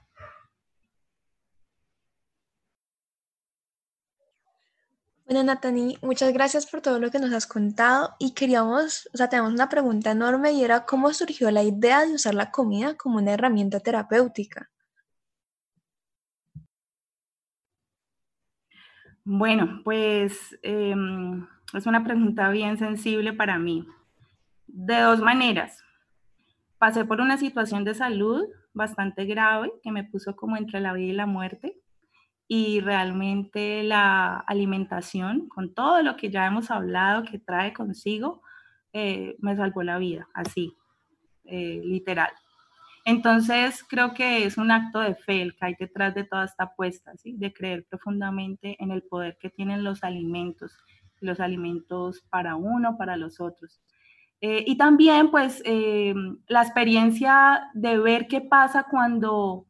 Bueno, 5.30 5.43
Natani, 5.43 5.95
muchas 6.02 6.34
gracias 6.34 6.66
por 6.66 6.82
todo 6.82 7.00
lo 7.00 7.12
que 7.12 7.20
nos 7.20 7.32
has 7.34 7.45
contado 7.45 8.16
y 8.18 8.34
queríamos, 8.34 9.08
o 9.14 9.18
sea, 9.18 9.30
tenemos 9.30 9.54
una 9.54 9.70
pregunta 9.70 10.10
enorme 10.10 10.54
y 10.54 10.64
era 10.64 10.86
cómo 10.86 11.14
surgió 11.14 11.52
la 11.52 11.62
idea 11.62 12.04
de 12.04 12.16
usar 12.16 12.34
la 12.34 12.50
comida 12.50 12.95
como 12.95 13.20
una 13.20 13.34
herramienta 13.34 13.80
terapéutica. 13.80 14.72
Bueno, 19.32 19.82
pues 19.84 20.57
em, 20.63 21.45
es 21.75 21.86
una 21.86 22.03
pregunta 22.03 22.49
bien 22.49 22.80
sensible 22.80 23.32
para 23.32 23.59
mí. 23.59 23.86
De 24.65 24.99
dos 25.01 25.19
maneras. 25.19 25.84
Pasé 26.80 27.05
por 27.05 27.21
una 27.21 27.38
situación 27.38 27.84
de 27.84 27.93
salud 27.93 28.47
bastante 28.73 29.25
grave 29.25 29.71
que 29.84 29.91
me 29.91 30.03
puso 30.03 30.36
como 30.36 30.57
entre 30.57 30.80
la 30.80 30.93
vida 30.93 31.11
y 31.11 31.15
la 31.15 31.27
muerte 31.27 31.80
y 32.47 32.80
realmente 32.80 33.84
la 33.84 34.39
alimentación, 34.47 35.47
con 35.47 35.75
todo 35.75 36.01
lo 36.01 36.15
que 36.17 36.32
ya 36.32 36.47
hemos 36.47 36.71
hablado 36.71 37.23
que 37.23 37.38
trae 37.38 37.71
consigo, 37.71 38.41
eh, 38.93 39.36
me 39.41 39.55
salvó 39.55 39.84
la 39.84 39.99
vida, 39.99 40.27
así, 40.34 40.75
eh, 41.43 41.82
literal. 41.86 42.32
Entonces, 43.06 43.84
creo 43.88 44.14
que 44.14 44.45
es 44.45 44.58
un 44.58 44.72
acto 44.72 45.00
de 45.00 45.16
fe 45.16 45.41
el 45.41 45.56
que 45.56 45.66
hay 45.66 45.76
detrás 45.80 46.14
de 46.16 46.24
toda 46.24 46.45
esta 46.45 46.66
apuesta, 46.66 47.12
¿sí? 47.18 47.36
de 47.38 47.54
creer 47.54 47.86
profundamente 47.89 48.76
en 48.80 48.91
el 48.91 49.04
poder 49.04 49.38
que 49.39 49.50
tienen 49.50 49.84
los 49.84 50.04
alimentos, 50.04 50.78
los 51.20 51.39
alimentos 51.39 52.22
para 52.30 52.56
uno, 52.56 52.97
para 52.97 53.18
los 53.18 53.39
otros. 53.39 53.82
Eh, 54.41 54.64
y 54.68 54.78
también, 54.78 55.32
pues, 55.32 55.62
eh, 55.66 56.14
la 56.47 56.62
experiencia 56.62 57.70
de 57.74 57.97
ver 57.97 58.28
qué 58.28 58.41
pasa 58.41 58.86
cuando 58.89 59.66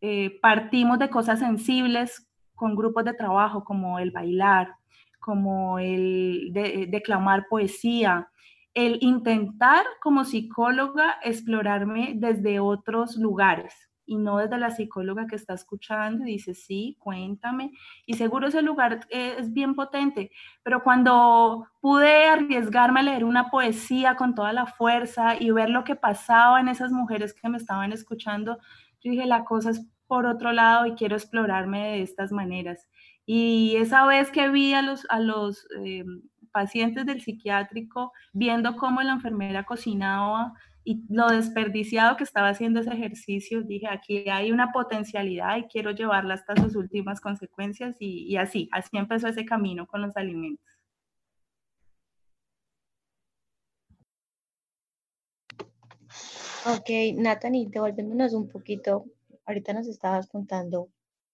eh, 0.00 0.38
partimos 0.40 0.98
de 0.98 1.10
cosas 1.10 1.38
sensibles 1.38 2.26
con 2.54 2.74
grupos 2.74 3.04
de 3.04 3.14
trabajo, 3.14 3.64
como 3.64 3.98
el 3.98 4.10
bailar, 4.10 4.74
como 5.20 5.78
el 5.78 6.50
declamar 6.88 7.46
poesía, 7.48 8.30
el 8.74 8.98
intentar 9.00 9.84
como 10.00 10.24
psicóloga 10.24 11.16
explorarme 11.22 12.12
desde 12.16 12.60
otros 12.60 13.16
lugares 13.16 13.90
y 14.10 14.16
no 14.16 14.38
desde 14.38 14.58
la 14.58 14.70
psicóloga 14.72 15.28
que 15.28 15.36
está 15.36 15.54
escuchando 15.54 16.24
y 16.26 16.32
dice, 16.32 16.52
sí, 16.52 16.96
cuéntame. 16.98 17.70
Y 18.06 18.14
seguro 18.14 18.48
ese 18.48 18.60
lugar 18.60 19.06
es 19.08 19.52
bien 19.52 19.76
potente, 19.76 20.32
pero 20.64 20.82
cuando 20.82 21.68
pude 21.80 22.24
arriesgarme 22.26 23.00
a 23.00 23.02
leer 23.04 23.24
una 23.24 23.50
poesía 23.50 24.16
con 24.16 24.34
toda 24.34 24.52
la 24.52 24.66
fuerza 24.66 25.36
y 25.40 25.52
ver 25.52 25.70
lo 25.70 25.84
que 25.84 25.94
pasaba 25.94 26.60
en 26.60 26.66
esas 26.66 26.90
mujeres 26.90 27.32
que 27.34 27.48
me 27.48 27.58
estaban 27.58 27.92
escuchando, 27.92 28.58
yo 29.00 29.12
dije, 29.12 29.26
la 29.26 29.44
cosa 29.44 29.70
es 29.70 29.86
por 30.08 30.26
otro 30.26 30.50
lado 30.52 30.86
y 30.86 30.94
quiero 30.94 31.14
explorarme 31.14 31.92
de 31.92 32.02
estas 32.02 32.32
maneras. 32.32 32.88
Y 33.26 33.76
esa 33.76 34.06
vez 34.06 34.32
que 34.32 34.48
vi 34.48 34.74
a 34.74 34.82
los, 34.82 35.68
eh, 35.84 36.04
pacientes 36.50 37.06
del 37.06 37.20
psiquiátrico, 37.20 38.12
viendo 38.32 38.76
cómo 38.76 39.02
la 39.02 39.12
enfermera 39.12 39.64
cocinaba 39.64 40.52
y 40.84 41.02
lo 41.08 41.28
desperdiciado 41.28 42.16
que 42.16 42.24
estaba 42.24 42.48
haciendo 42.48 42.80
ese 42.80 42.92
ejercicio, 42.92 43.62
dije, 43.62 43.86
aquí 43.88 44.28
hay 44.28 44.50
una 44.50 44.72
potencialidad 44.72 45.56
y 45.58 45.64
quiero 45.64 45.90
llevarla 45.92 46.34
hasta 46.34 46.56
sus 46.56 46.74
últimas 46.76 47.20
consecuencias 47.20 47.96
y, 47.98 48.24
y 48.26 48.36
así, 48.36 48.68
así 48.72 48.96
empezó 48.96 49.28
ese 49.28 49.44
camino 49.44 49.86
con 49.86 50.02
los 50.02 50.16
alimentos. 50.16 50.64
Ok, 56.66 56.90
Natalie, 57.16 57.68
devolviéndonos 57.70 58.34
un 58.34 58.48
poquito, 58.48 59.06
ahorita 59.46 59.72
nos 59.72 59.86
estabas 59.86 60.26
contando 60.28 60.90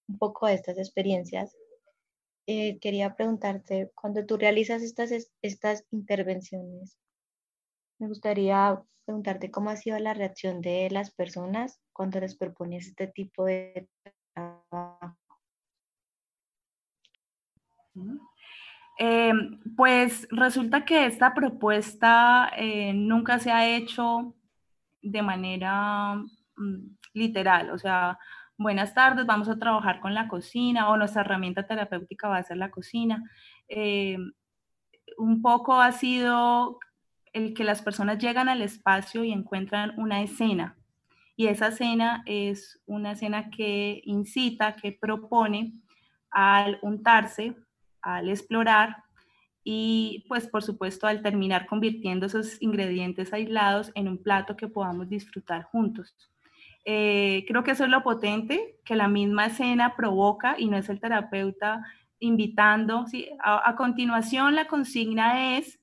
un 0.09 0.19
poco 0.19 0.47
de 0.47 0.55
estas 0.55 0.79
experiencias. 0.79 1.57
Eh, 2.47 2.79
quería 2.81 3.17
preguntarte, 3.17 3.91
cuando 3.95 4.25
tú 4.25 4.37
realizas 4.37 4.83
estas, 4.83 5.11
estas 5.43 5.85
intervenciones, 5.91 6.97
me 7.99 8.07
gustaría 8.09 8.81
preguntarte 9.05 9.51
cómo 9.51 9.71
ha 9.71 9.77
sido 9.77 9.99
la 9.99 10.15
reacción 10.15 10.61
de 10.61 10.89
las 10.91 11.11
personas 11.11 11.81
cuando 11.93 12.21
les 12.21 12.37
propones 12.37 12.87
este 12.87 13.09
tipo 13.09 13.45
de 13.45 13.89
trabajo. 14.33 15.17
Eh, 18.99 19.33
pues 19.77 20.27
resulta 20.31 20.85
que 20.85 21.07
esta 21.07 21.35
propuesta 21.35 22.51
eh, 22.57 22.93
nunca 22.95 23.39
se 23.39 23.51
ha 23.51 23.77
hecho 23.77 24.35
de 25.03 25.23
manera 25.23 26.15
mm, 26.57 26.97
literal, 27.15 27.71
o 27.71 27.79
sea, 27.79 28.19
buenas 28.59 28.95
tardes, 28.95 29.27
vamos 29.27 29.49
a 29.49 29.59
trabajar 29.59 30.01
con 30.01 30.15
la 30.15 30.29
cocina 30.29 30.89
o 30.91 30.97
nuestra 30.97 31.23
herramienta 31.23 31.67
terapéutica 31.67 32.29
va 32.29 32.39
a 32.39 32.43
ser 32.43 32.57
la 32.57 32.71
cocina. 32.71 33.31
Eh, 33.69 34.19
un 35.19 35.43
poco 35.43 35.81
ha 35.81 35.93
sido 35.93 36.79
el 37.33 37.55
que 37.55 37.65
las 37.65 37.83
personas 37.83 38.19
llegan 38.19 38.49
al 38.49 38.63
espacio 38.63 39.25
y 39.25 39.33
encuentran 39.33 39.93
una 39.99 40.23
escena. 40.23 40.77
Y 41.37 41.49
esa 41.49 41.69
escena 41.69 42.23
es 42.27 42.81
una 42.87 43.13
escena 43.13 43.51
que 43.51 44.01
incita, 44.05 44.77
que 44.77 44.93
propone 44.93 45.73
al 46.31 46.79
untarse, 46.83 47.55
al 48.01 48.31
explorar 48.31 49.05
y 49.63 50.25
pues 50.29 50.47
por 50.47 50.63
supuesto 50.63 51.07
al 51.07 51.23
terminar 51.23 51.67
convirtiendo 51.67 52.27
esos 52.27 52.63
ingredientes 52.63 53.33
aislados 53.33 53.91
en 53.95 54.09
un 54.09 54.23
plato 54.23 54.57
que 54.57 54.69
podamos 54.69 55.09
disfrutar 55.09 55.65
juntos. 55.65 56.15
Eh, 56.87 57.45
creo 57.47 57.63
que 57.63 57.73
eso 57.73 57.85
es 57.85 57.91
lo 57.91 58.03
potente, 58.03 58.79
que 58.85 58.97
la 58.97 59.09
misma 59.09 59.47
escena 59.47 59.97
provoca 59.97 60.55
y 60.59 60.69
no 60.69 60.79
es 60.79 60.89
el 60.89 61.01
terapeuta 61.01 61.85
invitando. 62.21 63.07
¿sí? 63.07 63.29
A, 63.43 63.69
a 63.69 63.77
continuación 63.77 64.55
la 64.55 64.67
consigna 64.67 65.59
es 65.59 65.79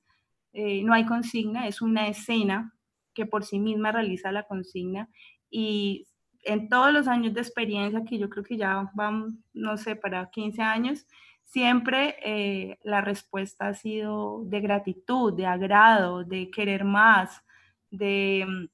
eh, 0.54 0.84
no 0.84 0.94
hay 0.94 1.04
consigna, 1.04 1.66
es 1.66 1.82
una 1.82 2.06
escena 2.06 2.72
que 3.12 3.26
por 3.26 3.44
sí 3.44 3.58
misma 3.58 3.90
realiza 3.90 4.30
la 4.30 4.44
consigna 4.44 5.08
y 5.50 6.06
en 6.44 6.68
todos 6.68 6.92
los 6.92 7.08
años 7.08 7.34
de 7.34 7.40
experiencia, 7.40 8.04
que 8.04 8.18
yo 8.18 8.30
creo 8.30 8.44
que 8.44 8.56
ya 8.56 8.88
van, 8.94 9.42
no 9.52 9.76
sé, 9.76 9.96
para 9.96 10.30
15 10.30 10.62
años, 10.62 11.06
siempre 11.42 12.16
eh, 12.24 12.78
la 12.84 13.00
respuesta 13.00 13.68
ha 13.68 13.74
sido 13.74 14.44
de 14.44 14.60
gratitud, 14.60 15.32
de 15.34 15.46
agrado, 15.46 16.22
de 16.22 16.50
querer 16.50 16.84
más, 16.84 17.42
de, 17.90 18.68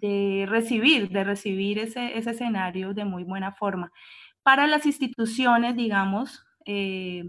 de 0.00 0.46
recibir, 0.48 1.10
de 1.10 1.24
recibir 1.24 1.78
ese, 1.78 2.16
ese, 2.18 2.30
escenario 2.30 2.94
de 2.94 3.04
muy 3.04 3.24
buena 3.24 3.52
forma. 3.52 3.92
Para 4.42 4.66
las 4.66 4.86
instituciones, 4.86 5.76
digamos, 5.76 6.44
eh, 6.66 7.24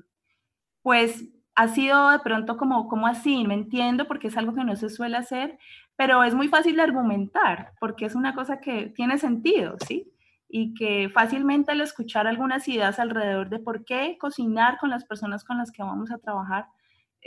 pues 0.81 1.25
ha 1.55 1.67
sido 1.69 2.09
de 2.09 2.19
pronto 2.19 2.57
como, 2.57 2.87
como 2.87 3.07
así, 3.07 3.45
me 3.45 3.53
entiendo, 3.53 4.07
porque 4.07 4.27
es 4.27 4.37
algo 4.37 4.53
que 4.53 4.63
no 4.63 4.75
se 4.75 4.89
suele 4.89 5.17
hacer, 5.17 5.57
pero 5.95 6.23
es 6.23 6.35
muy 6.35 6.47
fácil 6.49 6.75
de 6.75 6.83
argumentar, 6.83 7.71
porque 7.79 8.05
es 8.05 8.15
una 8.15 8.35
cosa 8.35 8.59
que 8.59 8.87
tiene 8.87 9.17
sentido, 9.17 9.77
¿sí? 9.87 10.11
Y 10.49 10.73
que 10.73 11.09
fácilmente 11.09 11.71
al 11.71 11.81
escuchar 11.81 12.27
algunas 12.27 12.67
ideas 12.67 12.99
alrededor 12.99 13.49
de 13.49 13.59
por 13.59 13.85
qué 13.85 14.17
cocinar 14.19 14.77
con 14.77 14.89
las 14.89 15.05
personas 15.05 15.43
con 15.43 15.57
las 15.57 15.71
que 15.71 15.83
vamos 15.83 16.11
a 16.11 16.17
trabajar, 16.17 16.67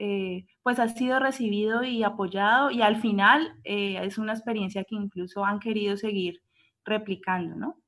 eh, 0.01 0.47
pues 0.63 0.79
ha 0.79 0.89
sido 0.89 1.19
recibido 1.19 1.83
y 1.83 2.05
apoyado 2.05 2.71
y 2.71 2.83
al 2.83 3.01
final 3.01 3.59
eh, 3.65 3.99
es 4.05 4.17
una 4.17 4.33
experiencia 4.33 4.85
que 4.85 4.95
incluso 4.95 5.45
han 5.45 5.59
querido 5.59 5.97
seguir 5.97 6.41
replicando, 6.85 7.57
¿no? 7.57 7.83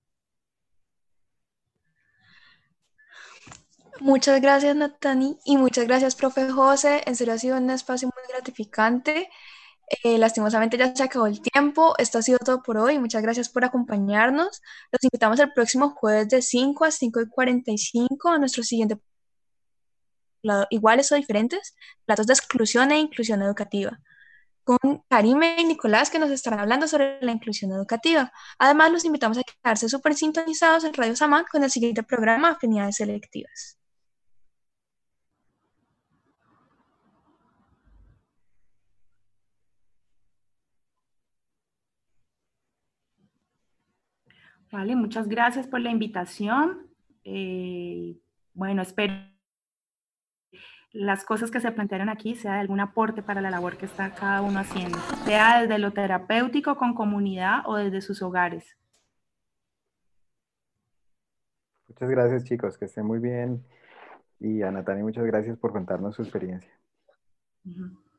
Muchas 4.00 4.40
gracias, 4.40 4.74
Natani, 4.74 5.36
y 5.44 5.56
muchas 5.56 5.86
gracias, 5.86 6.16
profe 6.16 6.50
José. 6.50 7.02
En 7.06 7.14
serio 7.14 7.34
ha 7.34 7.38
sido 7.38 7.58
un 7.58 7.70
espacio 7.70 8.08
muy 8.08 8.24
gratificante. 8.32 9.28
Eh, 10.02 10.18
lastimosamente 10.18 10.78
ya 10.78 10.94
se 10.94 11.02
acabó 11.02 11.26
el 11.26 11.40
tiempo. 11.42 11.94
Esto 11.98 12.18
ha 12.18 12.22
sido 12.22 12.38
todo 12.38 12.62
por 12.62 12.78
hoy. 12.78 12.98
Muchas 12.98 13.22
gracias 13.22 13.48
por 13.48 13.64
acompañarnos. 13.64 14.62
Los 14.90 15.04
invitamos 15.04 15.38
el 15.40 15.52
próximo 15.52 15.90
jueves 15.90 16.28
de 16.28 16.42
5 16.42 16.84
a 16.84 16.90
5 16.90 17.20
y 17.20 17.28
45 17.28 18.28
a 18.30 18.38
nuestro 18.38 18.62
siguiente 18.62 18.96
iguales 20.70 21.12
o 21.12 21.16
diferentes, 21.16 21.74
platos 22.04 22.26
de 22.26 22.34
exclusión 22.34 22.90
e 22.92 22.98
inclusión 22.98 23.42
educativa, 23.42 24.00
con 24.64 24.78
Karime 25.08 25.56
y 25.58 25.64
Nicolás 25.64 26.10
que 26.10 26.18
nos 26.18 26.30
estarán 26.30 26.60
hablando 26.60 26.86
sobre 26.88 27.18
la 27.22 27.32
inclusión 27.32 27.72
educativa. 27.72 28.32
Además, 28.58 28.92
los 28.92 29.04
invitamos 29.04 29.38
a 29.38 29.42
quedarse 29.42 29.88
súper 29.88 30.14
sintonizados 30.14 30.84
en 30.84 30.94
Radio 30.94 31.16
Samán 31.16 31.44
con 31.50 31.64
el 31.64 31.70
siguiente 31.70 32.02
programa 32.02 32.50
Afinidades 32.50 32.96
Selectivas. 32.96 33.80
Vale, 44.72 44.94
muchas 44.94 45.26
gracias 45.28 45.66
por 45.66 45.80
la 45.80 45.90
invitación. 45.90 46.86
Eh, 47.24 48.16
bueno, 48.54 48.82
espero 48.82 49.14
las 50.92 51.24
cosas 51.24 51.50
que 51.50 51.60
se 51.60 51.70
plantearon 51.70 52.08
aquí 52.08 52.34
sea 52.34 52.54
de 52.54 52.60
algún 52.60 52.80
aporte 52.80 53.22
para 53.22 53.40
la 53.40 53.50
labor 53.50 53.76
que 53.76 53.86
está 53.86 54.14
cada 54.14 54.42
uno 54.42 54.58
haciendo, 54.58 54.98
sea 55.24 55.60
desde 55.60 55.78
lo 55.78 55.92
terapéutico 55.92 56.76
con 56.76 56.94
comunidad 56.94 57.62
o 57.66 57.76
desde 57.76 58.00
sus 58.00 58.22
hogares. 58.22 58.76
Muchas 61.88 62.10
gracias 62.10 62.44
chicos, 62.44 62.78
que 62.78 62.86
estén 62.86 63.04
muy 63.04 63.18
bien. 63.18 63.64
Y 64.38 64.62
a 64.62 64.70
Natani, 64.70 65.02
muchas 65.02 65.24
gracias 65.26 65.58
por 65.58 65.72
contarnos 65.72 66.16
su 66.16 66.22
experiencia. 66.22 66.72
Uh 67.64 67.70
-huh. 67.70 68.09